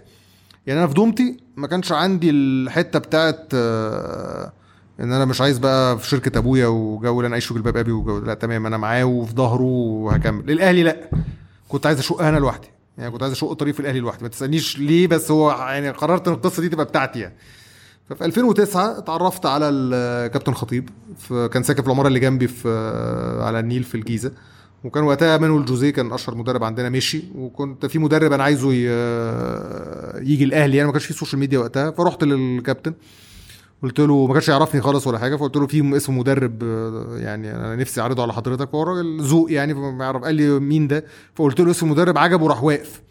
[0.67, 4.53] يعني أنا في دومتي ما كانش عندي الحتة بتاعت آه،
[5.01, 8.19] إن أنا مش عايز بقى في شركة أبويا وجو اللي أنا في جلباب أبي وجو.
[8.19, 10.51] لا تمام أنا معاه وفي ظهره وهكمل.
[10.51, 11.11] الاهلي لا.
[11.69, 12.69] كنت عايز اشقها أنا لوحدي.
[12.99, 14.23] يعني كنت عايز اشق طريق في الأهلي لوحدي.
[14.23, 17.35] ما تسألنيش ليه بس هو يعني قررت إن القصة دي تبقى بتاعتي يعني.
[18.09, 20.91] ففي 2009 اتعرفت على الكابتن خطيب
[21.31, 22.69] كان ساكن في العمارة اللي جنبي في
[23.43, 24.33] على النيل في الجيزة.
[24.85, 27.23] وكان وقتها مانويل جوزيه كان أشهر مدرب عندنا مشي.
[27.35, 28.73] وكنت في مدرب أنا عايزه
[30.23, 31.91] يجي الأهلي يعني ما كانش في social media وقتها.
[31.91, 32.95] فرحت للكابتن.
[33.83, 35.37] قلت له ما كانش يعرفني خالص ولا حاجة.
[35.37, 36.63] فقلت له في اسم مدرب
[37.17, 38.71] يعني أنا نفسي أعرضه على حضرتك.
[38.71, 40.23] فهو راجل ذوق يعني فما يعرف.
[40.23, 41.05] قال لي مين ده؟
[41.35, 43.03] فقلت له اسم مدرب عجبه راح واقف.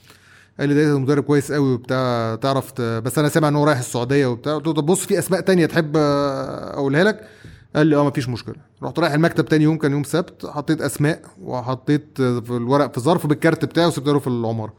[0.59, 2.81] قال لي ده مدرب كويس قوي وبتاع تعرف.
[2.81, 4.55] بس أنا سامع إن هو رايح السعودية وبتاع.
[4.55, 7.27] قلت له طب بص في أسماء تانية تحب آه، أقولها لك؟
[7.75, 8.55] قال لي آه مفيش مشكلة.
[8.83, 13.27] رحت رايح المكتب تاني يوم كان يوم سبت حطيت أسماء وحطيت في الورق في ظرف
[13.27, 14.73] بالكارت بتاعي وسبته له في العمارة.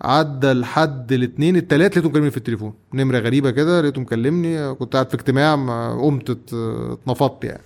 [0.00, 2.74] عدى لحد الاثنين التلات لقيته مكلمني في التليفون.
[2.94, 6.54] نمرة غريبة كده لقيته مكلمني كنت قاعد في اجتماع ما قمت ات-
[6.92, 7.62] اتنفضت يعني.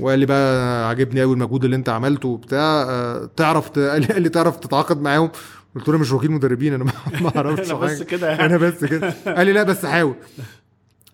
[0.00, 4.56] وقال لي بقى عاجبني قوي المجهود اللي أنت عملته وبتاع آه، تعرف قال لي تعرف
[4.56, 5.30] تتعاقد معاهم؟
[5.74, 6.92] قلت له مش وكيل مدربين أنا ما
[7.36, 8.02] أعرفش أنا بس.
[8.02, 8.44] كده يعني.
[8.46, 9.14] أنا بس كده.
[9.26, 10.14] قال لي لا بس حاول.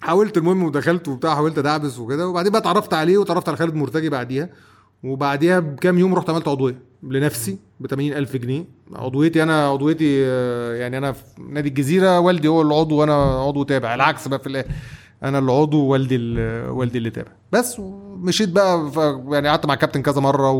[0.01, 2.29] حاولت المهم ودخلت وبتاع حاولت أدعبس وكده.
[2.29, 4.49] وبعدين بقى اتعرفت عليه واتعرفت على خالد مرتجي بعديها.
[5.05, 8.65] وبعديها بكام يوم رحت عملت عضوية لنفسي ب 80000 جنيه.
[8.95, 13.95] عضويتي أنا عضويتي آه، يعني أنا في نادي الجزيرة والدي هو العضو وأنا عضو تابع.
[13.95, 14.69] العكس بقى في الآخر
[15.23, 17.31] أنا العضو والدي ال- والدي اللي تابع.
[17.53, 17.81] بس
[18.23, 18.91] ومشيت بقى.
[19.31, 20.51] يعني قعدت مع الكابتن كذا مرة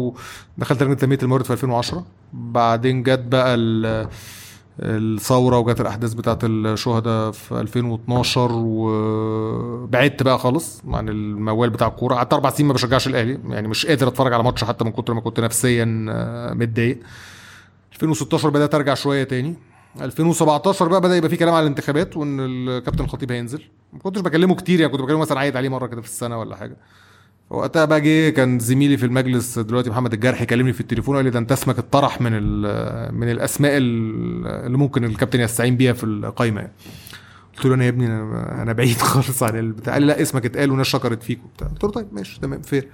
[0.59, 4.09] ودخلت لجنه تنمية الموارد في 2010 بعدين جت بقى ال...
[4.81, 12.15] الثورة وجت الأحداث بتاعت الشهداء في 2012 وبعدت بقى خالص عن الموال بتاع الكورة.
[12.15, 15.15] قعدت أربع سنين ما بشجعش الأهلي يعني مش قادر أتفرج على ماتش حتى من كتر
[15.15, 16.99] ما كنت نفسيا آه، متضايق.
[17.93, 19.55] 2016 بدأت أرجع شوية تاني.
[20.01, 23.63] 2017 بقى بدأ يبقى في كلام على الانتخابات وإن الكابتن الخطيب هينزل.
[23.93, 26.57] ما كنتش بكلمه كتير يعني كنت بكلمه مثلا عايد عليه مرة كده في السنة ولا
[26.57, 26.77] حاجة.
[27.51, 31.31] وقتها بقى جه كان زميلي في المجلس دلوقتي محمد الجرحي كلمني في التليفون قال لي
[31.31, 32.33] ده انت اسمك اتطرح من
[33.15, 36.61] من الأسماء ال- اللي ممكن الكابتن يستعين بيها في القايمة.
[36.61, 36.73] يعني.
[37.57, 40.47] قلت له أنا يا ابني أنا أنا بعيد خالص عن البتاع قال لي لا اسمك
[40.47, 41.69] اتقال والناس شكرت فيك وبتاع.
[41.69, 42.89] قلت له طيب ماشي تمام فير.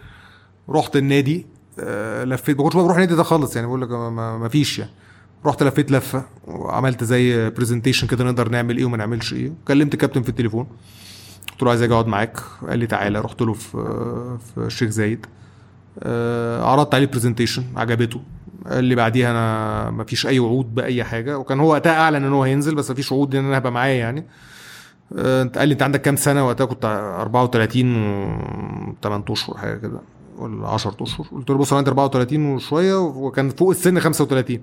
[0.69, 1.47] رحت النادي
[1.81, 2.57] آه، لفيت.
[2.57, 4.91] ما كنتش بروح النادي ده خالص يعني بقول لك ما- فيش يعني.
[5.47, 9.53] رحت لفيت لفة وعملت زي presentation كده نقدر نعمل إيه وما نعملش إيه.
[9.69, 10.66] كلمت الكابتن في التليفون.
[11.53, 12.37] قلت له عايز أجي أقعد معاك.
[12.69, 13.20] قال لي تعالى.
[13.20, 13.70] رحت له في
[14.55, 15.27] في الشيخ زايد.
[16.03, 18.20] آه، عرضت عليه presentation عجبته.
[18.66, 21.39] قال لي بعديها أنا ما فيش أي وعود باي حاجة.
[21.39, 23.89] وكان هو وقتها أعلن إن هو هينزل بس ما فيش وعود إن أنا هبقى معاه
[23.89, 24.27] يعني.
[25.19, 29.77] آه، انت قال لي أنت عندك كام سنة؟ وقتها كنت 34 و 8 أشهر حاجة
[29.77, 30.01] كده.
[30.39, 31.27] ولا 10 أشهر.
[31.33, 34.61] قلت له بص أنا عندي 34 وشوية وكان فوق السن 35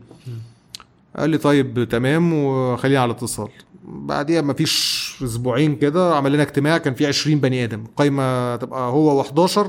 [1.18, 3.50] قال لي طيب تمام وخلينا على اتصال.
[3.86, 7.84] بعديها ما فيش أسبوعين كده عمل لنا اجتماع كان فيه 20 بني آدم.
[7.98, 9.60] قايمة تبقى هو و11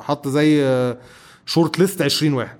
[0.00, 0.64] حط زي
[1.46, 2.56] شورت ليست 20 واحد.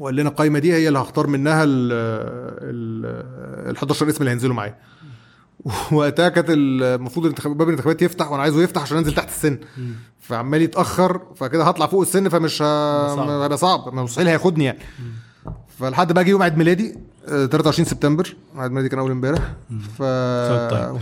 [0.00, 1.92] وقال لنا القايمه دي هي اللي هختار منها ال
[3.70, 4.76] ال 11 اسم اللي هينزلوا معايا.
[5.92, 9.58] وقتها كانت المفروض الانتخاب باب الانتخابات يفتح وأنا عايزه يفتح عشان أنزل تحت السن.
[10.20, 12.62] فعمال يتأخر فكده هطلع فوق السن فمش.
[12.62, 13.94] هيبقى صعب.
[13.94, 14.78] مستحيل هياخدني يعني.
[15.78, 16.98] فلحد بقى جه يوم عيد ميلادي
[17.28, 19.52] 23 سبتمبر عيد ميلادي كان أول امبارح.
[19.98, 20.02] ف
[20.70, 20.96] طيب.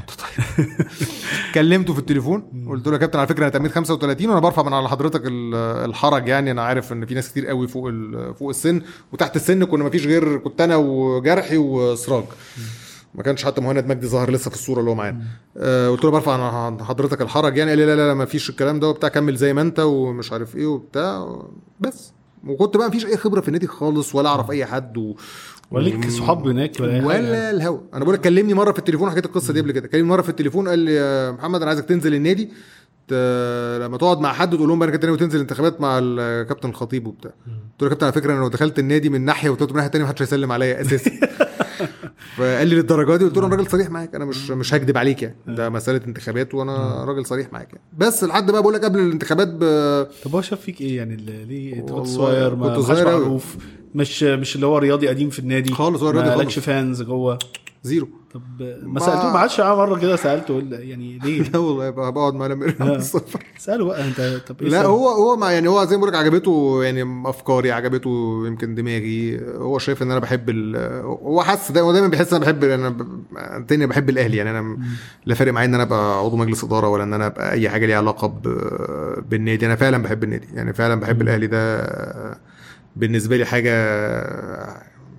[1.54, 4.72] كلمته في التليفون قلت له يا كابتن على فكرة أنا تميت 35 وأنا برفع من
[4.72, 5.54] على حضرتك ال-
[5.90, 6.50] الحرج يعني.
[6.50, 7.90] أنا عارف إن في ناس كتير قوي فوق
[8.38, 8.82] فوق السن.
[9.12, 12.24] وتحت السن كنا ما فيش غير كنت أنا وجرحي وسراج.
[13.14, 15.20] ما كانش حتى مهند مجدي ظاهر لسه في الصورة اللي هو معانا.
[15.56, 16.32] آه قلت له برفع
[16.64, 17.70] عن حضرتك الحرج يعني.
[17.70, 20.32] قال لي لا لا لا ما فيش الكلام ده وبتاع كمل زي ما أنت ومش
[20.32, 21.38] عارف إيه وبتاع.
[21.80, 22.12] بس.
[22.46, 25.14] وكنت بقى ما فيش أي خبرة في النادي خالص ولا أعرف أي حد و...
[25.70, 27.78] ولا ليك صحاب هناك ولا؟ ولا الهوا.
[27.94, 29.88] أنا بقول كلمني مرة في التليفون حكيت القصة دي قبل كده.
[29.88, 32.48] كلمني مرة في التليفون قال لي يا محمد أنا عايزك تنزل النادي
[33.08, 33.12] ت...
[33.82, 37.06] لما تقعد مع حد تقول لهم بقى أنا كنت ناوي تنزل انتخابات مع الكابتن الخطيب
[37.06, 37.30] وبتاع.
[37.30, 40.04] قلت له كابتن على فكرة أنا لو دخلت النادي من ناحية وطلعت من الناحيه الثانية
[40.04, 41.10] محدش هيسلم عليا أساسا.
[42.36, 45.22] فقال لي للدرجة دي قلت له أنا راجل صريح معاك أنا مش مش هكدب عليك
[45.22, 45.36] يعني.
[45.46, 47.84] ده مسألة انتخابات وأنا راجل صريح معاك يعني.
[47.98, 49.60] بس لحد بقى بقول لك قبل الانتخابات ب...
[50.24, 53.06] طب هو شاف فيك إيه يعني؟ ليه؟ أنت كنت صغير ما كنت صغير.
[53.06, 53.56] معروف.
[53.94, 55.72] مش مش اللي هو رياضي قديم في النادي.
[55.72, 56.58] خالص، هو رياضي خالص.
[56.58, 57.38] فانز جوه.
[57.82, 58.08] زيرو.
[58.34, 58.42] طب
[58.82, 62.66] ما سألتوه ما عادش معاه مرة كده سألته يعني ليه؟ لا والله بقعد معاه لما
[62.80, 63.42] من السفر.
[63.58, 67.22] سأله بقى انت طب إيه لا؟ هو هو ما يعني هو زي ما عجبته يعني
[67.28, 69.40] أفكاري عجبته يمكن دماغي.
[69.56, 72.64] هو شايف إن أنا بحب ال هو حاسس ده هو دايما بيحس إن أنا بحب
[72.64, 74.36] أنا ب- تاني بحب الأهلي.
[74.36, 74.78] يعني أنا
[75.26, 77.86] لا فارق معايا إن أنا أبقى عضو مجلس إدارة ولا إن أنا أبقى أي حاجة
[77.86, 79.66] ليها علاقة ب- بالنادي.
[79.66, 80.46] أنا فعلا بحب النادي.
[80.54, 81.46] يعني فعلا بحب الأهلي.
[81.46, 81.86] ده
[82.96, 83.70] بالنسبة لي حاجة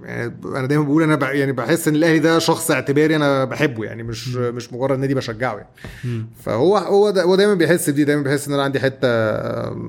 [0.04, 4.04] يعني أنا دايما بقول أنا يعني بحس إن الأهلي ده شخص اعتباري أنا بحبه يعني
[4.04, 6.26] مش مش مجرد نادي بشجعه يعني.
[6.44, 9.08] فهو هو دا هو دايما بيحس بدي دايما بيحس إن أنا عندي حتة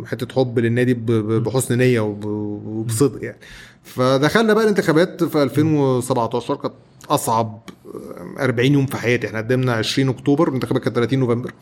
[0.06, 0.94] حتة حب للنادي
[1.38, 3.38] بحسن نية وب- وبصدق يعني.
[3.84, 6.74] فدخلنا بقى الانتخابات في 2017 كانت
[7.10, 7.60] أصعب
[8.38, 9.26] 40 يوم في حياتي.
[9.26, 11.52] إحنا قدمنا 20 أكتوبر الانتخابات كانت 30 نوفمبر.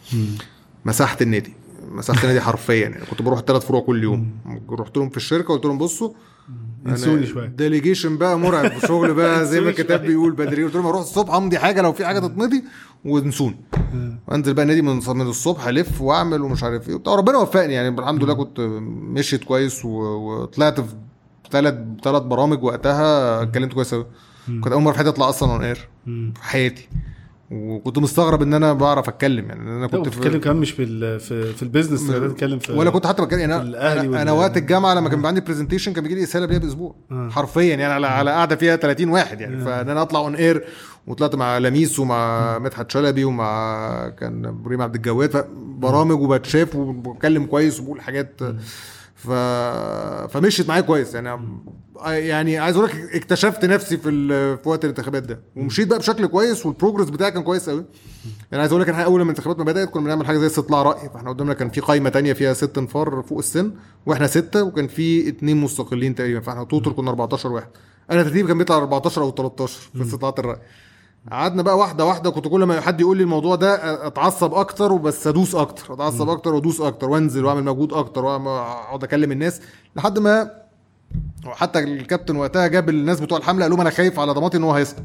[0.85, 1.53] مسحت النادي.
[1.91, 3.07] مسحت النادي حرفيا يعني.
[3.11, 4.31] كنت بروح ثلاث فروع كل يوم.
[4.71, 6.11] رحت لهم في الشركة قلت لهم بصوا
[6.87, 7.47] انسوني شوية.
[7.47, 10.03] delegation بقى مرعب شغل بقى زي ما الكتاب.
[10.03, 10.65] بيقول بدري.
[10.65, 12.65] قلت لهم أروح الصبح امضي حاجة لو في حاجة تتمضي
[13.05, 13.57] ونسوني
[14.33, 17.15] انزل بقى النادي من من الصبح الف واعمل ومش عارف إيه وبتاع.
[17.15, 17.89] ربنا وفقني يعني.
[18.01, 18.61] الحمد لله كنت
[18.91, 20.95] مشيت كويس وطلعت في
[21.51, 24.07] ثلاث ثلاث برامج وقتها اتكلمت كويس قوي
[24.47, 25.89] كنت أول مرة في حياتي أطلع أصلا on air.
[26.07, 26.89] في حياتي.
[27.51, 31.52] وكنت مستغرب إن أنا بعرف أتكلم يعني أنا كنت بتتكلم كمان مش في ال- في,
[31.52, 34.18] في ال business انت بتتكلم في ولا كنت حتى بتكلم يعني أنا الأهلي أنا, وال-
[34.18, 37.28] أنا وقت الجامعة لما كان بيبقى عندي presentation كان بيجي لي رسالة بيها بأسبوع آه.
[37.31, 40.65] حرفيا يعني على على قاعدة فيها 30 واحد يعني فإن أنا أطلع on air
[41.06, 47.81] وطلعت مع لميس ومع مدحت شلبي ومع كان إبراهيم عبد الجواد فبرامج وبتشاف وبتكلم كويس
[47.81, 48.40] وبقول حاجات
[49.16, 49.30] ف...
[50.32, 51.14] فمشيت معايا كويس.
[51.14, 51.38] يعني
[52.06, 54.59] يعني عايز أقول لك اكتشفت نفسي في ال...
[54.59, 55.40] في وقت الانتخابات ده.
[55.56, 57.84] ومشيت بقى بشكل كويس وال progress بتاعي كان كويس قوي
[58.52, 60.82] يعني عايز أقول لك إحنا أول ما الانتخابات ما بدأت كنا بنعمل حاجة زي استطلاع
[60.82, 61.09] رأي.
[61.14, 63.72] فإحنا قدامنا كان في قائمة تانية فيها ست انفار فوق السن
[64.06, 66.40] وإحنا ستة وكان في اتنين مستقلين تقريبا.
[66.40, 67.68] فإحنا total كنا 14 واحد.
[68.10, 70.59] أنا ترتيبي كان بيطلع 14 أو 13 في استطلاعات الرأي.
[71.32, 75.27] قعدنا بقى واحدة واحدة كنت كل ما حد يقول لي الموضوع ده أتعصب أكتر وبس
[75.27, 79.61] أدوس أكتر أتعصب أكتر وأدوس أكتر وأنزل وأعمل مجهود أكتر واقعد أكلم الناس
[79.97, 80.51] لحد ما
[81.47, 84.73] حتى الكابتن وقتها جاب الناس بتوع الحملة قال لهم أنا خايف على ضمانتي إن هو
[84.73, 85.03] هيسقط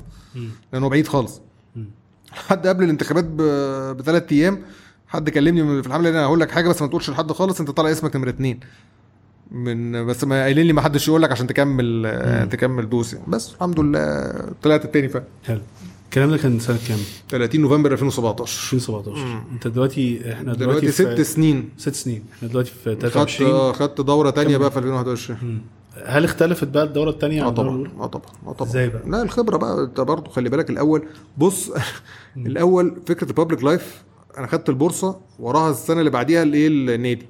[0.74, 1.42] لأنه بعيد خالص.
[2.32, 3.26] لحد قبل الانتخابات
[3.96, 4.62] بثلاث أيام
[5.08, 7.92] حد كلمني في الحملة أنا هقول لك حاجة بس ما تقولش لحد خالص أنت طالع
[7.92, 8.60] اسمك نمرة اتنين.
[9.52, 13.26] من بس ما قايلين لي ما حدش يقول لك عشان تكمل آه، تكمل دوس يعني.
[13.28, 15.26] بس الحمد لله طلعت التاني فعلا.
[15.48, 15.62] حلو.
[16.12, 16.98] الكلام ده كان سنة كام؟
[17.30, 21.70] 30 نوفمبر 2017 2017 انت دلوقتي إحنا دلوقتي, دلوقتي ست سنين.
[21.78, 22.24] ست سنين.
[22.38, 25.62] إحنا دلوقتي في خدت 23 آه، خدت دورة تانية بقى في 2021 مم.
[26.06, 28.70] هل اختلفت بقى الدورة الثانية آه طبعا؟ آه طبعا آه طبعا.
[28.70, 31.04] إزاي بقى؟ لا الخبرة بقى انت برضه خلي بالك الأول.
[31.38, 31.72] بص
[32.38, 34.04] الأول فكرة البابليك لايف
[34.38, 37.26] أنا خدت البورصة وراها السنة اللي بعديها الايه النادي.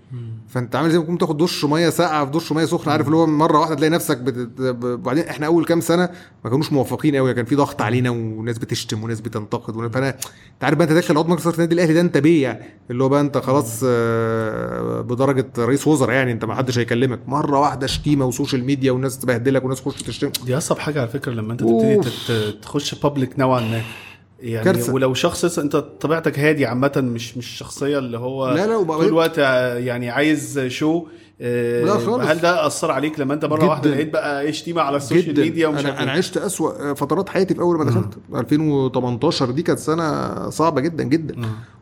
[0.49, 3.17] فانت عامل زي ما تكون تاخد دش مية ساقعة في دش مية سخنة عارف اللي
[3.17, 4.49] هو مرة واحدة تلاقي نفسك بت...
[4.83, 6.09] وبعدين إحنا أول كام سنة
[6.43, 10.63] ما كانوش موفقين قوي كان في ضغط علينا وناس بتشتم وناس بتنتقد ون- فأنا انت
[10.63, 13.21] عارف بقى انت داخل عضو مجلس النادي الأهلي ده انت بيه يعني اللي هو بقى
[13.21, 17.19] انت خلاص آه، بدرجة رئيس وزراء يعني انت ما حدش هيكلمك.
[17.27, 20.31] مرة واحدة شتيمة و social media والناس تبهدلك وناس تخش تشتم.
[20.45, 23.81] دي أصعب حاجة على فكرة لما انت تبتدي تخش public نوعا ما.
[24.41, 24.93] يعني كارثة.
[24.93, 29.37] ولو شخص انت طبيعتك هادي عامة مش مش شخصية اللي هو لا، لا، طول الوقت
[29.37, 31.07] يعني عايز show
[31.43, 32.27] آه، لا خالص.
[32.27, 33.89] هل ده أثر عليك لما انت مرة واحدة.
[33.91, 37.53] لقيت بقى شتيمه على ال social جدا ميديا ومش أنا إيه؟ عشت أسوأ فترات حياتي
[37.55, 41.35] في أول ما دخلت 2018 دي كانت سنة صعبة جدا جدا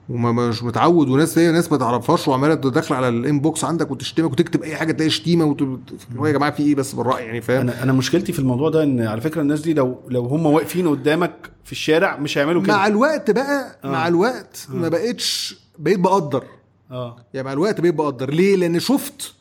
[0.10, 4.64] وما مش متعود وناس هي ناس ما تعرفهاش وعمالة تدخل على الانبوكس عندك وتشتمك وتكتب
[4.64, 5.62] أي حاجة تلاقي شتيمة وت...
[6.18, 8.84] هو يا جماعة في إيه بس بالرأي يعني فاهم؟ أنا أنا مشكلتي في الموضوع ده
[8.84, 12.76] إن على فكرة الناس دي لو لو هم واقفين قدامك في الشارع مش هيعملوا كده.
[12.76, 16.44] مع الوقت بقى مع الوقت ما بقتش بقيت بقدر.
[16.92, 17.18] آه.
[17.34, 18.30] يعني مع الوقت بقيت بقدر.
[18.34, 19.34] ليه؟ لأن شفت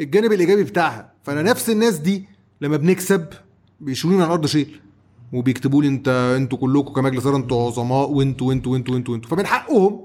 [0.00, 1.12] الجانب الإيجابي بتاعها.
[1.22, 2.28] فأنا نفس الناس دي
[2.60, 3.26] لما بنكسب
[3.80, 4.80] بيشيلوني من على الأرض شيل.
[5.36, 9.14] وبيكتبوا لي انت أنتوا كلكم كمجلس إدارة أنتوا عظماء وانتوا وانتوا وانتوا وانتوا.
[9.14, 10.00] وانتوا فمن حقهم.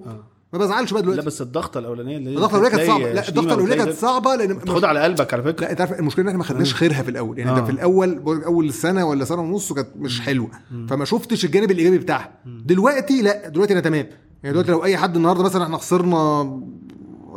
[0.54, 3.14] ما بزعلش بقى لا دلوقتي بس الضغطة الأولانية اللي الضغطة الأولانية كانت صعبة.
[3.14, 5.66] لا الضغطة الأولانية كانت صعبة لأن تاخدها على قلبك على فكرة.
[5.66, 7.40] لا انت عارف المشكلة إن إحنا ما خدناش خيرها في الأول.
[7.40, 7.58] يعني آه.
[7.58, 10.50] انت في الأول أول سنة ولا سنة ونص كانت مش حلوة.
[10.90, 12.32] فما شفتش الجانب الإيجابي بتاعها.
[12.66, 14.06] دلوقتي لا دلوقتي أنا تمام.
[14.44, 16.44] يعني دلوقتي لو أي حد النهارده مثلا إحنا خسرنا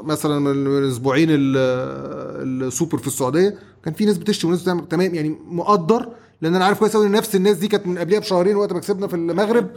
[0.03, 3.55] مثلا من من أسبوعين ال- السوبر في السعودية
[3.85, 5.15] كان في ناس بتشتم وناس بتعمل تمام.
[5.15, 6.09] يعني مقدر
[6.45, 8.81] لأن أنا عارف كويس قوي إن نفس الناس دي كانت من قبلها بشهرين وقت ما
[8.81, 9.71] كسبنا في المغرب.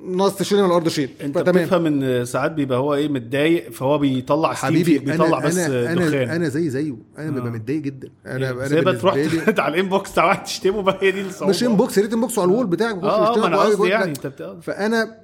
[0.00, 1.10] ناقص تشيلني من الأرض شيل.
[1.20, 1.64] أنت فتمام.
[1.64, 6.14] بتفهم إن ساعات بيبقى هو إيه متضايق فهو بيطلع حبيبي بيطلع أنا بس أنا دخان.
[6.22, 6.96] أنا أنا زي زيه.
[7.18, 7.50] أنا ببقى آه.
[7.50, 8.08] متضايق جدا.
[8.26, 11.50] أنا أنا زي بقى تروح لي- على ال inbox بتاع تشتمه بقى هي دي الصعوبه
[11.50, 14.26] مش inbox يا ريت inbox على ال wall بتاعك آه ما أنا قصدي يعني أنت
[14.26, 14.56] بت...
[14.62, 15.16] فأنا.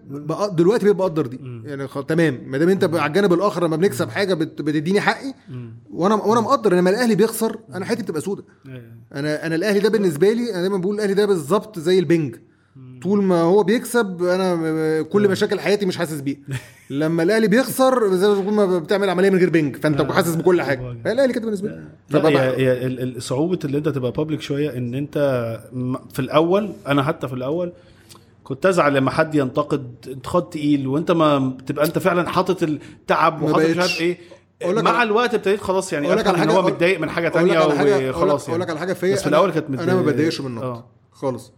[0.52, 1.40] دلوقتي بقيت بقدر دي.
[1.64, 1.98] يعني خ...
[2.04, 2.40] تمام.
[2.46, 4.62] ما دام أنت على الجانب الآخر لما بنكسب حاجة بت...
[4.62, 5.34] بتديني حقي
[5.90, 6.74] وأنا وأنا مقدر.
[6.74, 8.44] لما الأهلي بيخسر أنا حياتي بتبقى سودة.
[9.14, 12.36] أنا أنا الأهلي ده بالنسبة لي أنا دايما بقول الأهلي ده بالظبط زي البنج.
[13.02, 16.38] طول ما هو بيكسب أنا كل مشاكل حياتي مش حاسس بيها
[16.90, 20.90] لما الأهلي بيخسر زي ما بتعمل عملية من غير بنج فأنت حاسس بكل حاجة.
[21.06, 23.20] الأهلي كده بالنسبة لي.
[23.20, 25.16] صعوبة اللي أنت تبقى بابليك شوية إن أنت
[26.12, 27.72] في الأول أنا حتى في الأول
[28.44, 33.60] كنت أزعل لما حد ينتقد انتقاد تقيل وأنت ما تبقى أنت فعلا حاطط التعب وحاطط
[33.70, 33.78] مش.
[33.78, 34.18] عارف إيه.
[34.66, 37.58] مع الوقت ابتديت خلاص يعني أقول لك على إن حاجة- هو متضايق من حاجة تانية
[38.10, 38.70] وخلاص أقول لك يعني.
[38.70, 39.14] على حاجة فيا.
[39.14, 40.84] بس في الأول كانت أنا ما بتضايقش من النقد آه.
[41.12, 41.52] خالص.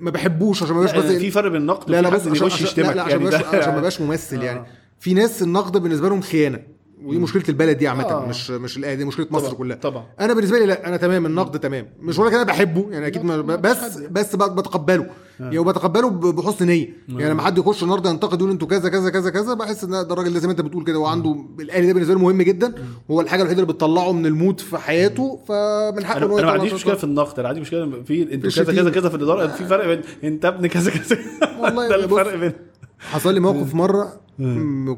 [0.00, 2.32] ما, بحبوش عشان ما بقاش لا، بس في فرق بين النقد لا لا حد عشان,
[2.32, 3.00] عشان, يشتمك يعني.
[3.00, 4.58] عشان ما بقاش ممثل يعني.
[4.58, 4.66] آه.
[5.00, 6.62] في ناس النقد بالنسبة لهم خيانة
[7.02, 8.26] ودي مشكله البلد دي عامة آه.
[8.26, 9.76] مش مش دي مشكلة مصر طبعا، كلها.
[9.76, 10.04] طبعا.
[10.20, 11.88] أنا بالنسبة لي لا أنا تمام النقد تمام.
[12.00, 15.06] مش بقول لك أنا بحبه يعني أكيد بس بس بتقبله.
[15.40, 16.88] يعني وبتقبله بحسن نية.
[17.08, 20.02] يعني لما حد يخش النهارده ينتقد يقول أنتوا كذا كذا كذا كذا بحس إن ده
[20.12, 22.74] الراجل ده زي ما انت بتقول كده هو عنده الاهلي ده بالنسبة له مهم جدا.
[23.10, 26.72] هو الحاجة الوحيدة اللي بتطلعه من المود في حياته فمن حقه أنا أنا ما عنديش.
[26.74, 28.90] مشكلة في النقد أنا عندي مشكلة في أنتوا كذا كذا.
[28.90, 31.18] كذا في الإدارة في فرق بين أنت ابن كذا كذا.
[31.60, 32.52] والله ده الفرق بين
[32.98, 34.20] حصل لي موقف مرة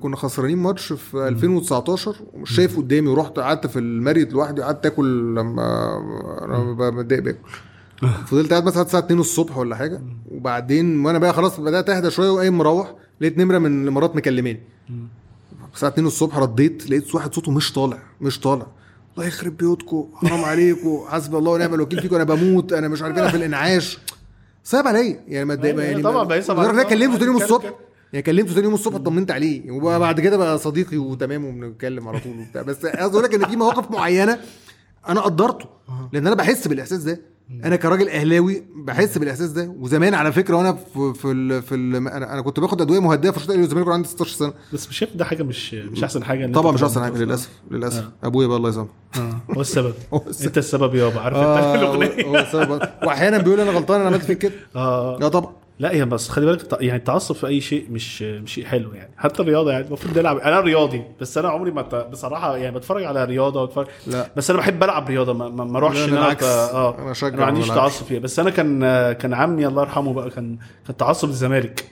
[0.03, 5.35] كنا خسرانين ماتش في 2019 ومش شايف قدامي ورحت قعدت في المريت لوحدي قعدت آكل
[5.35, 5.99] لما
[6.45, 7.39] أنا ببقى متضايق باكل.
[8.27, 12.31] فضلت قاعد مثلا الساعة 2 الصبح ولا حاجة وبعدين وأنا بقى خلاص بدأت أهدى شوية
[12.31, 14.61] وقايم مروح لقيت نمرة من الامارات مكلماني.
[15.75, 18.67] الساعة 2 الصبح رديت لقيت واحد صوته مش طالع مش طالع.
[19.17, 23.17] الله يخرب بيوتكم حرام عليكم حسبي الله ونعم الوكيل فيكم أنا بموت أنا مش عارف
[23.17, 23.99] إيه، أنا في الإنعاش.
[24.65, 25.21] صعب عليا.
[25.29, 26.71] يعني ما أيوة، يعني طبعا بيصعب عليك.
[26.71, 27.75] أنا كلمته تاني يوم الصبح.
[28.13, 29.71] يعني كلمته تاني يوم الصبح اطمنت عليه.
[29.71, 32.63] وبعد كده بقى صديقي وتمام وبنتكلم على طول وبتاع.
[32.63, 34.39] بس عايز أقول لك إن في مواقف معينة
[35.09, 35.67] أنا قدرته
[36.13, 37.21] لأن أنا بحس بالإحساس ده.
[37.51, 39.75] أنا كراجل اهلاوي بحس بالاحساس ده.
[39.79, 43.37] وزمان على فكرة وأنا في في ال في ال أنا كنت باخد أدوية مهدئة في
[43.37, 44.53] الشوط الاولاني والزمالك وأنا عندي 16 سنة.
[44.73, 47.19] بس مش شايف ده حاجة مش مش أحسن حاجة إن طبعا مش أحسن حاجة.
[47.19, 48.09] للأسف للأسف.
[48.25, 48.93] أبويا بقى الله يسامحه.
[49.17, 49.95] آه، هو السبب.
[50.45, 52.25] أنت السبب يابا عارف أنت هو الأغنية.
[52.27, 52.81] هو السبب.
[53.07, 55.19] واحيانا بيقول أنا غلطان أنا عملت فيك كده آه.
[55.21, 55.53] لا طبعا.
[55.81, 59.11] لا هي بس خلي بالك يعني التعصب في أي شيء مش مش شيء حلو يعني
[59.17, 63.05] حتى الرياضة يعني المفروض نلعب أنا رياضي بس أنا عمري ما ت- بصراحة يعني بتفرج
[63.05, 64.31] على رياضة وأتفرج لا.
[64.37, 67.45] بس أنا بحب ألعب رياضة ما, ما أروحش إن أنا آه أنا أشجع أنا ما
[67.47, 67.69] عنديش.
[67.69, 68.81] تعصب فيها بس أنا كان
[69.13, 71.85] كان عمي الله يرحمه بقى كان كان تعصب الزمالك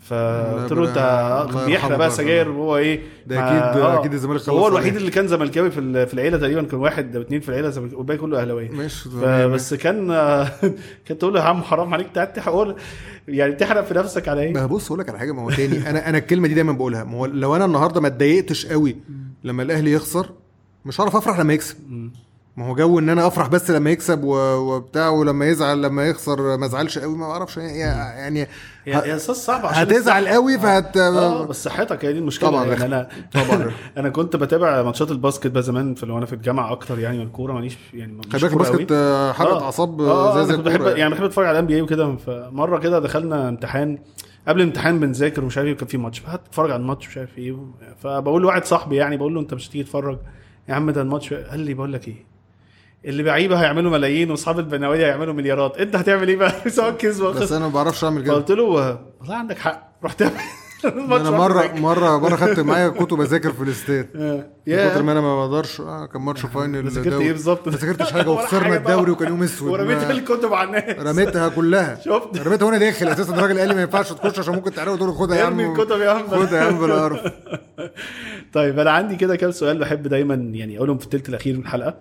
[0.00, 2.10] فقلت له أنت بيحرق بقى.
[2.10, 4.00] سجاير وهو إيه ده أكيد- آه.
[4.00, 4.68] أكيد الزمالك خلص هو.
[4.68, 7.98] الوحيد اللي كان زملكاوي في في العيلة تقريبا كان واحد أو اثنين في العيلة زملك-
[7.98, 10.08] والباقي كله أهلاوية ماشي فبس كان
[11.06, 12.76] كان تقول له يا عم حرام عليك تقعد تحرق
[13.28, 15.90] يعني تحرق في نفسك على إيه؟ ما بص أقول لك على حاجة ما هو تاني.
[15.90, 17.04] أنا أنا الكلمة دي دايما بقولها.
[17.04, 18.96] ما هو لو أنا النهارده ما اتضايقتش قوي
[19.44, 20.30] لما الأهلي يخسر
[20.84, 21.76] مش هعرف أفرح لما يكسب.
[22.56, 26.66] ما هو جو إن أنا أفرح بس لما يكسب وبتاع ولما يزعل لما يخسر ما
[26.66, 28.46] أزعلش قوي ما أعرفش يعني
[28.86, 32.48] أساس صعب عشان هتزعل قوي فهت آه بس صحتك هي دي المشكلة.
[32.50, 32.64] طبعاً.
[32.64, 33.70] يعني أنا طبعاً.
[33.96, 37.24] أنا كنت بتابع ماتشات ال basket بقى زمان في وأنا في الجامعة أكتر يعني من
[37.24, 38.92] الكوره ماليش يعني مش خلي بالك ال basket.
[38.92, 39.64] آه، حرقت آه.
[39.64, 42.16] أعصاب زي زي أنا كنت بحب يعني بحب أتفرج على ال NBA وكده.
[42.16, 43.98] فمرة كده دخلنا امتحان
[44.48, 46.18] قبل الامتحان بنذاكر ومش عارف إيه كان في ماتش.
[46.18, 47.56] فهتتفرج على الماتش مش عارف إيه.
[48.02, 50.18] فبقول لواحد صاحبي يعني بقول له أنت مش هتيجي تتفرج؟
[50.68, 52.33] يا عم ده الماتش قال لي بقول لك إيه؟
[53.04, 55.78] اللي لعيبه هيعملوا ملايين واصحاب الأندية هيعملوا مليارات.
[55.78, 58.32] انت هتعمل إيه بقى؟ سواء أو بس أنا ما بعرفش اعمل كده.
[58.32, 59.92] فقلت له والله عندك حق.
[60.04, 60.22] رحت
[60.84, 64.08] أنا مره مره مرة خدت معايا كتب أذاكر في الإستاد.
[64.66, 65.80] من كتر ما أنا ما بقدرش.
[65.80, 67.24] آه كان ماتش final ذاكرت دوري.
[67.24, 69.10] إيه بالظبط؟ ما ذاكرتش حاجة وخسرنا الدوري.
[69.10, 69.70] وكان يوم أسود.
[69.72, 70.98] ورميت ما- الكتب على الناس.
[71.06, 71.98] رميتها كلها.
[72.04, 73.34] شفت؟ رميتها وأنا داخل أساسا.
[73.34, 75.60] الراجل قال لي ما ينفعش تخش عشان ممكن تعرفه تقول له خدها يا عم.
[75.60, 76.28] ارمي الكتب يا عم.
[76.30, 77.20] خدها يا عم بالقرف
[78.52, 81.88] طيب أنا عندي كده كام سؤال بحب دايما يعني أقولهم في الثلث الأخير من الحلقة.
[81.88, 81.94] آه،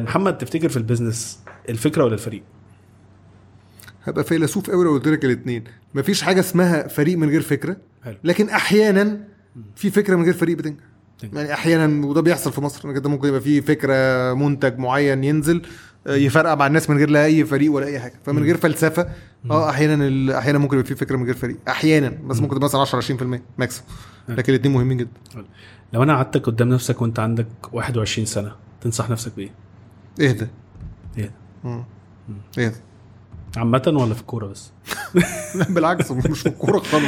[0.00, 1.38] محمد تفتكر في ال business
[1.68, 2.42] الفكرة ولا الفريق؟
[4.04, 5.64] هبقى فيلسوف قوي لو قلت لك الاثنين
[5.94, 8.16] مفيش حاجة اسمها فريق من غير فكرة حلو.
[8.24, 9.20] لكن أحيانا
[9.76, 10.84] في فكرة من غير فريق بتنجح.
[11.18, 11.34] تنجح.
[11.36, 15.62] يعني أحيانا وده بيحصل في مصر كده ممكن يبقى في فكرة منتج معين ينزل
[16.06, 18.14] آه، يفرقع مع الناس من غير لا أي فريق ولا أي حاجة.
[18.24, 19.08] فمن غير فلسفة
[19.50, 21.56] آه أحيانا أحيانا ممكن يبقى في فكرة من غير فريق.
[21.68, 23.90] أحيانا بس ممكن تبقى مثلا 10 20% maximum
[24.28, 25.10] لكن الاثنين مهمين جدا.
[25.92, 29.50] لو أنا قعدتك قدام نفسك وأنت عندك 21 سنة تنصح نفسك بإيه؟
[30.20, 30.46] اهدى
[31.64, 31.84] مم.
[32.58, 32.76] اهدى
[33.56, 34.72] عامة ولا في الكورة بس؟
[35.54, 37.04] لا بالعكس مش في الكورة خالص.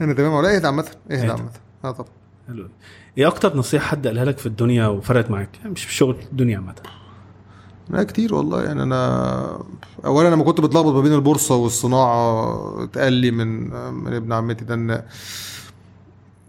[0.00, 0.32] أنا تمام.
[0.32, 1.30] ولا اهدى عامة؟ اهدى اهدى.
[1.30, 1.50] عامة؟
[1.84, 2.08] آه طبعا.
[2.48, 2.68] حلو.
[3.18, 6.56] إيه أكتر نصيحة حد قالها لك في الدنيا وفرقت معاك؟ يعني مش في الشغل الدنيا
[6.56, 6.74] عامة.
[7.90, 8.62] لا كتير والله.
[8.64, 9.62] يعني أنا
[10.04, 14.74] اولا لما كنت بتلخبط ما بين البورصة والصناعة اتقال لي من من ابن عمتي ده
[14.74, 15.02] إن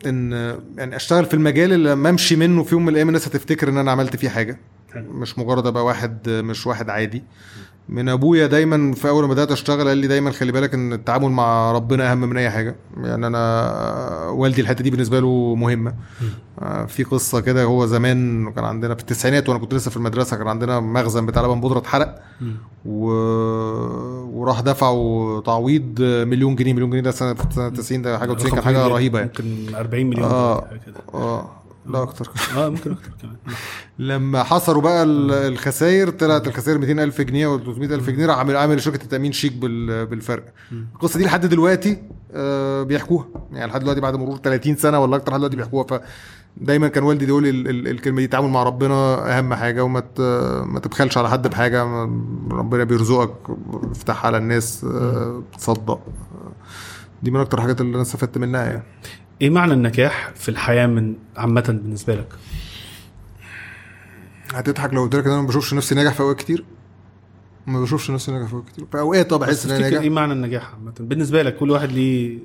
[0.07, 0.31] إن
[0.77, 3.77] يعني أشتغل في المجال اللي لما أمشي منه في يوم من الأيام الناس هتفتكر إن
[3.77, 4.57] أنا عملت فيه حاجة.
[4.95, 7.23] مش مجرد أبقى واحد مش واحد عادي
[7.89, 11.30] من أبويا دايما في أول ما بدأت أشتغل قال لي دايما خلي بالك إن التعامل
[11.30, 12.76] مع ربنا أهم من أي حاجة.
[13.03, 15.93] يعني أنا والدي الحتة دي بالنسبة له مهمة.
[16.61, 20.38] آه، في قصة كده هو زمان كان عندنا في التسعينات وأنا كنت لسه في المدرسة
[20.38, 22.19] كان عندنا مخزن بتاع لبن بودرة اتحرق.
[22.85, 23.05] و...
[24.39, 26.73] وراح دفعوا تعويض مليون جنيه.
[26.73, 29.31] مليون جنيه ده سنه سنة 90 ده حاجة 90 كان حاجة رهيبة يعني.
[29.39, 30.68] ممكن 40 مليون آه
[31.14, 31.49] آه.
[31.88, 33.35] لا أكتر آه ممكن أكتر كمان.
[33.99, 38.38] لما حصروا بقى ال- الخسائر طلعت الخسائر 200 ألف جنيه و 300 ألف جنيه راح
[38.38, 40.45] عامل عامل شركة التأمين شيك بال- بالفرق.
[40.95, 42.01] القصة دي لحد دلوقتي
[42.31, 43.26] آه، بيحكوها.
[43.51, 45.84] يعني لحد دلوقتي بعد مرور 30 سنة ولا أكتر لحد دلوقتي بيحكوها.
[45.88, 46.01] ف
[46.57, 47.43] دايما كان والدي يقول
[47.88, 50.03] الكلمة دي التعامل مع ربنا أهم حاجة وما
[50.65, 51.84] ما تبخلش على حد بحاجة
[52.51, 53.34] ربنا بيرزقك
[53.91, 55.99] افتح على الناس آه، تصدق.
[57.23, 58.84] دي من أكتر الحاجات اللي أنا استفدت منها يعني.
[59.41, 62.27] إيه معنى النجاح في الحياة من عامة بالنسبة لك؟
[64.53, 66.65] هتضحك لو قلت لك إن أنا ما بشوفش نفسي ناجح في أوقات كتير.
[67.68, 68.85] ما بشوفش نفسي ناجح في أوقات كتير.
[68.91, 71.72] في أوقات بس بحس ان أنا تفتكر ناجح إيه معنى النجاح عامة؟ بالنسبة لك كل
[71.72, 72.39] واحد ليه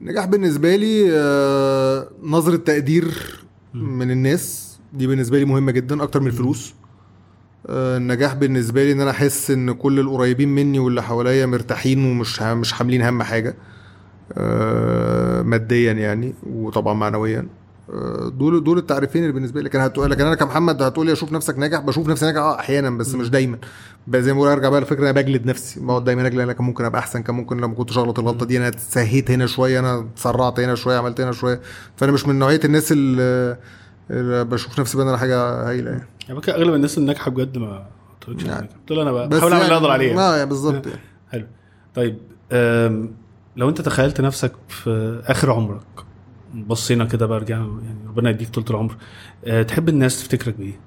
[0.00, 3.14] النجاح بالنسبة لي آه، نظرة تقدير
[3.74, 4.78] من الناس.
[4.92, 6.74] دي بالنسبة لي مهمة جدا أكتر من الفلوس.
[7.66, 12.42] آه، النجاح بالنسبة لي إن أنا أحس إن كل القريبين مني واللي حواليا مرتاحين ومش
[12.42, 13.56] مش حاملين هم حاجة.
[15.42, 17.46] ماديا يعني وطبعا معنويا.
[17.92, 19.66] آه، دول دول التعريفين اللي بالنسبة لي.
[19.68, 22.90] لكن هتقول لكن أنا كمحمد هتقول لي أشوف نفسك ناجح بشوف نفسي ناجح آه أحيانا
[22.90, 23.58] بس مش دايما.
[24.14, 25.80] زي ما بقول أرجع بقى لفكرة أنا بجلد نفسي.
[25.80, 28.58] بقعد دايما أجلد أنا كان ممكن أبقى أحسن كان ممكن لما كنتش أغلط الغلطة دي
[28.58, 31.60] أنا سهيت هنا شوية أنا اتسرعت هنا شوية عملت هنا شوية.
[31.96, 33.56] فأنا مش من نوعية الناس اللي,
[34.10, 36.04] اللي بشوف نفسي بقى ان أنا حاجة هايلة يعني.
[36.28, 37.86] يعني أغلب الناس الناجحة بجد ما
[38.20, 38.68] قلتلكش يعني.
[38.88, 40.86] قلت أنا بحاول أعمل اللي يعني- أقدر عليه آه يعني بالظبط.
[40.86, 40.98] يعني.
[41.32, 41.46] حلو.
[41.94, 42.18] طيب
[43.58, 45.82] لو انت تخيلت نفسك في اخر عمرك
[46.54, 48.96] بصينا كده بقى رجعنا يعني ربنا يديك طول العمر
[49.44, 50.80] أه، تحب الناس تفتكرك بإيه؟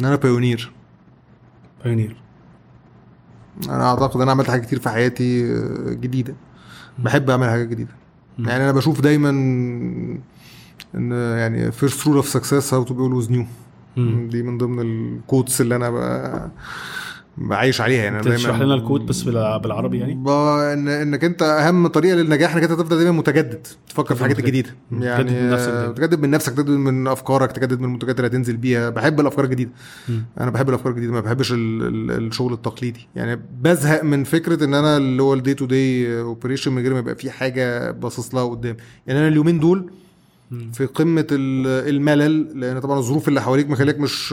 [0.00, 0.72] إن أنا pioneer
[1.84, 2.16] pioneer
[3.68, 6.34] أنا أعتقد إن أنا عملت حاجات كتير في حياتي آه، جديدة.
[6.98, 7.90] بحب أعمل حاجات جديدة.
[8.38, 9.30] يعني أنا بشوف دايما
[10.94, 13.46] إن يعني first rule of success how to be always new
[14.28, 16.50] دي من ضمن ال quotes اللي أنا ب-
[17.38, 20.12] بعيش عليها يعني أنا تشرح لنا ال quote بس بالع- بالعربي يعني.
[20.72, 24.48] إن إنك أنت أهم طريقة للنجاح إنك أنت تفضل دايما متجدد تفكر في حاجات متجدد.
[24.50, 25.02] جديده مم.
[25.02, 25.92] يعني تجدد من نفسك دايما.
[25.92, 29.70] تجدد من نفسك تجدد من أفكارك تجدد من المنتجات اللي هتنزل بيها بحب الأفكار الجديدة.
[30.40, 31.56] أنا بحب الأفكار الجديدة ما بحبش ال...
[31.82, 32.26] ال...
[32.26, 36.72] الشغل التقليدي يعني بزهق من فكرة إن أنا اللي هو ال day to day operation
[36.72, 38.76] من غير ما يبقى في حاجة باصص لها قدام
[39.06, 39.90] يعني أنا اليومين دول.
[40.72, 44.32] في قمة ال- الملل لأن طبعا الظروف اللي حواليك مخليك مش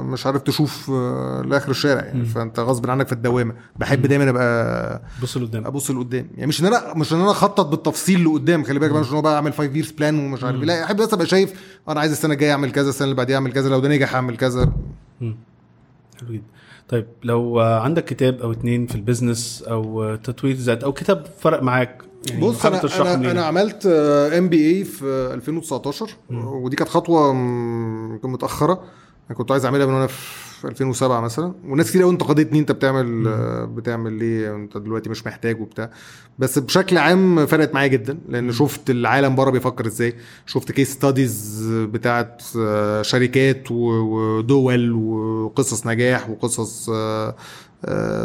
[0.00, 2.24] مش عارف تشوف آه، لآخر الشارع يعني.
[2.24, 3.54] فأنت غصب عنك في الدوامة.
[3.76, 5.66] بحب دايما أبقى بص لقدام.
[5.66, 6.26] أبص لقدام.
[6.34, 9.22] يعني مش إن أنا مش إن أنا أخطط بالتفصيل لقدام خلي بالك مش إن هو
[9.22, 10.62] بقى أعمل 5 years plan ومش عارف.
[10.62, 11.52] لا أحب بس أبقى شايف
[11.88, 14.36] أنا عايز السنة الجاية أعمل كذا السنة اللي بعديها أعمل كذا لو ده نجح أعمل
[14.36, 14.72] كذا.
[15.20, 16.42] حلو جدا.
[16.88, 21.62] طيب لو عندك كتاب أو اتنين في ال business أو تطوير ذات أو كتاب فرق
[21.62, 23.30] معاك يعني بص أنا أنا.
[23.30, 25.04] أنا عملت MBA في
[25.34, 28.82] 2019 ودي كانت خطوة م- يمكن متأخرة.
[29.30, 31.54] أنا كنت عايز أعملها من وأنا في 2007 مثلا.
[31.68, 35.90] وناس كتير قوي انتقدتني أنت بتعمل آه، بتعمل ليه؟ أنت دلوقتي مش محتاج وبتاع.
[36.38, 40.14] بس بشكل عام فرقت معايا جدا لأن شفت العالم بره بيفكر إزاي.
[40.46, 47.36] شفت case studies بتاعت آه، شركات ودول وقصص نجاح وقصص آه،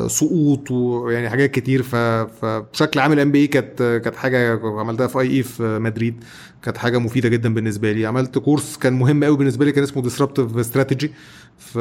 [0.08, 1.84] سقوط ويعني حاجات كتير.
[1.84, 6.24] فبشكل عام ال MBA كانت كانت حاجة عملتها في IE في مدريد
[6.62, 8.06] كانت حاجة مفيدة جدا بالنسبة لي.
[8.06, 11.12] عملت course كان مهم قوي بالنسبة لي كان اسمه disruptive strategy
[11.58, 11.80] في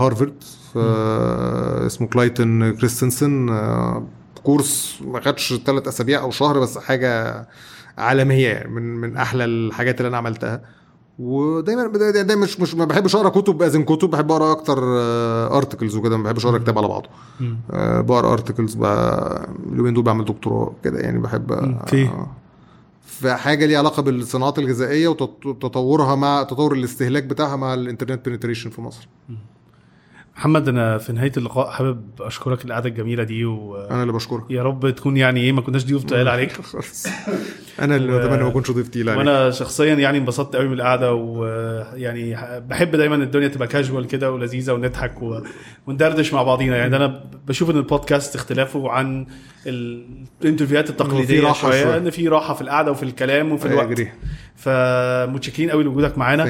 [0.00, 0.42] هارفارد
[0.72, 0.78] في
[1.86, 3.48] اسمه كلايتن كريستنسن.
[3.48, 4.06] آه،
[4.42, 7.46] course ما خدش ثلاث أسابيع أو شهر بس حاجة
[7.98, 10.73] عالمية يعني من من أحلى الحاجات اللي أنا عملتها.
[11.18, 14.78] ودايما دا- دايما مش مش ما بحبش أقرأ كتب as in كتب بحب أقرأ أكتر
[15.56, 17.08] articles وكده ما بحبش أقرأ كتاب على بعضه.
[17.70, 18.76] آه، بقرأ articles
[19.72, 21.74] اليومين دول بعمل دكتوراه كده يعني بحب مم.
[21.74, 22.08] آه، في؟
[23.06, 28.28] في حاجة ليها علاقة بالصناعات الغذائية وتط- وتطورها مع تطور الاستهلاك بتاعها مع ال internet
[28.28, 29.08] penetration في مصر
[30.36, 34.90] محمد أنا في نهاية اللقاء حابب أشكرك القعده الجميلة دي ويا أنا اللي بشكرك رب
[34.90, 37.06] تكون يعني إيه ما كناش ضيوف تقال عليك خلاص.
[37.80, 42.36] أنا اللي اتمنى ما اكونش ضيف تقيل وأنا شخصيا يعني انبسطت قوي من القعده ويعني
[42.60, 45.40] بحب دايما الدنيا تبقى كاجوال كده ولذيذة ونضحك و...
[45.86, 46.76] وندردش مع بعضينا.
[46.76, 49.26] يعني أنا بشوف إن البودكاست اختلافه عن
[49.66, 51.96] ال interviewهات التقليدية شوية.
[51.96, 54.08] إن في راحة في القعدة وفي الكلام وفي الوقت.
[54.64, 56.44] فمتشكرين قوي لوجودك معانا.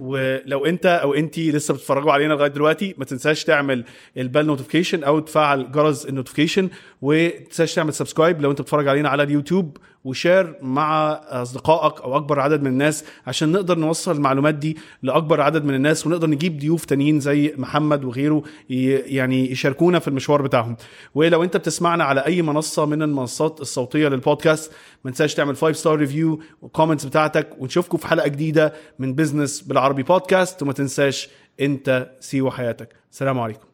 [0.00, 3.84] ولو انت أو انت لسه بتتفرجوا علينا لغاية دلوقتي ما تنساش تعمل
[4.16, 6.68] ال bell notification أو تفعل جرس ال notification
[7.02, 12.40] وتنساش تعمل subscribe لو انت بتتفرج علينا على اليوتيوب و share مع أصدقائك أو أكبر
[12.40, 16.84] عدد من الناس عشان نقدر نوصل المعلومات دي لأكبر عدد من الناس ونقدر نجيب ضيوف
[16.84, 20.76] تانيين زي محمد وغيره يعني يشاركونا في المشوار بتاعهم.
[21.14, 24.72] ولو انت بتسمعنا على أي منصة من المنصات الصوتية للبودكاست
[25.04, 29.60] ما تنساش تعمل 5 star review و comments بتاعتك ونشوفكم في حلقة جديدة من business
[29.60, 31.28] بالعربي بودكاست وما تنساش
[31.60, 32.88] أنت سيوة حياتك.
[33.10, 33.69] سلام عليكم.